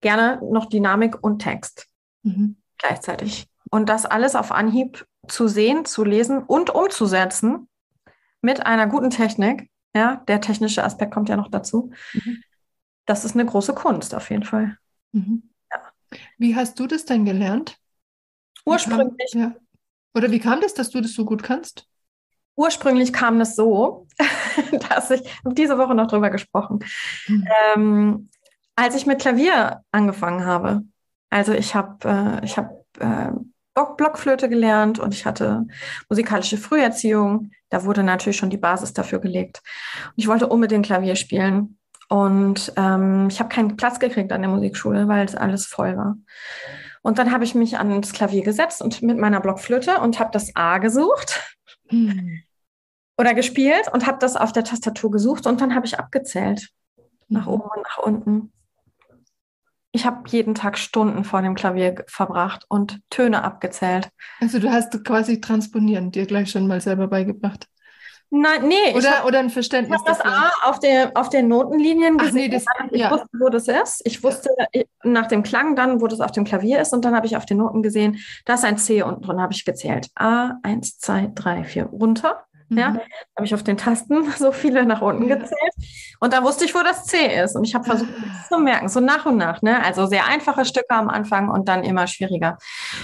gerne 0.00 0.40
noch 0.50 0.66
Dynamik 0.66 1.22
und 1.22 1.40
Text 1.40 1.88
mhm. 2.22 2.56
gleichzeitig. 2.78 3.46
Und 3.70 3.88
das 3.88 4.06
alles 4.06 4.36
auf 4.36 4.52
Anhieb 4.52 5.06
zu 5.26 5.48
sehen, 5.48 5.84
zu 5.84 6.04
lesen 6.04 6.42
und 6.42 6.70
umzusetzen 6.70 7.68
mit 8.40 8.64
einer 8.64 8.86
guten 8.86 9.10
Technik. 9.10 9.70
Ja, 9.94 10.22
der 10.28 10.40
technische 10.40 10.84
Aspekt 10.84 11.12
kommt 11.12 11.28
ja 11.28 11.36
noch 11.36 11.50
dazu. 11.50 11.92
Mhm. 12.12 12.42
Das 13.06 13.24
ist 13.24 13.34
eine 13.34 13.46
große 13.46 13.74
Kunst 13.74 14.14
auf 14.14 14.30
jeden 14.30 14.44
Fall. 14.44 14.78
Mhm. 15.12 15.50
Ja. 15.72 15.80
Wie 16.38 16.54
hast 16.56 16.78
du 16.78 16.86
das 16.86 17.04
denn 17.04 17.24
gelernt? 17.24 17.78
Ursprünglich. 18.64 19.32
Ja. 19.34 19.54
Oder 20.14 20.30
wie 20.30 20.38
kam 20.38 20.60
das, 20.60 20.74
dass 20.74 20.90
du 20.90 21.00
das 21.00 21.12
so 21.12 21.24
gut 21.24 21.42
kannst? 21.42 21.86
Ursprünglich 22.56 23.12
kam 23.12 23.38
das 23.38 23.56
so, 23.56 24.06
dass 24.90 25.10
ich 25.10 25.22
diese 25.44 25.76
Woche 25.76 25.94
noch 25.94 26.06
drüber 26.06 26.30
gesprochen, 26.30 26.80
mhm. 27.26 27.48
ähm, 27.74 28.28
als 28.76 28.94
ich 28.94 29.06
mit 29.06 29.20
Klavier 29.20 29.82
angefangen 29.90 30.44
habe. 30.44 30.82
Also 31.30 31.52
ich 31.52 31.74
habe 31.74 32.08
äh, 32.08 32.44
ich 32.44 32.56
habe 32.56 32.84
äh, 33.00 33.32
Blockflöte 33.74 34.48
gelernt 34.48 35.00
und 35.00 35.14
ich 35.14 35.26
hatte 35.26 35.66
musikalische 36.08 36.58
Früherziehung. 36.58 37.50
Da 37.70 37.84
wurde 37.84 38.04
natürlich 38.04 38.36
schon 38.36 38.50
die 38.50 38.56
Basis 38.56 38.92
dafür 38.92 39.18
gelegt. 39.18 39.62
Und 40.06 40.14
ich 40.16 40.28
wollte 40.28 40.46
unbedingt 40.46 40.86
Klavier 40.86 41.16
spielen. 41.16 41.78
Und 42.08 42.72
ähm, 42.76 43.28
ich 43.28 43.40
habe 43.40 43.48
keinen 43.48 43.76
Platz 43.76 43.98
gekriegt 43.98 44.30
an 44.30 44.42
der 44.42 44.50
Musikschule, 44.50 45.08
weil 45.08 45.24
es 45.24 45.34
alles 45.34 45.66
voll 45.66 45.96
war. 45.96 46.16
Und 47.04 47.18
dann 47.18 47.30
habe 47.30 47.44
ich 47.44 47.54
mich 47.54 47.78
ans 47.78 48.12
Klavier 48.12 48.42
gesetzt 48.42 48.80
und 48.80 49.02
mit 49.02 49.18
meiner 49.18 49.40
Blockflöte 49.40 50.00
und 50.00 50.18
habe 50.18 50.30
das 50.32 50.56
A 50.56 50.78
gesucht 50.78 51.56
hm. 51.88 52.40
oder 53.18 53.34
gespielt 53.34 53.92
und 53.92 54.06
habe 54.06 54.18
das 54.18 54.36
auf 54.36 54.52
der 54.52 54.64
Tastatur 54.64 55.10
gesucht 55.10 55.46
und 55.46 55.60
dann 55.60 55.74
habe 55.74 55.86
ich 55.86 55.98
abgezählt. 55.98 56.70
Nach 57.28 57.46
mhm. 57.46 57.52
oben 57.52 57.68
und 57.76 57.82
nach 57.82 57.98
unten 57.98 58.52
ich 59.94 60.04
habe 60.04 60.28
jeden 60.28 60.56
Tag 60.56 60.76
Stunden 60.76 61.22
vor 61.22 61.40
dem 61.40 61.54
Klavier 61.54 62.04
verbracht 62.08 62.64
und 62.68 63.00
Töne 63.10 63.44
abgezählt. 63.44 64.10
Also 64.40 64.58
du 64.58 64.68
hast 64.72 65.04
quasi 65.04 65.40
transponieren 65.40 66.10
dir 66.10 66.26
gleich 66.26 66.50
schon 66.50 66.66
mal 66.66 66.80
selber 66.80 67.06
beigebracht. 67.06 67.68
Nein, 68.30 68.66
nee. 68.66 68.94
Oder, 68.96 69.18
hab, 69.18 69.26
oder 69.26 69.38
ein 69.38 69.50
Verständnis. 69.50 70.00
Ich 70.00 70.08
habe 70.08 70.18
das 70.18 70.32
A 70.32 70.50
auf, 70.68 70.80
der, 70.80 71.12
auf 71.14 71.28
den 71.28 71.48
Notenlinien 71.48 72.18
gesehen. 72.18 72.34
Nee, 72.34 72.48
das, 72.48 72.64
ich 72.90 73.00
ja. 73.00 73.10
wusste, 73.10 73.28
wo 73.38 73.48
das 73.48 73.68
ist. 73.68 74.02
Ich 74.04 74.22
wusste 74.24 74.50
ja. 74.72 74.82
nach 75.04 75.26
dem 75.28 75.42
Klang 75.42 75.76
dann, 75.76 76.00
wo 76.00 76.06
das 76.06 76.20
auf 76.20 76.32
dem 76.32 76.44
Klavier 76.44 76.80
ist. 76.80 76.92
Und 76.92 77.04
dann 77.04 77.14
habe 77.14 77.26
ich 77.26 77.36
auf 77.36 77.46
den 77.46 77.58
Noten 77.58 77.82
gesehen, 77.82 78.18
da 78.44 78.54
ist 78.54 78.64
ein 78.64 78.78
C 78.78 79.02
unten 79.02 79.22
drin, 79.22 79.40
habe 79.40 79.52
ich 79.52 79.64
gezählt. 79.64 80.08
A, 80.16 80.54
eins, 80.62 80.98
zwei, 80.98 81.30
drei, 81.34 81.64
vier, 81.64 81.84
runter. 81.84 82.44
Mhm. 82.68 82.78
Ja, 82.78 82.86
habe 83.36 83.44
ich 83.44 83.54
auf 83.54 83.62
den 83.62 83.76
Tasten 83.76 84.30
so 84.38 84.52
viele 84.52 84.84
nach 84.86 85.02
unten 85.02 85.28
ja. 85.28 85.36
gezählt. 85.36 85.74
Und 86.20 86.32
dann 86.32 86.44
wusste 86.44 86.64
ich, 86.64 86.74
wo 86.74 86.82
das 86.82 87.04
C 87.04 87.42
ist. 87.42 87.56
Und 87.56 87.64
ich 87.64 87.74
habe 87.74 87.84
versucht, 87.84 88.10
das 88.10 88.24
ah. 88.24 88.48
zu 88.48 88.58
merken, 88.58 88.88
so 88.88 89.00
nach 89.00 89.26
und 89.26 89.36
nach. 89.36 89.62
Ne? 89.62 89.82
Also 89.82 90.06
sehr 90.06 90.26
einfache 90.26 90.64
Stücke 90.64 90.90
am 90.90 91.08
Anfang 91.08 91.50
und 91.50 91.68
dann 91.68 91.84
immer 91.84 92.06
schwieriger. 92.06 92.58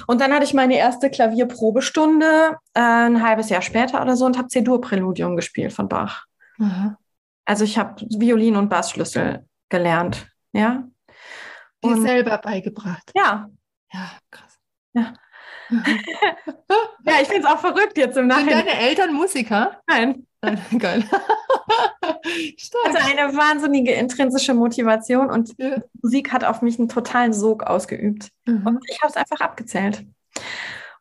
Und 0.07 0.21
dann 0.21 0.33
hatte 0.33 0.45
ich 0.45 0.55
meine 0.55 0.77
erste 0.77 1.11
Klavierprobestunde 1.11 2.57
äh, 2.75 2.81
ein 2.81 3.23
halbes 3.23 3.51
Jahr 3.51 3.63
später 3.63 4.01
oder 4.01 4.17
so 4.17 4.25
und 4.27 4.39
habe 4.39 4.49
C-Dur-Präludium 4.49 5.37
gespielt 5.37 5.73
von 5.73 5.89
Bach. 5.89 6.25
Mhm. 6.59 6.97
Also 7.45 7.65
ich 7.65 7.79
habe 7.79 8.07
Violin 8.09 8.57
und 8.57 8.69
Bassschlüssel 8.69 9.45
gelernt. 9.69 10.27
Ja. 10.53 10.85
Dir 11.83 12.01
selber 12.01 12.39
beigebracht. 12.39 13.11
Ja. 13.15 13.49
Ja, 13.93 14.11
krass. 14.31 14.59
Ja. 14.93 15.15
ja, 17.05 17.13
ich 17.23 17.29
finde 17.29 17.47
es 17.47 17.47
auch 17.47 17.59
verrückt 17.59 17.97
jetzt 17.97 18.17
im 18.17 18.27
Nachhinein. 18.27 18.59
Sind 18.59 18.69
deine 18.69 18.81
Eltern 18.81 19.15
Musiker? 19.15 19.81
Nein. 19.87 20.27
Geil. 20.79 21.05
Stark. 22.57 22.87
Also 22.87 22.99
eine 22.99 23.37
wahnsinnige 23.37 23.93
intrinsische 23.93 24.55
Motivation 24.55 25.31
und 25.31 25.53
ja. 25.59 25.77
Musik 26.03 26.33
hat 26.33 26.45
auf 26.45 26.63
mich 26.63 26.79
einen 26.79 26.89
totalen 26.89 27.33
Sog 27.33 27.65
ausgeübt. 27.65 28.31
Mhm. 28.47 28.67
Und 28.67 28.85
ich 28.89 29.01
habe 29.01 29.11
es 29.11 29.17
einfach 29.17 29.41
abgezählt. 29.41 30.05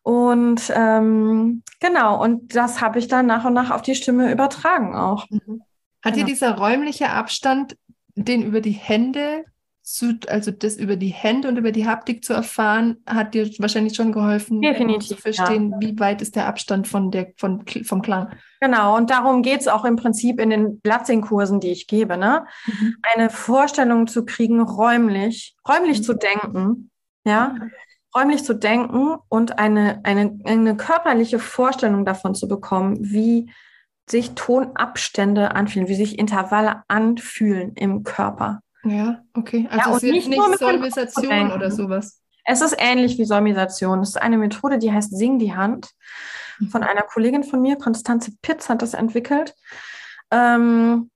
Und 0.02 0.72
ähm, 0.74 1.62
genau, 1.78 2.22
und 2.22 2.54
das 2.54 2.80
habe 2.80 2.98
ich 2.98 3.08
dann 3.08 3.26
nach 3.26 3.44
und 3.44 3.54
nach 3.54 3.70
auf 3.70 3.82
die 3.82 3.94
Stimme 3.94 4.32
übertragen 4.32 4.94
auch. 4.94 5.28
Mhm. 5.30 5.62
Hat 6.02 6.14
genau. 6.14 6.26
dir 6.26 6.32
dieser 6.32 6.56
räumliche 6.56 7.10
Abstand, 7.10 7.76
den 8.14 8.42
über 8.42 8.60
die 8.60 8.70
Hände 8.72 9.44
zu, 9.82 10.18
also 10.28 10.50
das 10.50 10.76
über 10.76 10.96
die 10.96 11.08
Hände 11.08 11.48
und 11.48 11.56
über 11.56 11.72
die 11.72 11.86
Haptik 11.86 12.24
zu 12.24 12.32
erfahren, 12.32 12.98
hat 13.06 13.34
dir 13.34 13.48
wahrscheinlich 13.58 13.96
schon 13.96 14.12
geholfen, 14.12 14.60
Definitiv, 14.60 15.08
zu 15.08 15.16
verstehen, 15.16 15.72
ja. 15.72 15.80
wie 15.80 15.98
weit 15.98 16.22
ist 16.22 16.36
der 16.36 16.46
Abstand 16.46 16.86
von 16.86 17.10
der, 17.10 17.32
von, 17.36 17.64
vom 17.84 18.02
Klang. 18.02 18.30
Genau, 18.60 18.96
und 18.96 19.10
darum 19.10 19.42
geht 19.42 19.60
es 19.60 19.68
auch 19.68 19.84
im 19.84 19.96
Prinzip 19.96 20.38
in 20.40 20.50
den 20.50 20.80
Blatzing-Kursen, 20.80 21.60
die 21.60 21.70
ich 21.70 21.86
gebe, 21.86 22.16
ne? 22.16 22.44
Mhm. 22.66 22.96
Eine 23.14 23.30
Vorstellung 23.30 24.06
zu 24.06 24.24
kriegen, 24.24 24.60
räumlich, 24.60 25.56
räumlich 25.68 25.98
mhm. 25.98 26.02
zu 26.02 26.14
denken, 26.14 26.90
ja, 27.24 27.54
räumlich 28.14 28.44
zu 28.44 28.54
denken 28.54 29.16
und 29.28 29.58
eine, 29.58 30.00
eine, 30.04 30.38
eine 30.44 30.76
körperliche 30.76 31.38
Vorstellung 31.38 32.04
davon 32.04 32.34
zu 32.34 32.48
bekommen, 32.48 32.98
wie 33.00 33.50
sich 34.08 34.32
Tonabstände 34.32 35.54
anfühlen, 35.54 35.88
wie 35.88 35.94
sich 35.94 36.18
Intervalle 36.18 36.82
anfühlen 36.88 37.74
im 37.74 38.02
Körper. 38.02 38.60
Ja, 38.84 39.22
okay. 39.34 39.68
Also 39.70 39.90
ja, 39.90 39.96
es 39.96 40.02
ist 40.02 40.12
nicht, 40.12 40.28
nicht 40.28 40.58
Solmisation 40.58 41.52
oder 41.52 41.70
sowas. 41.70 42.22
Es 42.44 42.60
ist 42.60 42.76
ähnlich 42.78 43.18
wie 43.18 43.24
Solmisation. 43.24 44.00
Es 44.00 44.10
ist 44.10 44.22
eine 44.22 44.38
Methode, 44.38 44.78
die 44.78 44.92
heißt 44.92 45.16
Sing 45.16 45.38
die 45.38 45.54
Hand. 45.54 45.90
Von 46.70 46.82
einer 46.82 47.02
Kollegin 47.02 47.44
von 47.44 47.62
mir, 47.62 47.76
Konstanze 47.76 48.32
Pitz, 48.42 48.68
hat 48.68 48.82
das 48.82 48.92
entwickelt. 48.92 49.54
Ähm, 50.30 51.10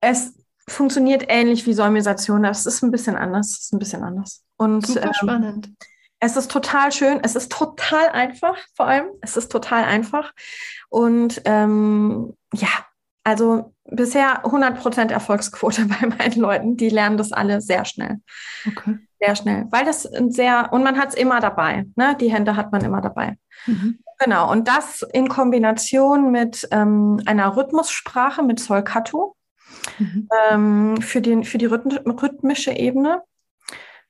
es 0.00 0.34
funktioniert 0.68 1.24
ähnlich 1.28 1.66
wie 1.66 1.72
Solmisation. 1.72 2.44
Es 2.44 2.66
ist 2.66 2.82
ein 2.82 2.90
bisschen 2.90 3.16
anders. 3.16 3.52
Es 3.52 3.60
ist 3.60 3.72
ein 3.72 3.78
bisschen 3.78 4.02
anders. 4.02 4.44
Und, 4.56 4.86
Super 4.86 5.06
ähm, 5.06 5.14
spannend. 5.14 5.70
Es 6.18 6.36
ist 6.36 6.50
total 6.50 6.92
schön. 6.92 7.20
Es 7.22 7.34
ist 7.34 7.50
total 7.50 8.10
einfach, 8.10 8.58
vor 8.74 8.86
allem. 8.86 9.06
Es 9.22 9.36
ist 9.36 9.50
total 9.50 9.84
einfach. 9.84 10.32
Und 10.90 11.40
ähm, 11.46 12.36
ja, 12.52 12.68
Also 13.24 13.74
bisher 13.84 14.44
100% 14.44 15.10
Erfolgsquote 15.10 15.86
bei 16.00 16.06
meinen 16.06 16.40
Leuten. 16.40 16.76
Die 16.76 16.88
lernen 16.88 17.16
das 17.16 17.32
alle 17.32 17.60
sehr 17.60 17.84
schnell. 17.84 18.18
Okay. 18.66 18.98
Sehr 19.20 19.36
schnell. 19.36 19.66
Weil 19.70 19.84
das 19.84 20.02
sehr, 20.02 20.72
und 20.72 20.82
man 20.82 20.98
hat 20.98 21.10
es 21.10 21.14
immer 21.14 21.40
dabei. 21.40 21.84
Ne? 21.96 22.16
Die 22.20 22.32
Hände 22.32 22.56
hat 22.56 22.72
man 22.72 22.82
immer 22.82 23.00
dabei. 23.00 23.36
Mhm. 23.66 23.98
Genau. 24.18 24.50
Und 24.50 24.68
das 24.68 25.02
in 25.12 25.28
Kombination 25.28 26.30
mit 26.30 26.66
ähm, 26.70 27.20
einer 27.26 27.56
Rhythmussprache, 27.56 28.42
mit 28.42 28.60
Solcato, 28.60 29.36
mhm. 29.98 30.28
ähm, 30.50 31.02
für, 31.02 31.20
den, 31.20 31.44
für 31.44 31.58
die 31.58 31.66
rhythmische 31.66 32.72
Ebene. 32.72 33.22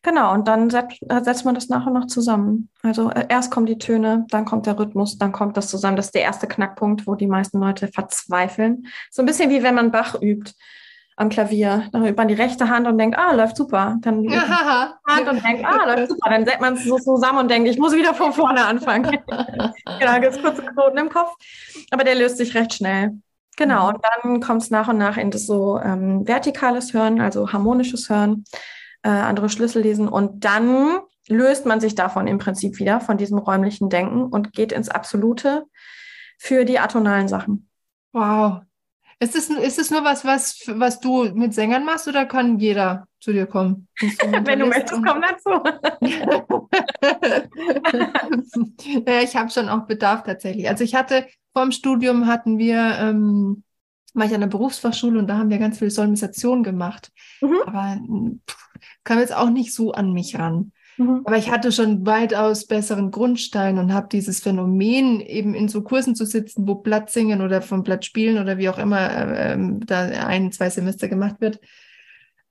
Genau, 0.02 0.32
und 0.32 0.48
dann 0.48 0.70
setzt, 0.70 0.98
setzt 1.22 1.44
man 1.44 1.54
das 1.54 1.68
nach 1.68 1.86
und 1.86 1.92
nach 1.92 2.06
zusammen. 2.06 2.70
Also 2.82 3.10
äh, 3.10 3.26
erst 3.28 3.50
kommen 3.50 3.66
die 3.66 3.76
Töne, 3.76 4.24
dann 4.30 4.46
kommt 4.46 4.64
der 4.64 4.78
Rhythmus, 4.78 5.18
dann 5.18 5.30
kommt 5.30 5.58
das 5.58 5.68
zusammen. 5.68 5.96
Das 5.96 6.06
ist 6.06 6.14
der 6.14 6.22
erste 6.22 6.46
Knackpunkt, 6.46 7.06
wo 7.06 7.14
die 7.14 7.26
meisten 7.26 7.60
Leute 7.60 7.88
verzweifeln. 7.88 8.86
So 9.10 9.20
ein 9.20 9.26
bisschen 9.26 9.50
wie 9.50 9.62
wenn 9.62 9.74
man 9.74 9.90
Bach 9.90 10.14
übt 10.20 10.52
am 11.16 11.28
Klavier. 11.28 11.84
Dann 11.92 12.06
übt 12.06 12.16
man 12.16 12.28
die 12.28 12.34
rechte 12.34 12.70
Hand 12.70 12.86
und 12.86 12.96
denkt, 12.96 13.18
ah, 13.18 13.32
läuft 13.32 13.58
super. 13.58 13.98
Dann 14.00 14.22
die 14.22 14.30
Hand 14.30 15.28
und 15.28 15.44
denkt, 15.44 15.66
ah, 15.66 15.84
läuft 15.84 16.08
super. 16.08 16.30
Dann 16.30 16.46
setzt 16.46 16.62
man 16.62 16.74
es 16.74 16.84
so 16.84 16.96
zusammen 16.96 17.40
und 17.40 17.50
denkt, 17.50 17.68
ich 17.68 17.78
muss 17.78 17.92
wieder 17.92 18.14
von 18.14 18.32
vorne 18.32 18.64
anfangen. 18.64 19.02
genau, 19.26 20.20
gibt 20.20 20.42
kurze 20.42 20.62
Knoten 20.62 20.96
im 20.96 21.10
Kopf. 21.10 21.34
Aber 21.90 22.04
der 22.04 22.14
löst 22.14 22.38
sich 22.38 22.54
recht 22.54 22.72
schnell. 22.72 23.20
Genau, 23.58 23.90
mhm. 23.90 23.94
und 23.94 24.04
dann 24.22 24.40
kommt 24.40 24.62
es 24.62 24.70
nach 24.70 24.88
und 24.88 24.96
nach 24.96 25.18
in 25.18 25.30
das 25.30 25.44
so 25.44 25.78
ähm, 25.78 26.26
vertikales 26.26 26.94
Hören, 26.94 27.20
also 27.20 27.52
harmonisches 27.52 28.08
Hören 28.08 28.44
äh, 29.02 29.08
andere 29.08 29.48
Schlüssel 29.48 29.82
lesen 29.82 30.08
und 30.08 30.44
dann 30.44 30.98
löst 31.28 31.66
man 31.66 31.80
sich 31.80 31.94
davon 31.94 32.26
im 32.26 32.38
Prinzip 32.38 32.78
wieder, 32.78 33.00
von 33.00 33.16
diesem 33.16 33.38
räumlichen 33.38 33.88
Denken 33.88 34.24
und 34.24 34.52
geht 34.52 34.72
ins 34.72 34.88
Absolute 34.88 35.64
für 36.38 36.64
die 36.64 36.78
atonalen 36.78 37.28
Sachen. 37.28 37.68
Wow. 38.12 38.62
Ist 39.22 39.36
es, 39.36 39.50
ist 39.50 39.78
es 39.78 39.90
nur 39.90 40.02
was, 40.02 40.24
was, 40.24 40.64
was 40.66 40.98
du 40.98 41.24
mit 41.34 41.52
Sängern 41.52 41.84
machst 41.84 42.08
oder 42.08 42.24
kann 42.24 42.58
jeder 42.58 43.06
zu 43.20 43.32
dir 43.32 43.46
kommen? 43.46 43.86
Wenn 44.00 44.60
du 44.60 44.66
möchtest, 44.66 45.02
komm 45.06 45.20
dazu. 45.20 45.50
ja, 49.06 49.20
ich 49.20 49.36
habe 49.36 49.50
schon 49.50 49.68
auch 49.68 49.86
Bedarf 49.86 50.22
tatsächlich. 50.22 50.70
Also 50.70 50.84
ich 50.84 50.94
hatte, 50.94 51.26
vorm 51.52 51.70
Studium 51.70 52.26
hatten 52.26 52.56
wir 52.56 52.96
ähm, 52.98 53.62
war 54.14 54.26
ich 54.26 54.34
an 54.34 54.40
der 54.40 54.48
Berufsfachschule 54.48 55.18
und 55.18 55.28
da 55.28 55.38
haben 55.38 55.50
wir 55.50 55.58
ganz 55.58 55.78
viel 55.78 55.90
Solmisation 55.90 56.62
gemacht. 56.62 57.12
Mhm. 57.40 57.58
Aber 57.66 57.98
pff, 58.48 58.68
kam 59.04 59.18
jetzt 59.18 59.34
auch 59.34 59.50
nicht 59.50 59.74
so 59.74 59.92
an 59.92 60.12
mich 60.12 60.38
ran. 60.38 60.72
Mhm. 61.00 61.22
Aber 61.24 61.36
ich 61.38 61.50
hatte 61.50 61.72
schon 61.72 62.04
weitaus 62.04 62.66
besseren 62.66 63.10
Grundstein 63.10 63.78
und 63.78 63.94
habe 63.94 64.08
dieses 64.10 64.40
Phänomen, 64.40 65.20
eben 65.20 65.54
in 65.54 65.68
so 65.68 65.82
Kursen 65.82 66.14
zu 66.14 66.26
sitzen, 66.26 66.68
wo 66.68 66.74
Blatt 66.74 67.10
singen 67.10 67.40
oder 67.40 67.62
vom 67.62 67.82
Blatt 67.82 68.04
spielen 68.04 68.38
oder 68.38 68.58
wie 68.58 68.68
auch 68.68 68.78
immer 68.78 69.10
äh, 69.10 69.52
ähm, 69.52 69.80
da 69.86 70.02
ein, 70.02 70.52
zwei 70.52 70.68
Semester 70.68 71.08
gemacht 71.08 71.36
wird, 71.40 71.60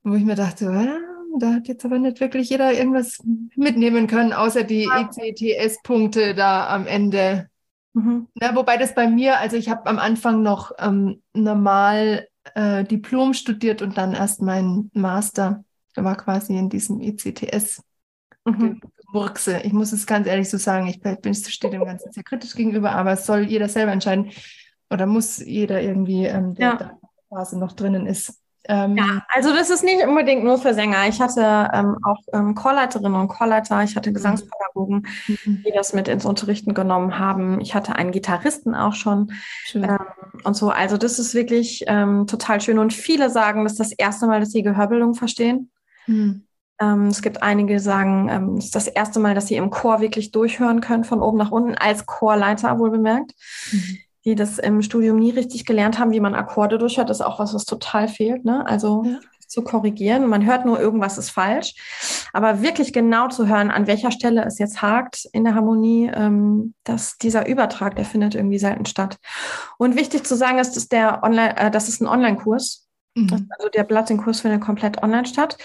wo 0.02 0.14
ich 0.14 0.24
mir 0.24 0.34
dachte, 0.34 0.68
ah, 0.68 0.98
da 1.38 1.54
hat 1.54 1.68
jetzt 1.68 1.84
aber 1.84 1.98
nicht 1.98 2.20
wirklich 2.20 2.50
jeder 2.50 2.72
irgendwas 2.72 3.18
mitnehmen 3.54 4.06
können, 4.06 4.32
außer 4.32 4.64
die 4.64 4.88
ECTS-Punkte 4.88 6.34
da 6.34 6.68
am 6.68 6.86
Ende. 6.86 7.49
Mhm. 7.92 8.28
Ja, 8.40 8.54
wobei 8.54 8.76
das 8.76 8.94
bei 8.94 9.08
mir, 9.08 9.38
also 9.38 9.56
ich 9.56 9.68
habe 9.68 9.86
am 9.86 9.98
Anfang 9.98 10.42
noch 10.42 10.72
ähm, 10.78 11.22
normal 11.34 12.28
äh, 12.54 12.84
Diplom 12.84 13.34
studiert 13.34 13.82
und 13.82 13.98
dann 13.98 14.12
erst 14.12 14.42
mein 14.42 14.90
Master 14.94 15.64
war 15.96 16.16
quasi 16.16 16.56
in 16.56 16.68
diesem 16.68 17.00
ECTS. 17.00 17.82
Mhm. 18.44 18.80
Murkse. 19.12 19.60
Ich 19.64 19.72
muss 19.72 19.92
es 19.92 20.06
ganz 20.06 20.26
ehrlich 20.26 20.48
so 20.48 20.56
sagen, 20.56 20.86
ich 20.86 21.00
bin, 21.00 21.34
stehe 21.34 21.70
dem 21.70 21.84
Ganzen 21.84 22.12
sehr 22.12 22.22
kritisch 22.22 22.54
gegenüber, 22.54 22.92
aber 22.92 23.12
es 23.12 23.26
soll 23.26 23.40
jeder 23.40 23.68
selber 23.68 23.92
entscheiden 23.92 24.30
oder 24.88 25.06
muss 25.06 25.38
jeder 25.38 25.82
irgendwie, 25.82 26.26
ähm, 26.26 26.54
der 26.54 26.66
ja. 26.66 26.76
da 26.76 26.98
Phase 27.28 27.58
noch 27.58 27.72
drinnen 27.72 28.06
ist, 28.06 28.39
ähm, 28.64 28.96
ja, 28.96 29.24
also 29.28 29.52
das 29.52 29.70
ist 29.70 29.82
nicht 29.82 30.06
unbedingt 30.06 30.44
nur 30.44 30.58
für 30.58 30.74
Sänger. 30.74 31.08
Ich 31.08 31.20
hatte 31.20 31.70
ähm, 31.72 31.96
auch 32.02 32.18
ähm, 32.32 32.54
Chorleiterinnen 32.54 33.14
und 33.14 33.28
Chorleiter, 33.28 33.82
ich 33.82 33.96
hatte 33.96 34.10
mhm. 34.10 34.14
Gesangspädagogen, 34.14 35.06
mhm. 35.26 35.62
die 35.66 35.72
das 35.74 35.92
mit 35.92 36.08
ins 36.08 36.26
Unterrichten 36.26 36.74
genommen 36.74 37.18
haben. 37.18 37.60
Ich 37.60 37.74
hatte 37.74 37.96
einen 37.96 38.12
Gitarristen 38.12 38.74
auch 38.74 38.94
schon 38.94 39.32
ähm, 39.74 39.98
und 40.44 40.54
so. 40.54 40.70
Also 40.70 40.98
das 40.98 41.18
ist 41.18 41.34
wirklich 41.34 41.84
ähm, 41.86 42.26
total 42.26 42.60
schön. 42.60 42.78
Und 42.78 42.92
viele 42.92 43.30
sagen, 43.30 43.64
das 43.64 43.72
ist 43.72 43.80
das 43.80 43.92
erste 43.92 44.26
Mal, 44.26 44.40
dass 44.40 44.50
sie 44.50 44.62
Gehörbildung 44.62 45.14
verstehen. 45.14 45.70
Mhm. 46.06 46.46
Ähm, 46.80 47.06
es 47.06 47.22
gibt 47.22 47.42
einige, 47.42 47.74
die 47.74 47.80
sagen, 47.80 48.56
es 48.58 48.66
ist 48.66 48.74
das 48.74 48.88
erste 48.88 49.20
Mal, 49.20 49.34
dass 49.34 49.46
sie 49.46 49.56
im 49.56 49.70
Chor 49.70 50.00
wirklich 50.00 50.32
durchhören 50.32 50.80
können, 50.80 51.04
von 51.04 51.22
oben 51.22 51.38
nach 51.38 51.50
unten, 51.50 51.76
als 51.76 52.04
Chorleiter 52.04 52.78
wohl 52.78 52.90
bemerkt. 52.90 53.32
Mhm 53.72 53.98
die 54.24 54.34
das 54.34 54.58
im 54.58 54.82
Studium 54.82 55.18
nie 55.18 55.30
richtig 55.30 55.64
gelernt 55.64 55.98
haben, 55.98 56.12
wie 56.12 56.20
man 56.20 56.34
Akkorde 56.34 56.78
durchhört, 56.78 57.10
ist 57.10 57.20
auch 57.20 57.38
was, 57.38 57.54
was 57.54 57.64
total 57.64 58.08
fehlt. 58.08 58.44
Ne? 58.44 58.66
Also 58.66 59.04
ja. 59.04 59.18
zu 59.46 59.62
korrigieren. 59.62 60.26
Man 60.26 60.44
hört 60.44 60.66
nur, 60.66 60.78
irgendwas 60.78 61.18
ist 61.18 61.30
falsch. 61.30 61.74
Aber 62.32 62.62
wirklich 62.62 62.92
genau 62.92 63.28
zu 63.28 63.48
hören, 63.48 63.70
an 63.70 63.86
welcher 63.86 64.10
Stelle 64.10 64.44
es 64.44 64.58
jetzt 64.58 64.82
hakt 64.82 65.26
in 65.32 65.44
der 65.44 65.54
Harmonie, 65.54 66.10
ähm, 66.14 66.74
dass 66.84 67.16
dieser 67.16 67.48
Übertrag, 67.48 67.96
der 67.96 68.04
findet 68.04 68.34
irgendwie 68.34 68.58
selten 68.58 68.86
statt. 68.86 69.16
Und 69.78 69.96
wichtig 69.96 70.24
zu 70.24 70.36
sagen 70.36 70.58
ist, 70.58 70.76
dass 70.76 70.88
der 70.88 71.22
Online, 71.22 71.56
äh, 71.56 71.70
das 71.70 71.88
ist 71.88 72.00
ein 72.00 72.06
Online-Kurs. 72.06 72.89
Mhm. 73.14 73.48
Also 73.56 73.68
der 73.68 73.84
Blatting-Kurs 73.84 74.40
findet 74.40 74.60
komplett 74.60 75.02
online 75.02 75.26
statt. 75.26 75.56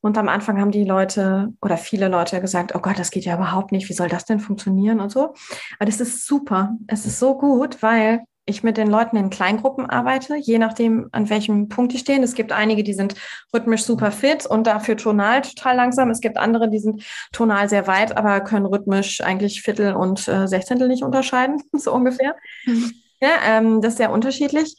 Und 0.00 0.18
am 0.18 0.28
Anfang 0.28 0.60
haben 0.60 0.70
die 0.70 0.84
Leute 0.84 1.52
oder 1.60 1.76
viele 1.76 2.08
Leute 2.08 2.40
gesagt, 2.40 2.74
oh 2.74 2.80
Gott, 2.80 2.98
das 2.98 3.10
geht 3.10 3.24
ja 3.24 3.34
überhaupt 3.34 3.72
nicht. 3.72 3.88
Wie 3.88 3.94
soll 3.94 4.08
das 4.08 4.24
denn 4.24 4.40
funktionieren 4.40 5.00
und 5.00 5.10
so? 5.10 5.34
Aber 5.78 5.86
das 5.86 6.00
ist 6.00 6.26
super. 6.26 6.76
Es 6.86 7.06
ist 7.06 7.18
so 7.18 7.36
gut, 7.36 7.82
weil 7.82 8.20
ich 8.46 8.62
mit 8.62 8.76
den 8.76 8.88
Leuten 8.88 9.16
in 9.16 9.30
Kleingruppen 9.30 9.86
arbeite, 9.86 10.36
je 10.36 10.58
nachdem, 10.58 11.08
an 11.12 11.30
welchem 11.30 11.68
Punkt 11.68 11.92
die 11.92 11.98
stehen. 11.98 12.22
Es 12.22 12.34
gibt 12.34 12.52
einige, 12.52 12.82
die 12.82 12.94
sind 12.94 13.14
rhythmisch 13.54 13.84
super 13.84 14.10
fit 14.10 14.44
und 14.44 14.66
dafür 14.66 14.96
tonal 14.96 15.42
total 15.42 15.76
langsam. 15.76 16.10
Es 16.10 16.20
gibt 16.20 16.36
andere, 16.36 16.68
die 16.68 16.78
sind 16.78 17.04
tonal 17.32 17.68
sehr 17.68 17.86
weit, 17.86 18.16
aber 18.16 18.40
können 18.40 18.66
rhythmisch 18.66 19.20
eigentlich 19.22 19.62
Viertel 19.62 19.94
und 19.94 20.26
äh, 20.28 20.48
Sechzehntel 20.48 20.88
nicht 20.88 21.04
unterscheiden, 21.04 21.62
so 21.72 21.92
ungefähr. 21.92 22.34
Mhm. 22.66 22.92
Ja, 23.20 23.30
ähm, 23.46 23.80
das 23.80 23.94
ist 23.94 23.98
sehr 23.98 24.12
unterschiedlich. 24.12 24.74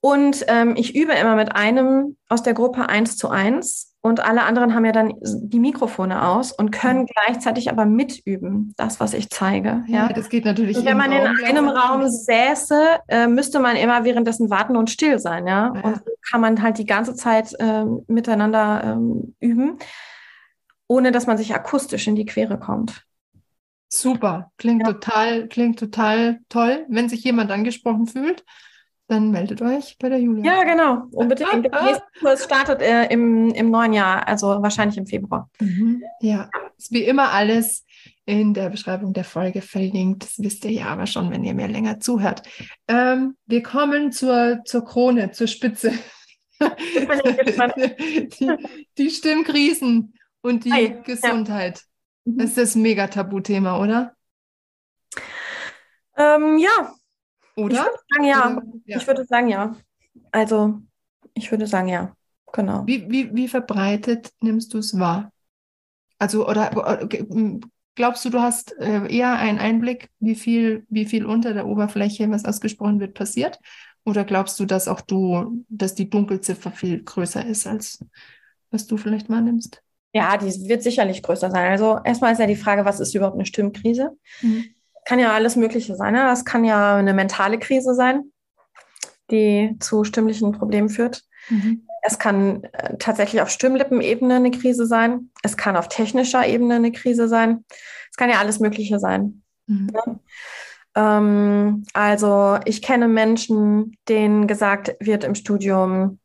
Und 0.00 0.44
ähm, 0.48 0.74
ich 0.76 0.94
übe 0.94 1.12
immer 1.12 1.34
mit 1.34 1.56
einem 1.56 2.16
aus 2.28 2.42
der 2.42 2.54
Gruppe 2.54 2.88
eins 2.88 3.16
zu 3.16 3.28
eins 3.30 3.88
und 4.00 4.20
alle 4.20 4.44
anderen 4.44 4.74
haben 4.74 4.84
ja 4.84 4.92
dann 4.92 5.14
die 5.22 5.58
Mikrofone 5.58 6.26
aus 6.28 6.52
und 6.52 6.70
können 6.70 7.00
mhm. 7.00 7.06
gleichzeitig 7.06 7.68
aber 7.68 7.84
mitüben, 7.84 8.72
das, 8.76 9.00
was 9.00 9.12
ich 9.12 9.28
zeige. 9.28 9.82
Ja, 9.88 10.06
ja 10.06 10.12
das 10.12 10.28
geht 10.28 10.44
natürlich. 10.44 10.76
Und 10.76 10.86
wenn 10.86 10.96
man 10.96 11.10
in 11.10 11.26
einem 11.44 11.68
Raum 11.68 12.08
säße, 12.08 13.00
äh, 13.08 13.26
müsste 13.26 13.58
man 13.58 13.76
immer 13.76 14.04
währenddessen 14.04 14.50
warten 14.50 14.76
und 14.76 14.88
still 14.88 15.18
sein. 15.18 15.48
Ja, 15.48 15.72
ja. 15.74 15.80
und 15.82 15.96
so 15.96 16.12
kann 16.30 16.40
man 16.40 16.62
halt 16.62 16.78
die 16.78 16.86
ganze 16.86 17.16
Zeit 17.16 17.54
äh, 17.58 17.84
miteinander 18.06 18.82
ähm, 18.84 19.34
üben, 19.40 19.78
ohne 20.86 21.10
dass 21.10 21.26
man 21.26 21.36
sich 21.36 21.54
akustisch 21.54 22.06
in 22.06 22.14
die 22.14 22.26
Quere 22.26 22.58
kommt. 22.58 23.04
Super, 23.88 24.52
klingt 24.58 24.84
total, 24.84 25.48
klingt 25.48 25.78
total 25.78 26.38
toll, 26.48 26.86
wenn 26.88 27.08
sich 27.08 27.24
jemand 27.24 27.50
angesprochen 27.50 28.06
fühlt 28.06 28.44
dann 29.08 29.30
meldet 29.30 29.62
euch 29.62 29.96
bei 29.98 30.10
der 30.10 30.18
Julia. 30.18 30.44
Ja, 30.44 30.64
genau. 30.64 31.06
Unbedingt. 31.12 31.64
Der 31.64 31.82
nächste 31.82 32.04
Kurs 32.20 32.44
startet 32.44 32.82
äh, 32.82 33.06
im, 33.06 33.48
im 33.54 33.70
neuen 33.70 33.94
Jahr, 33.94 34.28
also 34.28 34.46
wahrscheinlich 34.62 34.98
im 34.98 35.06
Februar. 35.06 35.50
Mhm. 35.60 36.02
Ja, 36.20 36.50
ist 36.76 36.92
wie 36.92 37.04
immer 37.04 37.32
alles 37.32 37.86
in 38.26 38.52
der 38.52 38.68
Beschreibung 38.68 39.14
der 39.14 39.24
Folge 39.24 39.62
verlinkt. 39.62 40.24
Das 40.24 40.38
wisst 40.38 40.66
ihr 40.66 40.72
ja 40.72 40.86
aber 40.88 41.06
schon, 41.06 41.30
wenn 41.30 41.42
ihr 41.42 41.54
mir 41.54 41.68
länger 41.68 42.00
zuhört. 42.00 42.42
Ähm, 42.86 43.36
wir 43.46 43.62
kommen 43.62 44.12
zur, 44.12 44.60
zur 44.66 44.84
Krone, 44.84 45.30
zur 45.30 45.46
Spitze. 45.46 45.92
die, 46.60 48.50
die 48.98 49.10
Stimmkrisen 49.10 50.12
und 50.42 50.66
die 50.66 50.72
Hi. 50.72 50.96
Gesundheit. 51.02 51.80
Ja. 52.26 52.34
Das 52.36 52.50
ist 52.50 52.58
das 52.58 52.74
mega 52.74 53.06
Tabuthema, 53.06 53.82
oder? 53.82 54.14
Ähm, 56.18 56.58
ja, 56.58 56.92
oder? 57.58 57.74
Ich 57.74 57.82
würde 57.82 57.98
sagen, 58.14 58.24
ja. 58.24 58.62
ja. 58.86 58.96
Ich 58.96 59.06
würde 59.06 59.24
sagen, 59.24 59.48
ja. 59.48 59.76
Also, 60.30 60.78
ich 61.34 61.50
würde 61.50 61.66
sagen, 61.66 61.88
ja. 61.88 62.14
Genau. 62.52 62.86
Wie, 62.86 63.10
wie, 63.10 63.34
wie 63.34 63.48
verbreitet 63.48 64.30
nimmst 64.40 64.72
du 64.72 64.78
es 64.78 64.98
wahr? 64.98 65.32
Also, 66.18 66.48
oder 66.48 67.06
glaubst 67.94 68.24
du, 68.24 68.30
du 68.30 68.40
hast 68.40 68.76
äh, 68.78 69.06
eher 69.14 69.34
einen 69.34 69.58
Einblick, 69.58 70.08
wie 70.18 70.34
viel, 70.34 70.86
wie 70.88 71.04
viel 71.04 71.26
unter 71.26 71.52
der 71.52 71.66
Oberfläche, 71.66 72.30
was 72.30 72.44
ausgesprochen 72.44 73.00
wird, 73.00 73.14
passiert? 73.14 73.58
Oder 74.04 74.24
glaubst 74.24 74.58
du, 74.58 74.64
dass 74.64 74.88
auch 74.88 75.02
du, 75.02 75.64
dass 75.68 75.94
die 75.94 76.08
Dunkelziffer 76.08 76.70
viel 76.70 77.02
größer 77.02 77.44
ist, 77.44 77.66
als 77.66 78.04
was 78.70 78.86
du 78.86 78.96
vielleicht 78.96 79.28
wahrnimmst? 79.28 79.82
Ja, 80.14 80.36
die 80.38 80.46
wird 80.68 80.82
sicherlich 80.82 81.22
größer 81.22 81.50
sein. 81.50 81.70
Also 81.70 81.98
erstmal 82.02 82.32
ist 82.32 82.38
ja 82.38 82.46
die 82.46 82.56
Frage, 82.56 82.86
was 82.86 83.00
ist 83.00 83.14
überhaupt 83.14 83.36
eine 83.36 83.46
Stimmkrise? 83.46 84.16
Mhm 84.40 84.64
kann 85.08 85.18
ja 85.18 85.32
alles 85.32 85.56
Mögliche 85.56 85.96
sein. 85.96 86.12
Ne? 86.12 86.24
Das 86.24 86.44
kann 86.44 86.66
ja 86.66 86.96
eine 86.96 87.14
mentale 87.14 87.58
Krise 87.58 87.94
sein, 87.94 88.30
die 89.30 89.74
zu 89.80 90.04
stimmlichen 90.04 90.52
Problemen 90.52 90.90
führt. 90.90 91.24
Mhm. 91.48 91.88
Es 92.02 92.18
kann 92.18 92.64
äh, 92.64 92.98
tatsächlich 92.98 93.40
auf 93.40 93.48
Stimmlippenebene 93.48 94.34
eine 94.34 94.50
Krise 94.50 94.84
sein. 94.84 95.30
Es 95.42 95.56
kann 95.56 95.78
auf 95.78 95.88
technischer 95.88 96.46
Ebene 96.46 96.74
eine 96.74 96.92
Krise 96.92 97.26
sein. 97.26 97.64
Es 98.10 98.18
kann 98.18 98.28
ja 98.28 98.38
alles 98.38 98.60
Mögliche 98.60 98.98
sein. 98.98 99.42
Mhm. 99.66 99.88
Ja? 99.94 100.20
Ähm, 101.18 101.84
also 101.94 102.58
ich 102.66 102.82
kenne 102.82 103.08
Menschen, 103.08 103.96
denen 104.10 104.46
gesagt 104.46 104.94
wird 105.00 105.24
im 105.24 105.34
Studium, 105.34 106.18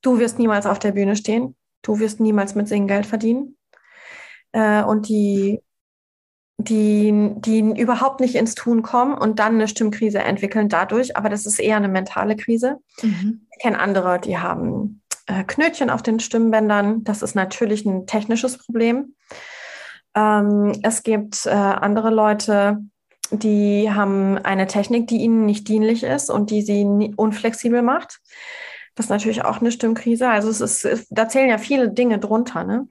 du 0.00 0.18
wirst 0.18 0.40
niemals 0.40 0.66
auf 0.66 0.80
der 0.80 0.90
Bühne 0.90 1.14
stehen, 1.14 1.54
du 1.82 2.00
wirst 2.00 2.18
niemals 2.18 2.56
mit 2.56 2.66
Singen 2.66 2.88
Geld 2.88 3.06
verdienen. 3.06 3.56
Äh, 4.50 4.82
und 4.82 5.08
die, 5.08 5.62
die, 6.58 7.32
die 7.36 7.60
überhaupt 7.60 8.20
nicht 8.20 8.34
ins 8.34 8.54
Tun 8.54 8.82
kommen 8.82 9.14
und 9.14 9.38
dann 9.38 9.54
eine 9.54 9.68
Stimmkrise 9.68 10.20
entwickeln 10.20 10.68
dadurch, 10.68 11.16
aber 11.16 11.28
das 11.28 11.46
ist 11.46 11.58
eher 11.58 11.76
eine 11.76 11.88
mentale 11.88 12.36
Krise. 12.36 12.78
Mhm. 13.02 13.46
Ich 13.52 13.62
kenne 13.62 13.78
andere, 13.78 14.20
die 14.20 14.38
haben 14.38 15.02
äh, 15.26 15.44
Knötchen 15.44 15.90
auf 15.90 16.02
den 16.02 16.20
Stimmbändern. 16.20 17.04
Das 17.04 17.22
ist 17.22 17.34
natürlich 17.34 17.84
ein 17.84 18.06
technisches 18.06 18.58
Problem. 18.58 19.14
Ähm, 20.14 20.72
es 20.82 21.02
gibt 21.02 21.46
äh, 21.46 21.50
andere 21.50 22.10
Leute, 22.10 22.78
die 23.30 23.90
haben 23.90 24.36
eine 24.38 24.66
Technik, 24.66 25.08
die 25.08 25.22
ihnen 25.22 25.46
nicht 25.46 25.66
dienlich 25.68 26.02
ist 26.02 26.30
und 26.30 26.50
die 26.50 26.62
sie 26.62 27.14
unflexibel 27.16 27.82
macht. 27.82 28.20
Das 28.94 29.06
ist 29.06 29.10
natürlich 29.10 29.44
auch 29.44 29.60
eine 29.60 29.72
Stimmkrise. 29.72 30.28
Also 30.28 30.50
es 30.50 30.60
ist, 30.60 31.06
da 31.10 31.28
zählen 31.28 31.48
ja 31.48 31.56
viele 31.56 31.90
Dinge 31.90 32.18
drunter. 32.18 32.64
Ne? 32.64 32.88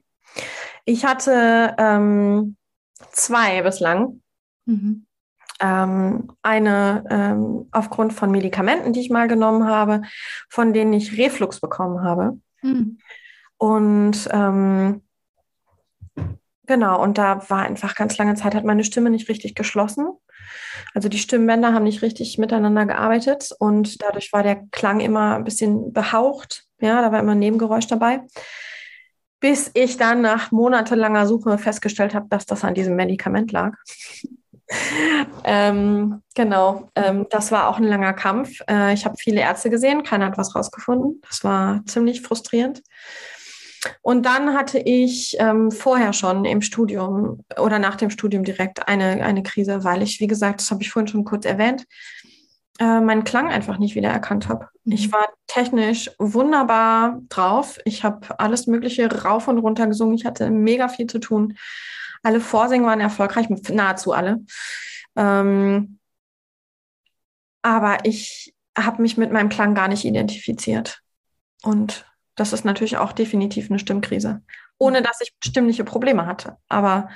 Ich 0.84 1.04
hatte 1.04 1.76
ähm, 1.78 2.56
zwei 3.12 3.62
bislang. 3.62 4.20
Mhm. 4.66 5.06
Ähm, 5.60 6.32
eine 6.42 7.04
ähm, 7.10 7.68
aufgrund 7.70 8.12
von 8.12 8.30
Medikamenten, 8.30 8.92
die 8.92 9.00
ich 9.00 9.10
mal 9.10 9.28
genommen 9.28 9.66
habe, 9.66 10.02
von 10.48 10.72
denen 10.72 10.92
ich 10.92 11.18
Reflux 11.18 11.60
bekommen 11.60 12.02
habe. 12.02 12.38
Mhm. 12.62 12.98
Und 13.58 14.28
ähm, 14.32 15.02
Genau, 16.66 17.02
und 17.02 17.18
da 17.18 17.50
war 17.50 17.64
einfach 17.64 17.96
ganz 17.96 18.16
lange 18.18 18.34
Zeit, 18.34 18.54
hat 18.54 18.64
meine 18.64 18.84
Stimme 18.84 19.10
nicht 19.10 19.28
richtig 19.28 19.54
geschlossen. 19.54 20.06
Also 20.94 21.08
die 21.08 21.18
Stimmbänder 21.18 21.74
haben 21.74 21.82
nicht 21.82 22.02
richtig 22.02 22.38
miteinander 22.38 22.86
gearbeitet 22.86 23.50
und 23.58 24.00
dadurch 24.00 24.32
war 24.32 24.44
der 24.44 24.64
Klang 24.70 25.00
immer 25.00 25.34
ein 25.34 25.44
bisschen 25.44 25.92
behaucht. 25.92 26.64
Ja, 26.80 27.02
da 27.02 27.10
war 27.10 27.18
immer 27.18 27.32
ein 27.32 27.40
Nebengeräusch 27.40 27.88
dabei. 27.88 28.22
Bis 29.42 29.70
ich 29.74 29.98
dann 29.98 30.22
nach 30.22 30.52
monatelanger 30.52 31.26
Suche 31.26 31.58
festgestellt 31.58 32.14
habe, 32.14 32.28
dass 32.30 32.46
das 32.46 32.64
an 32.64 32.74
diesem 32.74 32.96
Medikament 32.96 33.52
lag. 33.52 33.74
ähm, 35.44 36.22
genau, 36.34 36.90
ähm, 36.94 37.26
das 37.28 37.52
war 37.52 37.68
auch 37.68 37.76
ein 37.76 37.84
langer 37.84 38.14
Kampf. 38.14 38.60
Äh, 38.70 38.94
ich 38.94 39.04
habe 39.04 39.16
viele 39.18 39.40
Ärzte 39.40 39.68
gesehen, 39.68 40.04
keiner 40.04 40.26
hat 40.26 40.38
was 40.38 40.54
rausgefunden. 40.54 41.20
Das 41.28 41.44
war 41.44 41.82
ziemlich 41.86 42.22
frustrierend. 42.22 42.82
Und 44.00 44.24
dann 44.24 44.54
hatte 44.54 44.78
ich 44.78 45.36
ähm, 45.40 45.70
vorher 45.72 46.12
schon 46.12 46.44
im 46.44 46.62
Studium 46.62 47.44
oder 47.58 47.78
nach 47.78 47.96
dem 47.96 48.10
Studium 48.10 48.44
direkt 48.44 48.86
eine, 48.86 49.24
eine 49.24 49.42
Krise, 49.42 49.82
weil 49.82 50.02
ich, 50.02 50.20
wie 50.20 50.28
gesagt, 50.28 50.60
das 50.60 50.70
habe 50.70 50.82
ich 50.82 50.90
vorhin 50.90 51.08
schon 51.08 51.24
kurz 51.24 51.44
erwähnt, 51.44 51.84
äh, 52.78 53.00
meinen 53.00 53.24
Klang 53.24 53.50
einfach 53.50 53.78
nicht 53.78 53.94
wieder 53.94 54.08
erkannt 54.08 54.48
habe. 54.48 54.68
Mhm. 54.84 54.92
Ich 54.92 55.12
war 55.12 55.28
technisch 55.46 56.10
wunderbar 56.18 57.20
drauf. 57.28 57.78
Ich 57.84 58.04
habe 58.04 58.38
alles 58.38 58.66
Mögliche 58.66 59.10
rauf 59.22 59.48
und 59.48 59.58
runter 59.58 59.86
gesungen. 59.86 60.14
Ich 60.14 60.24
hatte 60.24 60.50
mega 60.50 60.88
viel 60.88 61.06
zu 61.06 61.18
tun. 61.18 61.56
Alle 62.22 62.40
Vorsingen 62.40 62.86
waren 62.86 63.00
erfolgreich, 63.00 63.48
nahezu 63.48 64.12
alle. 64.12 64.40
Ähm, 65.16 65.98
aber 67.62 68.04
ich 68.04 68.54
habe 68.76 69.02
mich 69.02 69.16
mit 69.16 69.32
meinem 69.32 69.48
Klang 69.48 69.74
gar 69.74 69.88
nicht 69.88 70.04
identifiziert. 70.04 71.00
Und 71.62 72.06
das 72.34 72.52
ist 72.52 72.64
natürlich 72.64 72.96
auch 72.96 73.12
definitiv 73.12 73.70
eine 73.70 73.78
Stimmkrise. 73.78 74.42
Ohne 74.78 75.02
dass 75.02 75.20
ich 75.20 75.32
stimmliche 75.44 75.84
Probleme 75.84 76.26
hatte, 76.26 76.56
aber 76.68 77.10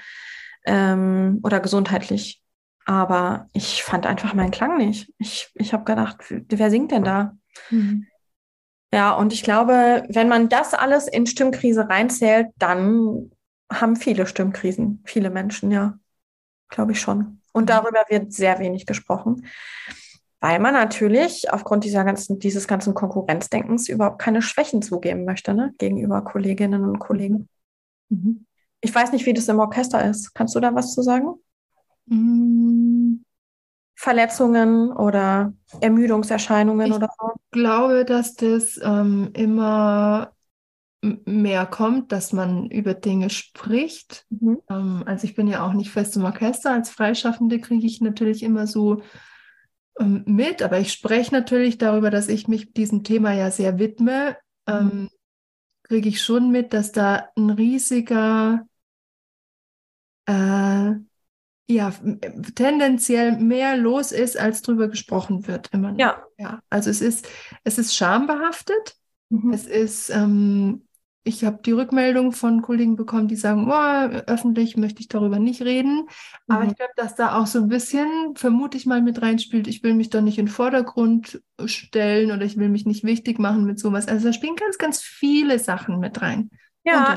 ähm, 0.64 1.40
oder 1.42 1.60
gesundheitlich. 1.60 2.42
Aber 2.86 3.48
ich 3.52 3.82
fand 3.82 4.06
einfach 4.06 4.32
meinen 4.32 4.50
Klang 4.50 4.78
nicht. 4.78 5.12
Ich, 5.18 5.50
ich 5.54 5.72
habe 5.72 5.84
gedacht, 5.84 6.18
wer 6.30 6.70
singt 6.70 6.92
denn 6.92 7.04
da? 7.04 7.36
Mhm. 7.70 8.06
Ja, 8.94 9.12
und 9.12 9.32
ich 9.32 9.42
glaube, 9.42 10.04
wenn 10.08 10.28
man 10.28 10.48
das 10.48 10.72
alles 10.72 11.08
in 11.08 11.26
Stimmkrise 11.26 11.88
reinzählt, 11.88 12.48
dann 12.56 13.32
haben 13.70 13.96
viele 13.96 14.26
Stimmkrisen, 14.26 15.02
viele 15.04 15.30
Menschen, 15.30 15.70
ja. 15.70 15.98
Glaube 16.68 16.92
ich 16.92 17.00
schon. 17.00 17.42
Und 17.52 17.64
mhm. 17.64 17.66
darüber 17.66 18.04
wird 18.08 18.32
sehr 18.32 18.58
wenig 18.58 18.86
gesprochen 18.86 19.46
weil 20.40 20.60
man 20.60 20.74
natürlich 20.74 21.50
aufgrund 21.52 21.84
dieser 21.84 22.04
ganzen, 22.04 22.38
dieses 22.38 22.68
ganzen 22.68 22.94
Konkurrenzdenkens 22.94 23.88
überhaupt 23.88 24.20
keine 24.20 24.42
Schwächen 24.42 24.82
zugeben 24.82 25.24
möchte 25.24 25.54
ne? 25.54 25.74
gegenüber 25.78 26.22
Kolleginnen 26.22 26.84
und 26.84 26.98
Kollegen. 26.98 27.48
Mhm. 28.10 28.46
Ich 28.80 28.94
weiß 28.94 29.12
nicht, 29.12 29.26
wie 29.26 29.32
das 29.32 29.48
im 29.48 29.58
Orchester 29.58 30.08
ist. 30.08 30.34
Kannst 30.34 30.54
du 30.54 30.60
da 30.60 30.74
was 30.74 30.94
zu 30.94 31.02
sagen? 31.02 31.34
Mhm. 32.06 32.65
Verletzungen 33.96 34.92
oder 34.92 35.54
Ermüdungserscheinungen 35.80 36.86
ich 36.86 36.92
oder 36.92 37.08
so? 37.18 37.32
Ich 37.34 37.50
glaube, 37.50 38.04
dass 38.04 38.34
das 38.34 38.78
ähm, 38.82 39.30
immer 39.32 40.32
mehr 41.00 41.66
kommt, 41.66 42.12
dass 42.12 42.32
man 42.32 42.70
über 42.70 42.94
Dinge 42.94 43.30
spricht. 43.30 44.26
Mhm. 44.30 44.58
Ähm, 44.68 45.02
also 45.06 45.24
ich 45.24 45.34
bin 45.34 45.48
ja 45.48 45.66
auch 45.66 45.72
nicht 45.72 45.90
fest 45.90 46.16
im 46.16 46.24
Orchester. 46.24 46.72
Als 46.72 46.90
Freischaffende 46.90 47.58
kriege 47.58 47.86
ich 47.86 48.00
natürlich 48.00 48.42
immer 48.42 48.66
so 48.66 49.02
ähm, 49.98 50.24
mit, 50.26 50.62
aber 50.62 50.78
ich 50.78 50.92
spreche 50.92 51.32
natürlich 51.32 51.78
darüber, 51.78 52.10
dass 52.10 52.28
ich 52.28 52.48
mich 52.48 52.72
diesem 52.72 53.02
Thema 53.02 53.32
ja 53.32 53.50
sehr 53.50 53.78
widme. 53.78 54.36
Mhm. 54.68 54.74
Ähm, 54.74 55.08
Kriege 55.84 56.08
ich 56.08 56.20
schon 56.20 56.50
mit, 56.50 56.72
dass 56.72 56.90
da 56.90 57.28
ein 57.36 57.48
riesiger, 57.50 58.66
äh, 60.26 60.94
ja, 61.68 61.92
tendenziell 62.54 63.38
mehr 63.38 63.76
los 63.76 64.12
ist, 64.12 64.38
als 64.38 64.62
drüber 64.62 64.88
gesprochen 64.88 65.46
wird 65.46 65.70
immer 65.72 65.92
noch. 65.92 65.98
Ja. 65.98 66.22
ja. 66.38 66.60
Also 66.70 66.90
es 66.90 67.00
ist, 67.00 67.28
es 67.64 67.78
ist 67.78 67.94
schambehaftet. 67.94 68.96
Mhm. 69.30 69.52
Es 69.52 69.66
ist 69.66 70.10
ähm, 70.10 70.86
ich 71.26 71.44
habe 71.44 71.58
die 71.64 71.72
Rückmeldung 71.72 72.30
von 72.30 72.62
Kollegen 72.62 72.94
bekommen, 72.94 73.26
die 73.26 73.34
sagen, 73.34 73.68
oh, 73.68 74.16
öffentlich 74.26 74.76
möchte 74.76 75.00
ich 75.00 75.08
darüber 75.08 75.40
nicht 75.40 75.60
reden. 75.60 76.06
Aber 76.46 76.62
mhm. 76.62 76.70
ich 76.70 76.76
glaube, 76.76 76.92
dass 76.94 77.16
da 77.16 77.36
auch 77.36 77.48
so 77.48 77.58
ein 77.58 77.68
bisschen, 77.68 78.36
vermute 78.36 78.76
ich 78.76 78.86
mal, 78.86 79.02
mit 79.02 79.20
reinspielt, 79.20 79.66
ich 79.66 79.82
will 79.82 79.94
mich 79.94 80.10
doch 80.10 80.20
nicht 80.20 80.38
in 80.38 80.46
den 80.46 80.52
Vordergrund 80.52 81.42
stellen 81.64 82.30
oder 82.30 82.42
ich 82.42 82.56
will 82.58 82.68
mich 82.68 82.86
nicht 82.86 83.02
wichtig 83.02 83.40
machen 83.40 83.64
mit 83.64 83.80
sowas. 83.80 84.06
Also 84.06 84.28
da 84.28 84.32
spielen 84.32 84.54
ganz, 84.54 84.78
ganz 84.78 85.02
viele 85.02 85.58
Sachen 85.58 85.98
mit 85.98 86.22
rein. 86.22 86.50
Ja, 86.84 87.16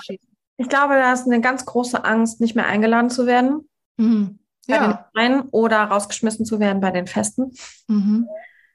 ich 0.58 0.70
glaube, 0.70 0.96
da 0.96 1.14
ist 1.14 1.28
eine 1.28 1.40
ganz 1.40 1.66
große 1.66 2.04
Angst, 2.04 2.42
nicht 2.42 2.56
mehr 2.56 2.66
eingeladen 2.66 3.12
zu 3.12 3.28
werden. 3.28 3.70
Mhm. 3.98 4.39
Bei 4.70 4.76
ja. 4.76 4.88
den 4.88 4.98
Vereinen 5.12 5.42
oder 5.50 5.84
rausgeschmissen 5.84 6.46
zu 6.46 6.60
werden 6.60 6.80
bei 6.80 6.92
den 6.92 7.08
Festen. 7.08 7.52
Mhm. 7.88 8.30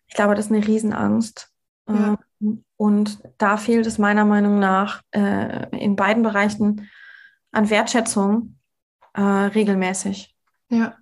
Ich 0.08 0.14
glaube, 0.14 0.34
das 0.34 0.46
ist 0.46 0.52
eine 0.52 0.66
Riesenangst. 0.66 1.50
Ja. 1.88 2.18
Ähm, 2.40 2.64
und 2.76 3.20
da 3.38 3.56
fehlt 3.56 3.86
es 3.86 3.98
meiner 3.98 4.24
Meinung 4.24 4.58
nach 4.58 5.02
äh, 5.12 5.68
in 5.78 5.94
beiden 5.96 6.22
Bereichen 6.24 6.90
an 7.52 7.70
Wertschätzung 7.70 8.58
äh, 9.14 9.20
regelmäßig. 9.20 10.34
Ja. 10.68 10.96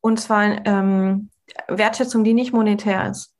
Und 0.00 0.18
zwar 0.20 0.66
ähm, 0.66 1.30
Wertschätzung, 1.68 2.24
die 2.24 2.34
nicht 2.34 2.52
monetär 2.52 3.08
ist. 3.08 3.32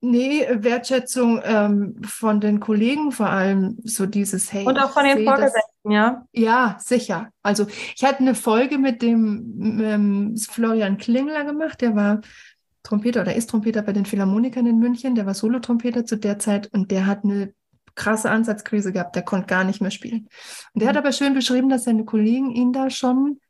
Nee, 0.00 0.46
Wertschätzung 0.50 1.40
ähm, 1.44 2.00
von 2.04 2.40
den 2.40 2.60
Kollegen 2.60 3.10
vor 3.12 3.28
allem, 3.28 3.78
so 3.84 4.06
dieses 4.06 4.52
Hey. 4.52 4.64
Und 4.64 4.78
auch 4.78 4.90
von 4.90 5.04
den 5.04 5.24
Vorgesetzten, 5.24 5.60
ja? 5.90 6.26
Ja, 6.32 6.76
sicher. 6.80 7.30
Also 7.42 7.66
ich 7.94 8.04
hatte 8.04 8.20
eine 8.20 8.34
Folge 8.34 8.78
mit 8.78 9.02
dem 9.02 9.80
ähm, 9.82 10.36
Florian 10.36 10.98
Klingler 10.98 11.44
gemacht, 11.44 11.80
der 11.80 11.94
war 11.94 12.20
Trompeter 12.82 13.20
oder 13.20 13.34
ist 13.34 13.50
Trompeter 13.50 13.82
bei 13.82 13.92
den 13.92 14.06
Philharmonikern 14.06 14.66
in 14.66 14.78
München. 14.78 15.14
Der 15.14 15.26
war 15.26 15.34
Solotrompeter 15.34 16.06
zu 16.06 16.16
der 16.16 16.38
Zeit 16.38 16.72
und 16.72 16.90
der 16.90 17.06
hat 17.06 17.24
eine 17.24 17.52
krasse 17.94 18.30
Ansatzkrise 18.30 18.92
gehabt. 18.92 19.14
Der 19.14 19.22
konnte 19.22 19.46
gar 19.46 19.64
nicht 19.64 19.82
mehr 19.82 19.90
spielen. 19.90 20.28
Und 20.72 20.80
der 20.80 20.88
hat 20.88 20.94
mhm. 20.94 21.00
aber 21.00 21.12
schön 21.12 21.34
beschrieben, 21.34 21.68
dass 21.68 21.84
seine 21.84 22.04
Kollegen 22.04 22.50
ihn 22.50 22.72
da 22.72 22.88
schon 22.88 23.40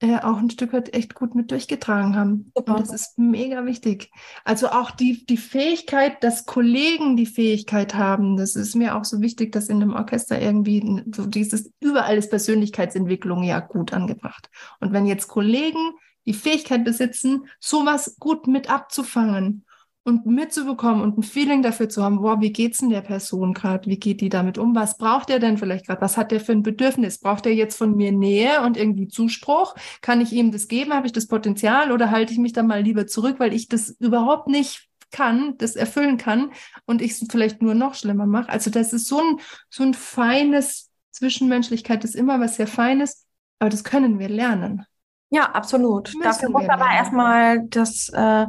äh, 0.00 0.18
auch 0.18 0.38
ein 0.38 0.50
Stück 0.50 0.72
weit 0.72 0.94
echt 0.94 1.14
gut 1.14 1.34
mit 1.34 1.50
durchgetragen 1.50 2.14
haben. 2.14 2.52
Super. 2.54 2.76
Und 2.76 2.80
das 2.80 2.92
ist 2.92 3.18
mega 3.18 3.64
wichtig. 3.66 4.10
Also 4.44 4.68
auch 4.68 4.90
die, 4.90 5.26
die 5.26 5.36
Fähigkeit, 5.36 6.22
dass 6.22 6.46
Kollegen 6.46 7.16
die 7.16 7.26
Fähigkeit 7.26 7.94
haben, 7.94 8.36
das 8.36 8.54
ist 8.54 8.76
mir 8.76 8.96
auch 8.96 9.04
so 9.04 9.20
wichtig, 9.20 9.52
dass 9.52 9.68
in 9.68 9.82
einem 9.82 9.94
Orchester 9.94 10.40
irgendwie 10.40 11.02
so 11.14 11.26
dieses 11.26 11.72
überall 11.80 12.16
ist 12.16 12.30
Persönlichkeitsentwicklung 12.30 13.42
ja 13.42 13.60
gut 13.60 13.92
angebracht. 13.92 14.50
Und 14.80 14.92
wenn 14.92 15.06
jetzt 15.06 15.28
Kollegen 15.28 15.94
die 16.26 16.34
Fähigkeit 16.34 16.84
besitzen, 16.84 17.46
sowas 17.58 18.16
gut 18.18 18.46
mit 18.46 18.70
abzufangen 18.70 19.64
und 20.08 20.24
mitzubekommen 20.24 21.02
und 21.02 21.18
ein 21.18 21.22
Feeling 21.22 21.62
dafür 21.62 21.90
zu 21.90 22.02
haben, 22.02 22.22
boah, 22.22 22.40
wie 22.40 22.50
geht's 22.50 22.78
denn 22.78 22.88
der 22.88 23.02
Person 23.02 23.52
gerade? 23.52 23.90
Wie 23.90 23.98
geht 23.98 24.22
die 24.22 24.30
damit 24.30 24.56
um? 24.56 24.74
Was 24.74 24.96
braucht 24.96 25.28
er 25.28 25.38
denn 25.38 25.58
vielleicht 25.58 25.86
gerade? 25.86 26.00
Was 26.00 26.16
hat 26.16 26.32
der 26.32 26.40
für 26.40 26.52
ein 26.52 26.62
Bedürfnis? 26.62 27.18
Braucht 27.18 27.44
er 27.44 27.52
jetzt 27.52 27.76
von 27.76 27.94
mir 27.94 28.10
Nähe 28.10 28.62
und 28.62 28.78
irgendwie 28.78 29.08
Zuspruch? 29.08 29.74
Kann 30.00 30.22
ich 30.22 30.32
ihm 30.32 30.50
das 30.50 30.66
geben? 30.66 30.94
Habe 30.94 31.06
ich 31.06 31.12
das 31.12 31.26
Potenzial 31.26 31.92
oder 31.92 32.10
halte 32.10 32.32
ich 32.32 32.38
mich 32.38 32.54
da 32.54 32.62
mal 32.62 32.80
lieber 32.80 33.06
zurück, 33.06 33.36
weil 33.38 33.52
ich 33.52 33.68
das 33.68 33.90
überhaupt 34.00 34.48
nicht 34.48 34.88
kann, 35.10 35.58
das 35.58 35.76
erfüllen 35.76 36.16
kann 36.16 36.52
und 36.86 37.02
ich 37.02 37.12
es 37.12 37.26
vielleicht 37.30 37.60
nur 37.60 37.74
noch 37.74 37.94
schlimmer 37.94 38.24
mache? 38.24 38.48
Also 38.48 38.70
das 38.70 38.94
ist 38.94 39.08
so 39.08 39.18
ein, 39.20 39.40
so 39.68 39.82
ein 39.82 39.92
feines 39.92 40.90
Zwischenmenschlichkeit 41.10 42.02
ist 42.04 42.16
immer 42.16 42.40
was 42.40 42.56
sehr 42.56 42.66
Feines, 42.66 43.26
aber 43.58 43.68
das 43.68 43.84
können 43.84 44.18
wir 44.18 44.30
lernen. 44.30 44.86
Ja, 45.28 45.50
absolut. 45.52 46.14
Dafür 46.22 46.48
muss 46.48 46.66
aber 46.66 46.90
erstmal 46.90 47.66
das, 47.68 48.08
äh, 48.08 48.46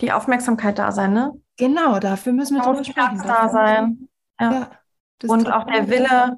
die 0.00 0.12
Aufmerksamkeit 0.12 0.78
da 0.78 0.92
sein, 0.92 1.12
ne? 1.12 1.32
Genau, 1.56 1.98
dafür 1.98 2.32
müssen 2.32 2.56
wir 2.56 2.62
drüber 2.62 2.84
sprechen. 2.84 3.22
Da 3.24 3.48
sein. 3.48 4.08
Ja. 4.38 4.52
ja 4.52 4.70
Und 5.28 5.50
auch 5.50 5.64
der 5.64 5.88
Wille, 5.88 6.36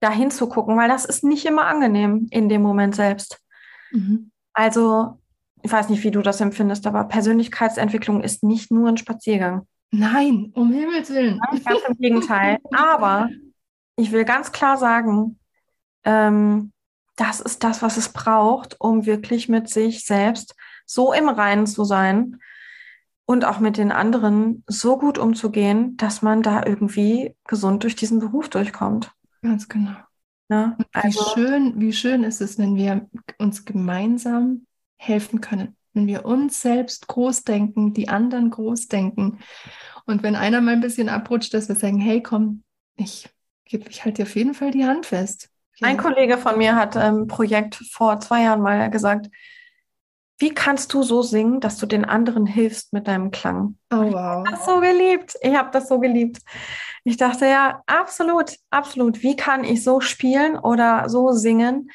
dahin 0.00 0.30
zu 0.30 0.48
gucken, 0.48 0.76
weil 0.76 0.88
das 0.88 1.04
ist 1.04 1.24
nicht 1.24 1.46
immer 1.46 1.66
angenehm 1.66 2.28
in 2.30 2.48
dem 2.48 2.62
Moment 2.62 2.94
selbst. 2.94 3.42
Mhm. 3.90 4.30
Also, 4.52 5.18
ich 5.62 5.72
weiß 5.72 5.88
nicht, 5.88 6.04
wie 6.04 6.10
du 6.10 6.22
das 6.22 6.40
empfindest, 6.40 6.86
aber 6.86 7.04
Persönlichkeitsentwicklung 7.04 8.22
ist 8.22 8.42
nicht 8.42 8.70
nur 8.70 8.88
ein 8.88 8.96
Spaziergang. 8.96 9.66
Nein, 9.90 10.52
um 10.54 10.72
Himmels 10.72 11.10
Willen. 11.10 11.40
Ganz 11.64 11.82
im 11.88 11.96
Gegenteil. 11.96 12.58
Aber 12.72 13.28
ich 13.96 14.12
will 14.12 14.24
ganz 14.24 14.52
klar 14.52 14.76
sagen, 14.76 15.38
ähm, 16.04 16.72
das 17.16 17.40
ist 17.40 17.64
das, 17.64 17.82
was 17.82 17.96
es 17.96 18.10
braucht, 18.10 18.76
um 18.78 19.06
wirklich 19.06 19.48
mit 19.48 19.68
sich 19.70 20.04
selbst 20.04 20.54
so 20.86 21.12
im 21.12 21.28
Reinen 21.28 21.66
zu 21.66 21.84
sein 21.84 22.38
und 23.26 23.44
auch 23.44 23.58
mit 23.58 23.76
den 23.76 23.92
anderen 23.92 24.64
so 24.66 24.96
gut 24.96 25.18
umzugehen, 25.18 25.96
dass 25.96 26.22
man 26.22 26.42
da 26.42 26.64
irgendwie 26.64 27.34
gesund 27.46 27.82
durch 27.82 27.96
diesen 27.96 28.20
Beruf 28.20 28.48
durchkommt. 28.48 29.12
Ganz 29.42 29.68
genau. 29.68 29.96
Ja, 30.48 30.76
also, 30.92 31.20
wie, 31.20 31.34
schön, 31.34 31.80
wie 31.80 31.92
schön 31.92 32.22
ist 32.22 32.40
es, 32.40 32.56
wenn 32.56 32.76
wir 32.76 33.08
uns 33.38 33.64
gemeinsam 33.64 34.66
helfen 34.96 35.40
können. 35.40 35.76
Wenn 35.92 36.06
wir 36.06 36.24
uns 36.24 36.62
selbst 36.62 37.08
groß 37.08 37.42
denken, 37.42 37.94
die 37.94 38.08
anderen 38.08 38.50
groß 38.50 38.86
denken. 38.86 39.40
Und 40.04 40.22
wenn 40.22 40.36
einer 40.36 40.60
mal 40.60 40.74
ein 40.74 40.80
bisschen 40.80 41.08
abrutscht, 41.08 41.52
dass 41.52 41.68
wir 41.68 41.74
sagen, 41.74 41.98
hey, 41.98 42.22
komm, 42.22 42.62
ich, 42.96 43.28
ich 43.64 44.04
halte 44.04 44.22
dir 44.22 44.28
auf 44.28 44.36
jeden 44.36 44.54
Fall 44.54 44.70
die 44.70 44.84
Hand 44.84 45.06
fest. 45.06 45.50
Ja. 45.78 45.88
Ein 45.88 45.96
Kollege 45.96 46.38
von 46.38 46.58
mir 46.58 46.76
hat 46.76 46.96
ein 46.96 47.16
ähm, 47.16 47.26
Projekt 47.26 47.74
vor 47.90 48.20
zwei 48.20 48.44
Jahren 48.44 48.62
mal 48.62 48.88
gesagt, 48.88 49.28
wie 50.38 50.52
kannst 50.52 50.92
du 50.92 51.02
so 51.02 51.22
singen, 51.22 51.60
dass 51.60 51.78
du 51.78 51.86
den 51.86 52.04
anderen 52.04 52.46
hilfst 52.46 52.92
mit 52.92 53.08
deinem 53.08 53.30
Klang? 53.30 53.76
Oh, 53.90 53.96
wow. 53.96 54.12
Ich 54.12 54.14
habe 54.14 54.50
das 54.50 54.66
so 54.66 54.80
geliebt. 54.80 55.34
Ich 55.40 55.54
habe 55.54 55.70
das 55.72 55.88
so 55.88 55.98
geliebt. 55.98 56.38
Ich 57.04 57.16
dachte, 57.16 57.46
ja, 57.46 57.82
absolut, 57.86 58.52
absolut. 58.70 59.22
Wie 59.22 59.36
kann 59.36 59.64
ich 59.64 59.82
so 59.82 60.00
spielen 60.00 60.58
oder 60.58 61.08
so 61.08 61.32
singen, 61.32 61.90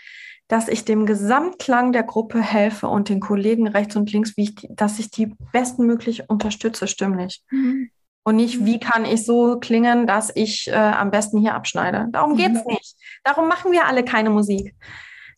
dass 0.48 0.68
ich 0.68 0.86
dem 0.86 1.06
Gesamtklang 1.06 1.94
der 1.94 2.04
Gruppe 2.04 2.42
helfe 2.42 2.88
und 2.88 3.10
den 3.10 3.20
Kollegen 3.20 3.68
rechts 3.68 3.96
und 3.96 4.12
links, 4.12 4.36
wie 4.36 4.44
ich 4.44 4.56
die, 4.56 4.68
dass 4.72 5.00
ich 5.00 5.12
die 5.12 5.34
bestmöglich 5.54 6.30
unterstütze, 6.30 6.88
stimmlich. 6.88 7.44
Mhm. 7.52 7.92
Und 8.24 8.36
nicht, 8.36 8.66
wie 8.66 8.80
kann 8.80 9.06
ich 9.06 9.26
so 9.26 9.60
klingen, 9.60 10.08
dass 10.08 10.32
ich 10.34 10.68
äh, 10.68 10.74
am 10.74 11.10
besten 11.10 11.40
hier 11.40 11.56
abschneide. 11.56 12.08
Darum 12.12 12.36
geht 12.36 12.56
es 12.56 12.66
mhm. 12.66 12.74
nicht. 12.74 12.96
Darum 13.24 13.48
machen 13.48 13.72
wir 13.72 13.86
alle 13.86 14.04
keine 14.04 14.30
Musik. 14.30 14.76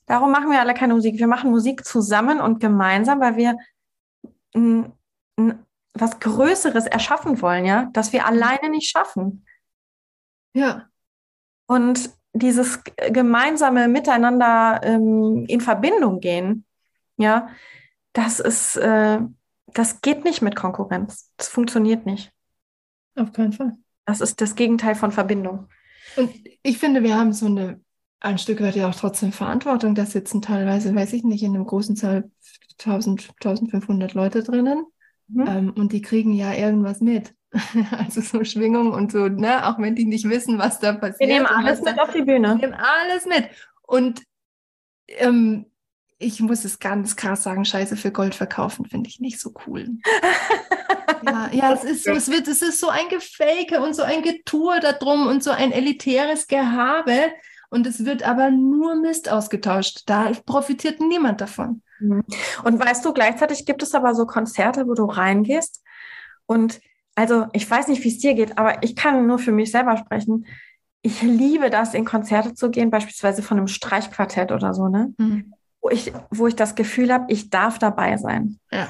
Darum 0.06 0.32
machen 0.32 0.52
wir 0.52 0.60
alle 0.60 0.74
keine 0.74 0.94
Musik. 0.94 1.18
Wir 1.18 1.28
machen 1.28 1.52
Musik 1.52 1.86
zusammen 1.86 2.40
und 2.42 2.60
gemeinsam, 2.60 3.20
weil 3.20 3.38
wir 3.38 3.58
n, 4.54 4.92
n, 5.38 5.66
was 5.94 6.20
Größeres 6.20 6.88
erschaffen 6.88 7.42
wollen, 7.42 7.66
ja, 7.66 7.90
das 7.94 8.14
wir 8.14 8.26
alleine 8.26 8.70
nicht 8.70 8.90
schaffen. 8.90 9.46
Ja. 10.54 10.88
Und 11.68 12.10
dieses 12.34 12.84
gemeinsame 12.84 13.88
Miteinander 13.88 14.82
ähm, 14.84 15.46
in 15.48 15.62
Verbindung 15.62 16.20
gehen, 16.20 16.66
ja, 17.18 17.50
das 18.14 18.40
ist, 18.40 18.76
äh, 18.76 19.20
das 19.68 20.02
geht 20.02 20.24
nicht 20.24 20.42
mit 20.42 20.56
Konkurrenz. 20.56 21.32
Das 21.38 21.48
funktioniert 21.48 22.06
nicht. 22.06 22.32
Auf 23.16 23.32
keinen 23.32 23.54
Fall. 23.54 23.74
Das 24.06 24.22
ist 24.22 24.42
das 24.42 24.56
Gegenteil 24.56 24.96
von 24.96 25.12
Verbindung. 25.12 25.70
Und 26.18 26.34
ich 26.64 26.78
finde, 26.78 27.04
wir 27.04 27.18
haben 27.18 27.34
so 27.34 27.46
eine, 27.46 27.82
ein 28.24 28.38
Stück 28.38 28.62
weit 28.62 28.76
ja 28.76 28.90
auch 28.90 28.96
trotzdem 28.96 29.32
Verantwortung. 29.32 29.96
Da 29.96 30.06
sitzen 30.06 30.42
teilweise, 30.42 30.96
weiß 30.96 31.14
ich 31.14 31.24
nicht, 31.24 31.44
in 31.44 31.56
einem 31.56 31.66
großen 31.66 31.96
Saal 31.96 32.32
1000, 32.80 33.30
1500 33.44 34.14
Leute 34.14 34.44
drinnen. 34.44 34.86
Mhm. 35.28 35.48
Ähm, 35.48 35.74
und 35.76 35.92
die 35.92 36.02
kriegen 36.02 36.34
ja 36.34 36.54
irgendwas 36.54 37.02
mit. 37.02 37.34
also 37.92 38.22
so 38.22 38.44
Schwingung 38.44 38.94
und 38.94 39.12
so, 39.12 39.28
ne? 39.28 39.68
auch 39.68 39.78
wenn 39.78 39.96
die 39.96 40.06
nicht 40.06 40.28
wissen, 40.28 40.58
was 40.58 40.80
da 40.80 40.94
passiert. 40.94 41.20
Wir 41.20 41.28
nehmen 41.28 41.46
alles 41.46 41.82
mit 41.82 42.00
auf 42.00 42.12
die 42.12 42.24
Bühne. 42.24 42.58
Wir 42.60 42.70
nehmen 42.70 42.74
alles 42.74 43.26
mit. 43.26 43.50
Und 43.84 44.24
ähm, 45.08 45.66
ich 46.18 46.40
muss 46.40 46.64
es 46.64 46.80
ganz 46.80 47.16
krass 47.16 47.44
sagen, 47.44 47.66
Scheiße 47.66 47.98
für 47.98 48.12
Gold 48.12 48.34
verkaufen 48.34 48.86
finde 48.86 49.10
ich 49.10 49.20
nicht 49.20 49.40
so 49.40 49.54
cool. 49.68 49.90
ja, 51.26 51.50
ja, 51.52 51.74
es 51.74 51.84
ist 51.84 52.06
so, 52.06 52.12
es 52.12 52.32
wird, 52.32 52.48
es 52.48 52.62
ist 52.62 52.80
so 52.80 52.88
ein 52.88 53.10
Gefake 53.10 53.82
und 53.82 53.94
so 53.94 54.04
ein 54.04 54.22
Getue 54.22 54.80
da 54.80 54.94
drum 54.94 55.28
und 55.28 55.44
so 55.44 55.52
ein 55.52 55.74
elitäres 55.74 56.48
Gehabe. 56.48 57.34
Und 57.74 57.88
es 57.88 58.06
wird 58.06 58.22
aber 58.22 58.52
nur 58.52 58.96
Mist 58.96 59.32
ausgetauscht. 59.32 60.04
Da 60.06 60.32
profitiert 60.46 61.00
niemand 61.00 61.42
davon. 61.42 61.82
Mhm. 62.00 62.24
Und 62.64 62.80
weißt 62.80 63.04
du, 63.04 63.14
gleichzeitig 63.14 63.66
gibt 63.66 63.82
es 63.82 63.96
aber 63.96 64.14
so 64.14 64.28
Konzerte, 64.28 64.88
wo 64.88 64.94
du 64.94 65.06
reingehst 65.06 65.84
und 66.46 66.80
also 67.16 67.48
ich 67.54 67.70
weiß 67.70 67.88
nicht, 67.88 68.04
wie 68.04 68.10
es 68.10 68.20
dir 68.20 68.34
geht, 68.34 68.58
aber 68.58 68.82
ich 68.84 68.96
kann 68.96 69.28
nur 69.28 69.40
für 69.40 69.52
mich 69.52 69.72
selber 69.72 69.98
sprechen. 69.98 70.46
Ich 71.02 71.22
liebe 71.22 71.70
das, 71.70 71.94
in 71.94 72.06
Konzerte 72.06 72.54
zu 72.54 72.70
gehen, 72.70 72.90
beispielsweise 72.90 73.44
von 73.44 73.58
einem 73.58 73.68
Streichquartett 73.68 74.52
oder 74.52 74.74
so, 74.74 74.88
ne? 74.88 75.14
Mhm. 75.18 75.54
Wo, 75.82 75.90
ich, 75.90 76.14
wo 76.32 76.48
ich 76.48 76.56
das 76.56 76.76
Gefühl 76.76 77.12
habe, 77.12 77.26
ich 77.28 77.50
darf 77.50 77.78
dabei 77.78 78.18
sein. 78.18 78.60
Ja. 78.72 78.88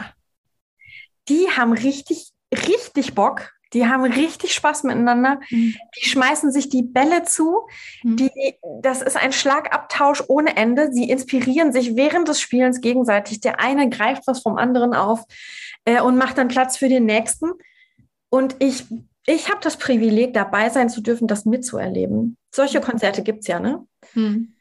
Die 1.28 1.48
haben 1.50 1.74
richtig, 1.74 2.32
richtig 2.54 3.16
Bock. 3.16 3.52
Die 3.74 3.88
haben 3.88 4.04
richtig 4.04 4.54
Spaß 4.54 4.84
miteinander. 4.84 5.40
Mhm. 5.50 5.76
Die 5.98 6.08
schmeißen 6.08 6.52
sich 6.52 6.70
die 6.70 6.84
Bälle 6.84 7.24
zu. 7.24 7.68
Mhm. 8.04 8.18
Die, 8.18 8.32
das 8.82 9.02
ist 9.02 9.18
ein 9.18 9.34
Schlagabtausch 9.34 10.24
ohne 10.28 10.56
Ende. 10.56 10.92
Sie 10.92 11.10
inspirieren 11.10 11.74
sich 11.74 11.96
während 11.96 12.28
des 12.28 12.40
Spielens 12.40 12.82
gegenseitig. 12.82 13.42
Der 13.42 13.60
eine 13.60 13.90
greift 13.90 14.28
was 14.28 14.42
vom 14.42 14.58
anderen 14.58 14.94
auf 14.94 15.26
äh, 15.86 16.02
und 16.02 16.18
macht 16.18 16.38
dann 16.38 16.48
Platz 16.48 16.78
für 16.78 16.90
den 16.90 17.06
nächsten. 17.06 17.52
Und 18.30 18.56
ich, 18.60 18.86
ich 19.26 19.50
habe 19.50 19.60
das 19.62 19.78
Privileg, 19.78 20.34
dabei 20.34 20.70
sein 20.70 20.90
zu 20.90 21.02
dürfen, 21.02 21.28
das 21.28 21.46
mitzuerleben. 21.46 22.38
Solche 22.54 22.80
mhm. 22.80 22.84
Konzerte 22.84 23.24
gibt 23.24 23.40
es 23.42 23.48
ja, 23.48 23.60
ne? 23.60 23.86
Mhm. 24.14 24.54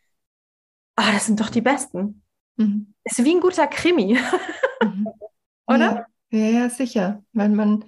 Ah, 0.97 1.13
das 1.13 1.27
sind 1.27 1.41
doch 1.41 1.51
die 1.51 1.63
besten. 1.63 2.23
Mhm. 2.57 2.95
Ist 3.05 3.25
wie 3.25 3.35
ein 3.35 3.41
guter 3.41 3.67
Krimi. 3.67 4.19
Mhm. 4.83 5.09
Oder? 5.67 6.07
Ja, 6.31 6.47
ja, 6.47 6.71
sicher. 6.71 7.23
Weil 7.33 7.51
man, 7.51 7.85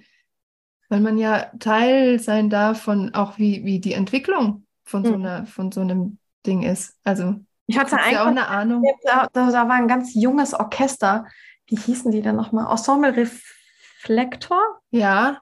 weil 0.89 1.01
man 1.01 1.17
ja 1.17 1.51
Teil 1.59 2.19
sein 2.19 2.49
darf 2.49 2.81
von 2.81 3.13
auch 3.13 3.37
wie, 3.37 3.65
wie 3.65 3.79
die 3.79 3.93
Entwicklung 3.93 4.65
von 4.83 5.03
so, 5.03 5.17
mhm. 5.17 5.25
einer, 5.25 5.45
von 5.45 5.71
so 5.71 5.81
einem 5.81 6.17
Ding 6.45 6.63
ist. 6.63 6.97
Also 7.03 7.35
ich 7.67 7.77
hatte 7.77 7.97
eigentlich 7.97 8.13
ja 8.13 8.23
auch 8.23 8.27
eine 8.27 8.47
Ahnung. 8.47 8.83
Da, 9.03 9.27
da, 9.33 9.51
war 9.51 9.71
ein 9.71 9.87
ganz 9.87 10.13
junges 10.13 10.53
Orchester. 10.53 11.25
Wie 11.67 11.77
hießen 11.77 12.11
die 12.11 12.21
denn 12.21 12.35
nochmal? 12.35 12.69
Ensemble 12.69 13.15
Reflektor? 13.15 14.61
Ja, 14.91 15.39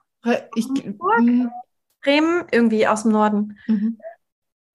ich, 0.54 0.66
mhm. 0.68 1.50
Bremen, 2.02 2.44
irgendwie 2.50 2.86
aus 2.86 3.02
dem 3.02 3.12
Norden. 3.12 3.58
Mhm. 3.66 3.98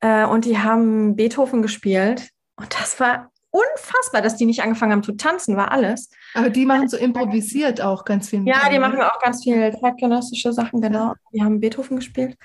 Äh, 0.02 0.26
und 0.26 0.46
die 0.46 0.60
haben 0.60 1.16
Beethoven 1.16 1.62
gespielt. 1.62 2.30
Und 2.56 2.80
das 2.80 3.00
war 3.00 3.32
unfassbar, 3.52 4.22
dass 4.22 4.36
die 4.36 4.46
nicht 4.46 4.62
angefangen 4.62 4.92
haben 4.92 5.04
zu 5.04 5.14
tanzen, 5.14 5.58
war 5.58 5.72
alles. 5.72 6.10
Aber 6.34 6.50
die 6.50 6.66
machen 6.66 6.88
so 6.88 6.98
improvisiert 6.98 7.82
auch 7.82 8.06
ganz 8.06 8.30
viel. 8.30 8.48
Ja, 8.48 8.70
die 8.70 8.80
machen 8.80 9.02
auch 9.02 9.20
ganz 9.20 9.44
viel 9.44 9.76
zeitgenössische 9.80 10.54
Sachen, 10.54 10.82
genau. 10.82 11.14
Die 11.34 11.44
haben 11.44 11.60
Beethoven 11.60 11.98
gespielt. 11.98 12.38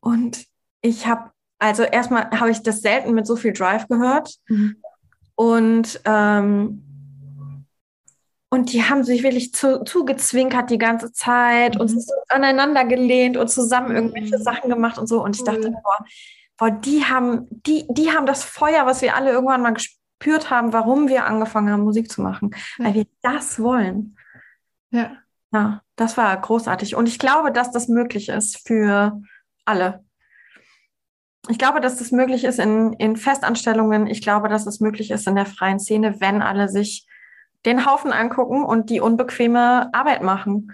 Und 0.00 0.44
ich 0.82 1.06
habe, 1.06 1.30
also 1.58 1.82
erstmal 1.82 2.30
habe 2.30 2.50
ich 2.50 2.62
das 2.62 2.82
selten 2.82 3.14
mit 3.14 3.26
so 3.26 3.36
viel 3.36 3.52
Drive 3.52 3.88
gehört. 3.88 4.34
Mhm. 4.48 4.76
Und 5.34 6.00
ähm, 6.04 6.84
und 8.50 8.70
die 8.74 8.84
haben 8.84 9.02
sich 9.02 9.22
wirklich 9.22 9.54
zu, 9.54 9.82
zugezwinkert 9.82 10.68
die 10.68 10.76
ganze 10.76 11.10
Zeit 11.10 11.76
mhm. 11.76 11.80
und 11.80 11.88
so 11.88 12.12
aneinander 12.28 12.84
gelehnt 12.84 13.38
und 13.38 13.48
zusammen 13.48 13.96
irgendwelche 13.96 14.36
mhm. 14.36 14.42
Sachen 14.42 14.68
gemacht 14.68 14.98
und 14.98 15.06
so. 15.06 15.24
Und 15.24 15.36
ich 15.36 15.42
dachte, 15.42 15.70
boah, 15.70 16.04
boah, 16.58 16.70
die 16.70 17.02
haben, 17.02 17.46
die, 17.48 17.86
die 17.88 18.10
haben 18.10 18.26
das 18.26 18.44
Feuer, 18.44 18.84
was 18.84 19.00
wir 19.00 19.16
alle 19.16 19.30
irgendwann 19.30 19.62
mal 19.62 19.72
gespürt 19.72 20.01
haben, 20.50 20.72
warum 20.72 21.08
wir 21.08 21.26
angefangen 21.26 21.70
haben, 21.70 21.82
Musik 21.82 22.10
zu 22.10 22.22
machen. 22.22 22.50
Ja. 22.78 22.86
Weil 22.86 22.94
wir 22.94 23.06
das 23.22 23.60
wollen. 23.60 24.16
Ja. 24.90 25.16
Ja, 25.52 25.82
das 25.96 26.16
war 26.16 26.34
großartig. 26.40 26.96
Und 26.96 27.08
ich 27.08 27.18
glaube, 27.18 27.52
dass 27.52 27.70
das 27.70 27.88
möglich 27.88 28.30
ist 28.30 28.66
für 28.66 29.20
alle. 29.64 30.02
Ich 31.48 31.58
glaube, 31.58 31.80
dass 31.80 31.98
das 31.98 32.10
möglich 32.10 32.44
ist 32.44 32.58
in, 32.58 32.94
in 32.94 33.16
Festanstellungen. 33.16 34.06
Ich 34.06 34.22
glaube, 34.22 34.48
dass 34.48 34.66
es 34.66 34.80
möglich 34.80 35.10
ist 35.10 35.26
in 35.26 35.34
der 35.34 35.46
freien 35.46 35.78
Szene, 35.78 36.20
wenn 36.20 36.40
alle 36.40 36.68
sich 36.68 37.06
den 37.66 37.84
Haufen 37.84 38.12
angucken 38.12 38.64
und 38.64 38.90
die 38.90 39.00
unbequeme 39.00 39.92
Arbeit 39.92 40.22
machen. 40.22 40.72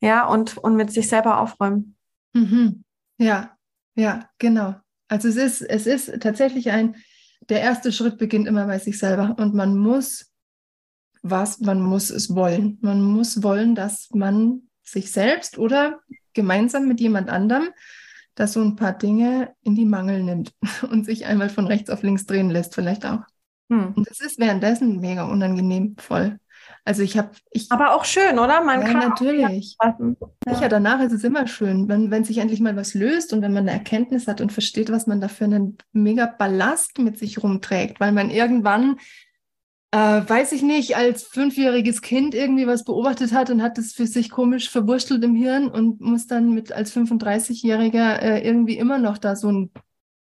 Ja, 0.00 0.26
und, 0.26 0.56
und 0.56 0.76
mit 0.76 0.92
sich 0.92 1.08
selber 1.08 1.40
aufräumen. 1.40 1.96
Mhm. 2.32 2.84
Ja, 3.18 3.56
ja, 3.94 4.28
genau. 4.38 4.76
Also 5.08 5.28
es 5.28 5.36
ist, 5.36 5.62
es 5.62 5.86
ist 5.86 6.22
tatsächlich 6.22 6.70
ein, 6.70 6.96
der 7.48 7.60
erste 7.60 7.92
Schritt 7.92 8.18
beginnt 8.18 8.46
immer 8.46 8.66
bei 8.66 8.78
sich 8.78 8.98
selber 8.98 9.36
und 9.38 9.54
man 9.54 9.76
muss 9.76 10.32
was, 11.22 11.60
man 11.60 11.80
muss 11.80 12.10
es 12.10 12.34
wollen. 12.34 12.78
Man 12.80 13.02
muss 13.02 13.42
wollen, 13.42 13.74
dass 13.74 14.08
man 14.12 14.62
sich 14.82 15.12
selbst 15.12 15.58
oder 15.58 16.00
gemeinsam 16.32 16.86
mit 16.86 17.00
jemand 17.00 17.28
anderem 17.28 17.68
da 18.34 18.46
so 18.46 18.62
ein 18.62 18.76
paar 18.76 18.92
Dinge 18.92 19.52
in 19.62 19.74
die 19.74 19.84
Mangel 19.84 20.22
nimmt 20.22 20.52
und 20.90 21.04
sich 21.04 21.26
einmal 21.26 21.48
von 21.48 21.66
rechts 21.66 21.90
auf 21.90 22.02
links 22.02 22.26
drehen 22.26 22.50
lässt, 22.50 22.74
vielleicht 22.74 23.04
auch. 23.04 23.22
Hm. 23.70 23.92
Und 23.94 24.08
das 24.08 24.20
ist 24.20 24.38
währenddessen 24.38 25.00
mega 25.00 25.24
unangenehm 25.24 25.96
voll. 25.98 26.38
Also 26.88 27.02
ich 27.02 27.18
habe 27.18 27.32
ich 27.50 27.70
aber 27.70 27.94
auch 27.94 28.06
schön, 28.06 28.38
oder? 28.38 28.64
Man 28.64 28.80
ja, 28.80 28.86
kann 28.86 29.10
natürlich. 29.10 29.76
Ja. 29.82 29.94
ja, 30.58 30.68
danach 30.70 31.02
ist 31.02 31.12
es 31.12 31.22
immer 31.22 31.46
schön, 31.46 31.86
wenn 31.86 32.10
wenn 32.10 32.24
sich 32.24 32.38
endlich 32.38 32.60
mal 32.60 32.76
was 32.76 32.94
löst 32.94 33.34
und 33.34 33.42
wenn 33.42 33.52
man 33.52 33.68
eine 33.68 33.72
Erkenntnis 33.72 34.26
hat 34.26 34.40
und 34.40 34.54
versteht, 34.54 34.90
was 34.90 35.06
man 35.06 35.20
da 35.20 35.28
für 35.28 35.44
einen 35.44 35.76
mega 35.92 36.24
Ballast 36.24 36.98
mit 36.98 37.18
sich 37.18 37.42
rumträgt, 37.42 38.00
weil 38.00 38.12
man 38.12 38.30
irgendwann 38.30 38.96
äh, 39.90 39.98
weiß 39.98 40.52
ich 40.52 40.62
nicht, 40.62 40.96
als 40.96 41.24
fünfjähriges 41.24 42.00
Kind 42.00 42.34
irgendwie 42.34 42.66
was 42.66 42.84
beobachtet 42.84 43.32
hat 43.34 43.50
und 43.50 43.62
hat 43.62 43.76
das 43.76 43.92
für 43.92 44.06
sich 44.06 44.30
komisch 44.30 44.70
verwurstelt 44.70 45.22
im 45.24 45.34
Hirn 45.34 45.68
und 45.68 46.00
muss 46.00 46.26
dann 46.26 46.54
mit 46.54 46.72
als 46.72 46.96
35-Jähriger 46.96 48.18
äh, 48.18 48.46
irgendwie 48.46 48.78
immer 48.78 48.96
noch 48.96 49.18
da 49.18 49.36
so 49.36 49.48
einen 49.48 49.70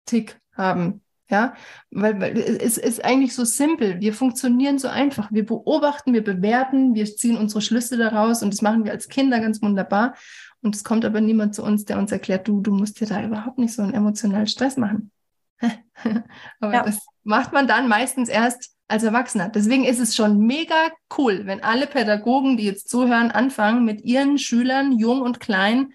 Tick 0.07 0.41
haben. 0.53 1.03
Ja, 1.31 1.53
weil, 1.91 2.19
weil 2.19 2.37
es 2.37 2.79
ist 2.79 3.05
eigentlich 3.05 3.35
so 3.35 3.45
simpel. 3.45 3.99
Wir 4.01 4.13
funktionieren 4.13 4.79
so 4.79 4.87
einfach. 4.87 5.31
Wir 5.31 5.45
beobachten, 5.45 6.13
wir 6.13 6.23
bewerten, 6.23 6.95
wir 6.95 7.05
ziehen 7.05 7.37
unsere 7.37 7.61
Schlüsse 7.61 7.97
daraus 7.97 8.41
und 8.41 8.51
das 8.51 8.63
machen 8.63 8.83
wir 8.83 8.91
als 8.91 9.09
Kinder 9.09 9.39
ganz 9.39 9.61
wunderbar. 9.61 10.15
Und 10.61 10.75
es 10.75 10.83
kommt 10.83 11.05
aber 11.05 11.21
niemand 11.21 11.53
zu 11.53 11.63
uns, 11.63 11.85
der 11.85 11.99
uns 11.99 12.11
erklärt, 12.11 12.47
du, 12.47 12.61
du 12.61 12.73
musst 12.73 12.99
dir 12.99 13.05
da 13.05 13.23
überhaupt 13.23 13.59
nicht 13.59 13.73
so 13.73 13.83
einen 13.83 13.93
emotionalen 13.93 14.47
Stress 14.47 14.75
machen. 14.75 15.11
aber 16.59 16.73
ja. 16.73 16.83
das 16.83 17.05
macht 17.23 17.53
man 17.53 17.67
dann 17.67 17.87
meistens 17.87 18.27
erst 18.27 18.75
als 18.87 19.03
Erwachsener. 19.03 19.49
Deswegen 19.49 19.85
ist 19.85 19.99
es 19.99 20.15
schon 20.15 20.39
mega 20.39 20.89
cool, 21.17 21.41
wenn 21.45 21.63
alle 21.63 21.85
Pädagogen, 21.85 22.57
die 22.57 22.65
jetzt 22.65 22.89
zuhören, 22.89 23.29
anfangen, 23.29 23.85
mit 23.85 24.01
ihren 24.03 24.39
Schülern, 24.39 24.97
jung 24.97 25.21
und 25.21 25.39
klein, 25.39 25.93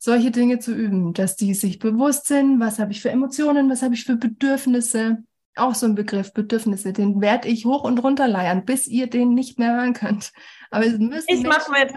solche 0.00 0.30
Dinge 0.30 0.58
zu 0.58 0.74
üben, 0.74 1.12
dass 1.12 1.36
die 1.36 1.52
sich 1.54 1.78
bewusst 1.78 2.26
sind, 2.26 2.58
was 2.58 2.78
habe 2.78 2.90
ich 2.90 3.02
für 3.02 3.10
Emotionen, 3.10 3.70
was 3.70 3.82
habe 3.82 3.94
ich 3.94 4.04
für 4.04 4.16
Bedürfnisse. 4.16 5.18
Auch 5.56 5.74
so 5.74 5.84
ein 5.84 5.94
Begriff, 5.94 6.32
Bedürfnisse, 6.32 6.92
den 6.92 7.20
werde 7.20 7.48
ich 7.48 7.66
hoch 7.66 7.84
und 7.84 8.02
runter 8.02 8.26
leiern, 8.26 8.64
bis 8.64 8.86
ihr 8.86 9.08
den 9.08 9.34
nicht 9.34 9.58
mehr 9.58 9.74
hören 9.74 9.92
könnt. 9.92 10.32
Aber 10.70 10.86
es 10.86 10.98
müssen 10.98 11.26
ich 11.28 11.42
Menschen, 11.42 11.72
mit. 11.72 11.92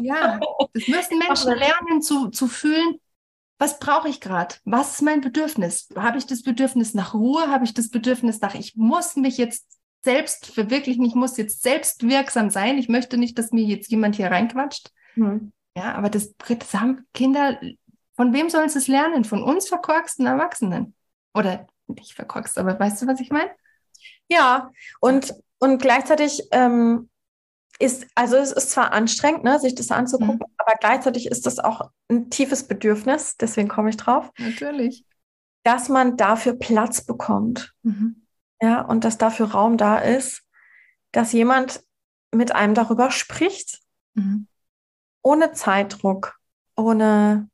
ja, 0.00 0.38
es 0.74 0.86
müssen 0.86 1.18
Menschen 1.18 1.54
lernen 1.54 2.02
zu, 2.02 2.28
zu 2.28 2.46
fühlen, 2.46 3.00
was 3.58 3.80
brauche 3.80 4.08
ich 4.08 4.20
gerade? 4.20 4.54
Was 4.64 4.92
ist 4.92 5.02
mein 5.02 5.20
Bedürfnis? 5.20 5.88
Habe 5.96 6.18
ich 6.18 6.26
das 6.26 6.44
Bedürfnis 6.44 6.94
nach 6.94 7.14
Ruhe? 7.14 7.48
Habe 7.48 7.64
ich 7.64 7.74
das 7.74 7.90
Bedürfnis 7.90 8.40
nach, 8.40 8.54
ich 8.54 8.76
muss 8.76 9.16
mich 9.16 9.38
jetzt 9.38 9.66
selbst 10.02 10.46
verwirklichen, 10.46 11.04
ich 11.04 11.16
muss 11.16 11.36
jetzt 11.36 11.62
selbst 11.62 12.06
wirksam 12.06 12.50
sein. 12.50 12.78
Ich 12.78 12.88
möchte 12.88 13.18
nicht, 13.18 13.36
dass 13.36 13.50
mir 13.50 13.64
jetzt 13.64 13.90
jemand 13.90 14.14
hier 14.14 14.30
reinquatscht. 14.30 14.92
Hm. 15.14 15.52
Ja, 15.78 15.94
aber 15.94 16.10
das, 16.10 16.34
das 16.36 16.74
haben 16.74 17.06
Kinder, 17.14 17.60
von 18.16 18.32
wem 18.32 18.50
sollen 18.50 18.68
sie 18.68 18.78
es 18.78 18.88
lernen? 18.88 19.24
Von 19.24 19.44
uns 19.44 19.68
verkorksten 19.68 20.26
Erwachsenen. 20.26 20.96
Oder 21.34 21.68
nicht 21.86 22.14
verkorkst, 22.14 22.58
aber 22.58 22.78
weißt 22.78 23.00
du, 23.00 23.06
was 23.06 23.20
ich 23.20 23.30
meine? 23.30 23.50
Ja, 24.28 24.72
und, 24.98 25.34
und 25.60 25.80
gleichzeitig 25.80 26.48
ähm, 26.50 27.08
ist, 27.78 28.08
also 28.16 28.34
es 28.36 28.50
ist 28.50 28.72
zwar 28.72 28.92
anstrengend, 28.92 29.44
ne, 29.44 29.60
sich 29.60 29.76
das 29.76 29.92
anzugucken, 29.92 30.38
mhm. 30.38 30.54
aber 30.56 30.76
gleichzeitig 30.80 31.26
ist 31.26 31.46
das 31.46 31.60
auch 31.60 31.92
ein 32.08 32.28
tiefes 32.28 32.66
Bedürfnis, 32.66 33.36
deswegen 33.36 33.68
komme 33.68 33.90
ich 33.90 33.96
drauf. 33.96 34.32
Natürlich. 34.36 35.04
Dass 35.62 35.88
man 35.88 36.16
dafür 36.16 36.54
Platz 36.54 37.04
bekommt. 37.04 37.72
Mhm. 37.84 38.26
Ja, 38.60 38.80
und 38.80 39.04
dass 39.04 39.16
dafür 39.16 39.52
Raum 39.52 39.76
da 39.76 39.98
ist, 39.98 40.42
dass 41.12 41.32
jemand 41.32 41.84
mit 42.34 42.52
einem 42.52 42.74
darüber 42.74 43.12
spricht. 43.12 43.78
Mhm 44.14 44.48
ohne 45.28 45.52
Zeitdruck, 45.52 46.40
ohne 46.74 47.50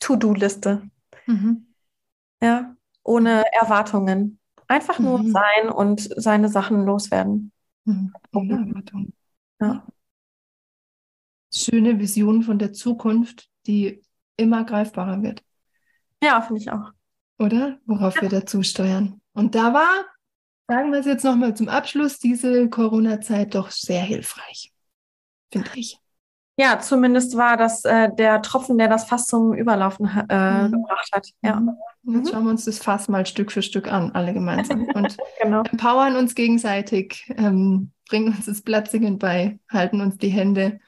To-Do-Liste. 0.00 0.88
Mhm. 1.26 1.74
Ja, 2.40 2.74
ohne 3.02 3.44
Erwartungen. 3.52 4.38
Einfach 4.66 4.98
nur 4.98 5.18
mhm. 5.18 5.32
sein 5.32 5.68
und 5.68 6.08
seine 6.16 6.48
Sachen 6.48 6.86
loswerden. 6.86 7.52
Mhm. 7.84 8.14
Ohne 8.32 8.54
Erwartungen. 8.54 9.12
Ja. 9.60 9.86
Schöne 11.52 11.98
Vision 11.98 12.42
von 12.42 12.58
der 12.58 12.72
Zukunft, 12.72 13.50
die 13.66 14.02
immer 14.38 14.64
greifbarer 14.64 15.22
wird. 15.22 15.44
Ja, 16.22 16.40
finde 16.40 16.62
ich 16.62 16.70
auch. 16.70 16.92
Oder? 17.38 17.78
Worauf 17.84 18.16
ja. 18.16 18.22
wir 18.22 18.28
dazu 18.30 18.62
steuern. 18.62 19.20
Und 19.34 19.54
da 19.54 19.74
war, 19.74 20.06
sagen 20.66 20.92
wir 20.92 21.00
es 21.00 21.06
jetzt 21.06 21.24
nochmal 21.24 21.54
zum 21.54 21.68
Abschluss, 21.68 22.18
diese 22.18 22.70
Corona-Zeit 22.70 23.54
doch 23.54 23.70
sehr 23.70 24.02
hilfreich. 24.02 24.72
Finde 25.52 25.68
ich. 25.74 26.00
Ja, 26.60 26.80
zumindest 26.80 27.36
war 27.36 27.56
das 27.56 27.84
äh, 27.84 28.12
der 28.12 28.42
Tropfen, 28.42 28.78
der 28.78 28.88
das 28.88 29.04
Fass 29.04 29.26
zum 29.26 29.52
Überlaufen 29.52 30.06
äh, 30.28 30.62
mhm. 30.64 30.72
gebracht 30.72 31.08
hat. 31.12 31.28
Ja. 31.40 31.60
Mhm. 31.60 31.76
Jetzt 32.02 32.26
mhm. 32.26 32.32
schauen 32.32 32.44
wir 32.44 32.50
uns 32.50 32.64
das 32.64 32.78
Fass 32.78 33.08
mal 33.08 33.26
Stück 33.26 33.52
für 33.52 33.62
Stück 33.62 33.90
an, 33.90 34.10
alle 34.12 34.34
gemeinsam. 34.34 34.82
Und 34.94 35.16
genau. 35.40 35.62
empowern 35.62 36.16
uns 36.16 36.34
gegenseitig, 36.34 37.32
ähm, 37.36 37.92
bringen 38.08 38.34
uns 38.34 38.46
das 38.46 38.62
Platzingen 38.62 39.20
bei, 39.20 39.60
halten 39.70 40.00
uns 40.00 40.18
die 40.18 40.30
Hände, 40.30 40.80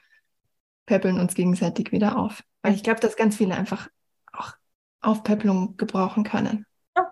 peppeln 0.87 1.17
uns 1.17 1.35
gegenseitig 1.35 1.93
wieder 1.93 2.17
auf. 2.17 2.43
Weil 2.63 2.73
ich 2.73 2.83
glaube, 2.83 2.99
dass 2.99 3.15
ganz 3.15 3.37
viele 3.37 3.55
einfach 3.55 3.87
auch 4.33 4.53
Aufpäppelung 4.99 5.77
gebrauchen 5.77 6.25
können. 6.25 6.65
Ja, 6.97 7.11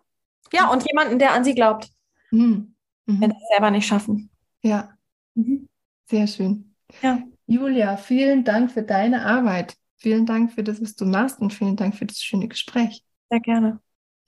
ja 0.51 0.68
und 0.70 0.86
jemanden, 0.86 1.18
der 1.18 1.32
an 1.32 1.45
sie 1.45 1.55
glaubt. 1.55 1.89
Mhm. 2.32 2.76
Mhm. 3.05 3.22
Wenn 3.22 3.32
sie 3.32 3.38
es 3.38 3.49
selber 3.53 3.72
nicht 3.72 3.88
schaffen. 3.88 4.30
Ja. 4.62 4.89
Mhm. 5.36 5.70
Sehr 6.10 6.28
schön. 6.28 6.76
Ja. 7.01 7.20
Julia, 7.50 7.97
vielen 7.97 8.43
Dank 8.43 8.72
für 8.72 8.84
deine 8.84 9.26
Arbeit. 9.26 9.76
Vielen 9.97 10.28
Dank 10.28 10.54
für 10.54 10.64
das, 10.64 10.80
was 10.84 10.95
du 10.95 11.06
machst 11.06 11.39
und 11.39 11.52
vielen 11.52 11.76
Dank 11.76 11.95
für 11.95 12.06
das 12.06 12.22
schöne 12.22 12.47
Gespräch. 12.47 13.04
Sehr 13.32 13.39
gerne. 13.39 13.80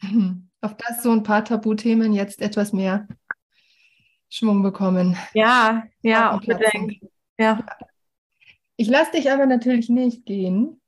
Auf 0.62 0.76
das 0.76 1.04
so 1.04 1.12
ein 1.12 1.22
paar 1.22 1.46
Tabuthemen 1.46 2.14
jetzt 2.14 2.42
etwas 2.42 2.74
mehr 2.74 3.08
Schwung 4.28 4.64
bekommen. 4.64 5.16
Ja, 5.36 5.84
ja, 6.02 6.34
unbedingt. 6.34 7.00
Ja. 7.38 7.64
Ich 8.76 8.90
lasse 8.90 9.12
dich 9.12 9.32
aber 9.32 9.46
natürlich 9.46 9.90
nicht 9.90 10.26
gehen, 10.26 10.82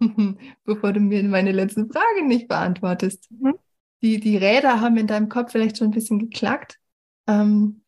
bevor 0.64 0.92
du 0.92 1.00
mir 1.00 1.24
meine 1.24 1.50
letzte 1.50 1.84
Frage 1.86 2.26
nicht 2.28 2.46
beantwortest. 2.46 3.28
Mhm. 3.32 3.54
Die, 4.02 4.20
die 4.20 4.36
Räder 4.36 4.80
haben 4.80 4.96
in 4.96 5.08
deinem 5.08 5.28
Kopf 5.28 5.50
vielleicht 5.50 5.78
schon 5.78 5.88
ein 5.88 5.94
bisschen 5.94 6.20
geklackt. 6.20 6.78
Ähm, 7.26 7.79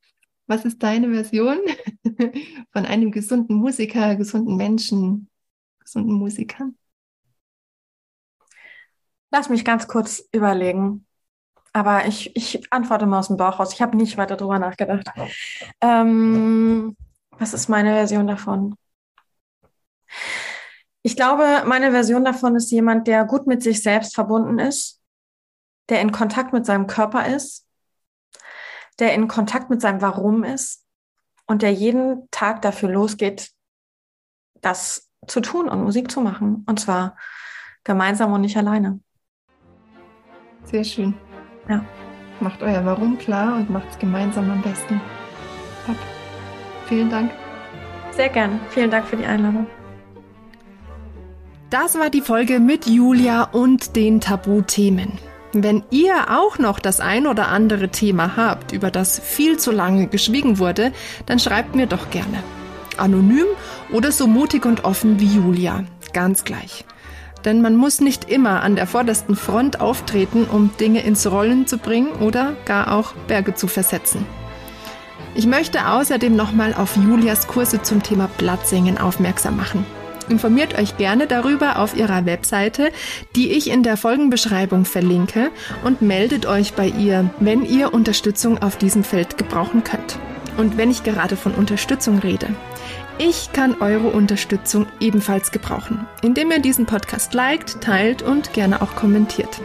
was 0.47 0.65
ist 0.65 0.83
deine 0.83 1.11
Version 1.13 1.59
von 2.73 2.87
einem 2.87 3.11
gesunden 3.11 3.57
Musiker, 3.57 4.17
gesunden 4.17 4.57
Menschen, 4.57 5.29
gesunden 5.79 6.15
Musikern? 6.15 6.77
Lass 9.31 9.49
mich 9.49 9.65
ganz 9.65 9.89
kurz 9.89 10.29
überlegen. 10.33 11.07
Aber 11.73 12.07
ich, 12.07 12.37
ich 12.37 12.71
antworte 12.71 13.07
mal 13.07 13.21
aus 13.21 13.29
dem 13.29 13.39
Bauch 13.39 13.59
raus. 13.59 13.73
Ich 13.73 13.81
habe 13.81 13.97
nicht 13.97 14.19
weiter 14.19 14.37
drüber 14.37 14.59
nachgedacht. 14.59 15.09
Ähm, 15.81 16.97
was 17.31 17.55
ist 17.55 17.69
meine 17.69 17.95
Version 17.95 18.27
davon? 18.27 18.77
Ich 21.03 21.17
glaube, 21.17 21.65
meine 21.67 21.91
Version 21.91 22.25
davon 22.25 22.57
ist 22.57 22.71
jemand, 22.71 23.09
der 23.09 23.25
gut 23.25 23.47
mit 23.47 23.63
sich 23.63 23.83
selbst 23.83 24.15
verbunden 24.15 24.59
ist, 24.59 25.01
der 25.89 26.01
in 26.03 26.13
Kontakt 26.13 26.53
mit 26.53 26.67
seinem 26.67 26.87
Körper 26.87 27.27
ist, 27.27 27.67
der 29.03 29.15
in 29.15 29.27
Kontakt 29.27 29.69
mit 29.69 29.81
seinem 29.81 30.01
Warum 30.01 30.45
ist 30.45 30.87
und 31.49 31.63
der 31.63 31.73
jeden 31.73 32.29
Tag 32.31 32.63
dafür 32.63 32.89
losgeht, 32.89 33.51
das 34.61 35.11
zu 35.27 35.41
tun 35.41 35.69
und 35.69 35.83
Musik 35.83 36.09
zu 36.09 36.21
machen. 36.21 36.65
Und 36.69 36.79
zwar 36.79 37.17
gemeinsam 37.83 38.33
und 38.33 38.43
nicht 38.43 38.57
alleine. 38.57 39.01
Sehr 40.65 40.85
schön. 40.85 41.15
Ja. 41.69 41.85
Macht 42.39 42.63
euer 42.63 42.85
Warum 42.85 43.19
klar 43.19 43.57
und 43.57 43.71
macht 43.71 43.91
es 43.91 43.99
gemeinsam 43.99 44.49
am 44.49 44.63
besten. 44.63 45.01
Top. 45.85 45.97
Vielen 46.87 47.11
Dank. 47.11 47.33
Sehr 48.13 48.29
gern. 48.29 48.61
Vielen 48.71 48.91
Dank 48.93 49.09
für 49.09 49.17
die 49.17 49.27
Einladung. 49.27 49.67
Das 51.71 51.99
war 51.99 52.09
die 52.09 52.21
Folge 52.21 52.61
mit 52.61 52.87
Julia 52.87 53.43
und 53.43 53.97
den 53.97 54.21
Tabuthemen. 54.21 55.19
Wenn 55.55 55.83
ihr 55.91 56.31
auch 56.31 56.59
noch 56.59 56.79
das 56.79 57.01
ein 57.01 57.27
oder 57.27 57.49
andere 57.49 57.91
Thema 57.91 58.37
habt, 58.37 58.73
über 58.73 58.91
das 58.91 59.19
viel 59.19 59.59
zu 59.59 59.71
lange 59.71 60.07
geschwiegen 60.07 60.59
wurde, 60.59 60.93
dann 61.27 61.39
schreibt 61.39 61.75
mir 61.75 61.87
doch 61.87 62.09
gerne. 62.09 62.43
Anonym 62.97 63.47
oder 63.93 64.13
so 64.13 64.27
mutig 64.27 64.65
und 64.65 64.85
offen 64.85 65.21
wie 65.21 65.27
Julia. 65.27 65.85
Ganz 66.15 66.45
gleich. 66.45 66.87
Denn 67.45 67.61
man 67.61 67.77
muss 67.77 68.01
nicht 68.01 68.31
immer 68.31 68.63
an 68.63 68.77
der 68.77 68.87
vordersten 68.87 69.37
Front 69.37 69.81
auftreten, 69.81 70.45
um 70.45 70.71
Dinge 70.81 71.03
ins 71.03 71.31
Rollen 71.31 71.67
zu 71.67 71.77
bringen 71.77 72.13
oder 72.21 72.55
gar 72.65 72.93
auch 72.93 73.13
Berge 73.27 73.55
zu 73.55 73.67
versetzen. 73.67 74.25
Ich 75.35 75.47
möchte 75.47 75.89
außerdem 75.89 76.35
nochmal 76.35 76.73
auf 76.75 76.97
Julias 76.97 77.47
Kurse 77.47 77.83
zum 77.83 78.03
Thema 78.03 78.29
Blattsingen 78.39 78.97
aufmerksam 78.97 79.57
machen. 79.57 79.85
Informiert 80.33 80.79
euch 80.79 80.97
gerne 80.97 81.27
darüber 81.27 81.79
auf 81.79 81.95
ihrer 81.95 82.25
Webseite, 82.25 82.91
die 83.37 83.51
ich 83.53 83.69
in 83.69 83.83
der 83.83 83.99
Folgenbeschreibung 83.99 84.87
verlinke 84.87 85.51
und 85.85 86.01
meldet 86.01 86.47
euch 86.47 86.73
bei 86.73 86.87
ihr, 86.87 87.29
wenn 87.39 87.67
ihr 87.67 87.93
Unterstützung 87.93 88.57
auf 88.57 88.79
diesem 88.79 89.05
Feld 89.05 89.37
gebrauchen 89.37 89.85
könnt. 89.85 90.19
Und 90.57 90.79
wenn 90.79 90.91
ich 90.91 91.03
gerade 91.03 91.37
von 91.37 91.53
Unterstützung 91.53 92.19
rede, 92.19 92.47
ich 93.19 93.53
kann 93.53 93.77
eure 93.83 94.09
Unterstützung 94.09 94.87
ebenfalls 95.01 95.51
gebrauchen, 95.51 96.07
indem 96.23 96.51
ihr 96.51 96.61
diesen 96.61 96.87
Podcast 96.87 97.35
liked, 97.35 97.83
teilt 97.83 98.23
und 98.23 98.55
gerne 98.55 98.81
auch 98.81 98.97
kommentiert. 98.97 99.61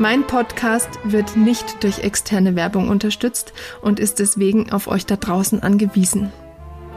Mein 0.00 0.26
Podcast 0.26 0.90
wird 1.04 1.36
nicht 1.36 1.84
durch 1.84 2.00
externe 2.00 2.56
Werbung 2.56 2.88
unterstützt 2.88 3.52
und 3.82 4.00
ist 4.00 4.18
deswegen 4.18 4.72
auf 4.72 4.88
euch 4.88 5.06
da 5.06 5.14
draußen 5.14 5.62
angewiesen. 5.62 6.32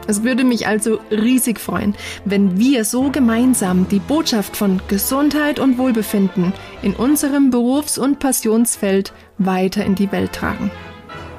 Es 0.06 0.22
würde 0.22 0.44
mich 0.44 0.66
also 0.66 1.00
riesig 1.10 1.60
freuen, 1.60 1.94
wenn 2.24 2.58
wir 2.58 2.84
so 2.84 3.10
gemeinsam 3.10 3.88
die 3.88 4.00
Botschaft 4.00 4.56
von 4.56 4.80
Gesundheit 4.88 5.58
und 5.58 5.78
Wohlbefinden 5.78 6.52
in 6.82 6.94
unserem 6.94 7.50
Berufs- 7.50 7.98
und 7.98 8.18
Passionsfeld 8.18 9.12
weiter 9.38 9.84
in 9.84 9.94
die 9.94 10.10
Welt 10.10 10.32
tragen. 10.32 10.70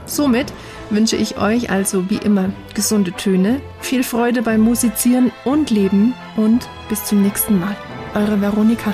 Somit 0.05 0.53
wünsche 0.89 1.15
ich 1.15 1.37
euch 1.37 1.69
also 1.69 2.09
wie 2.09 2.17
immer 2.17 2.51
gesunde 2.73 3.11
Töne, 3.13 3.61
viel 3.79 4.03
Freude 4.03 4.41
beim 4.41 4.61
Musizieren 4.61 5.31
und 5.45 5.69
Leben 5.69 6.13
und 6.35 6.67
bis 6.89 7.05
zum 7.05 7.21
nächsten 7.21 7.59
Mal. 7.59 7.75
Eure 8.15 8.39
Veronika. 8.41 8.93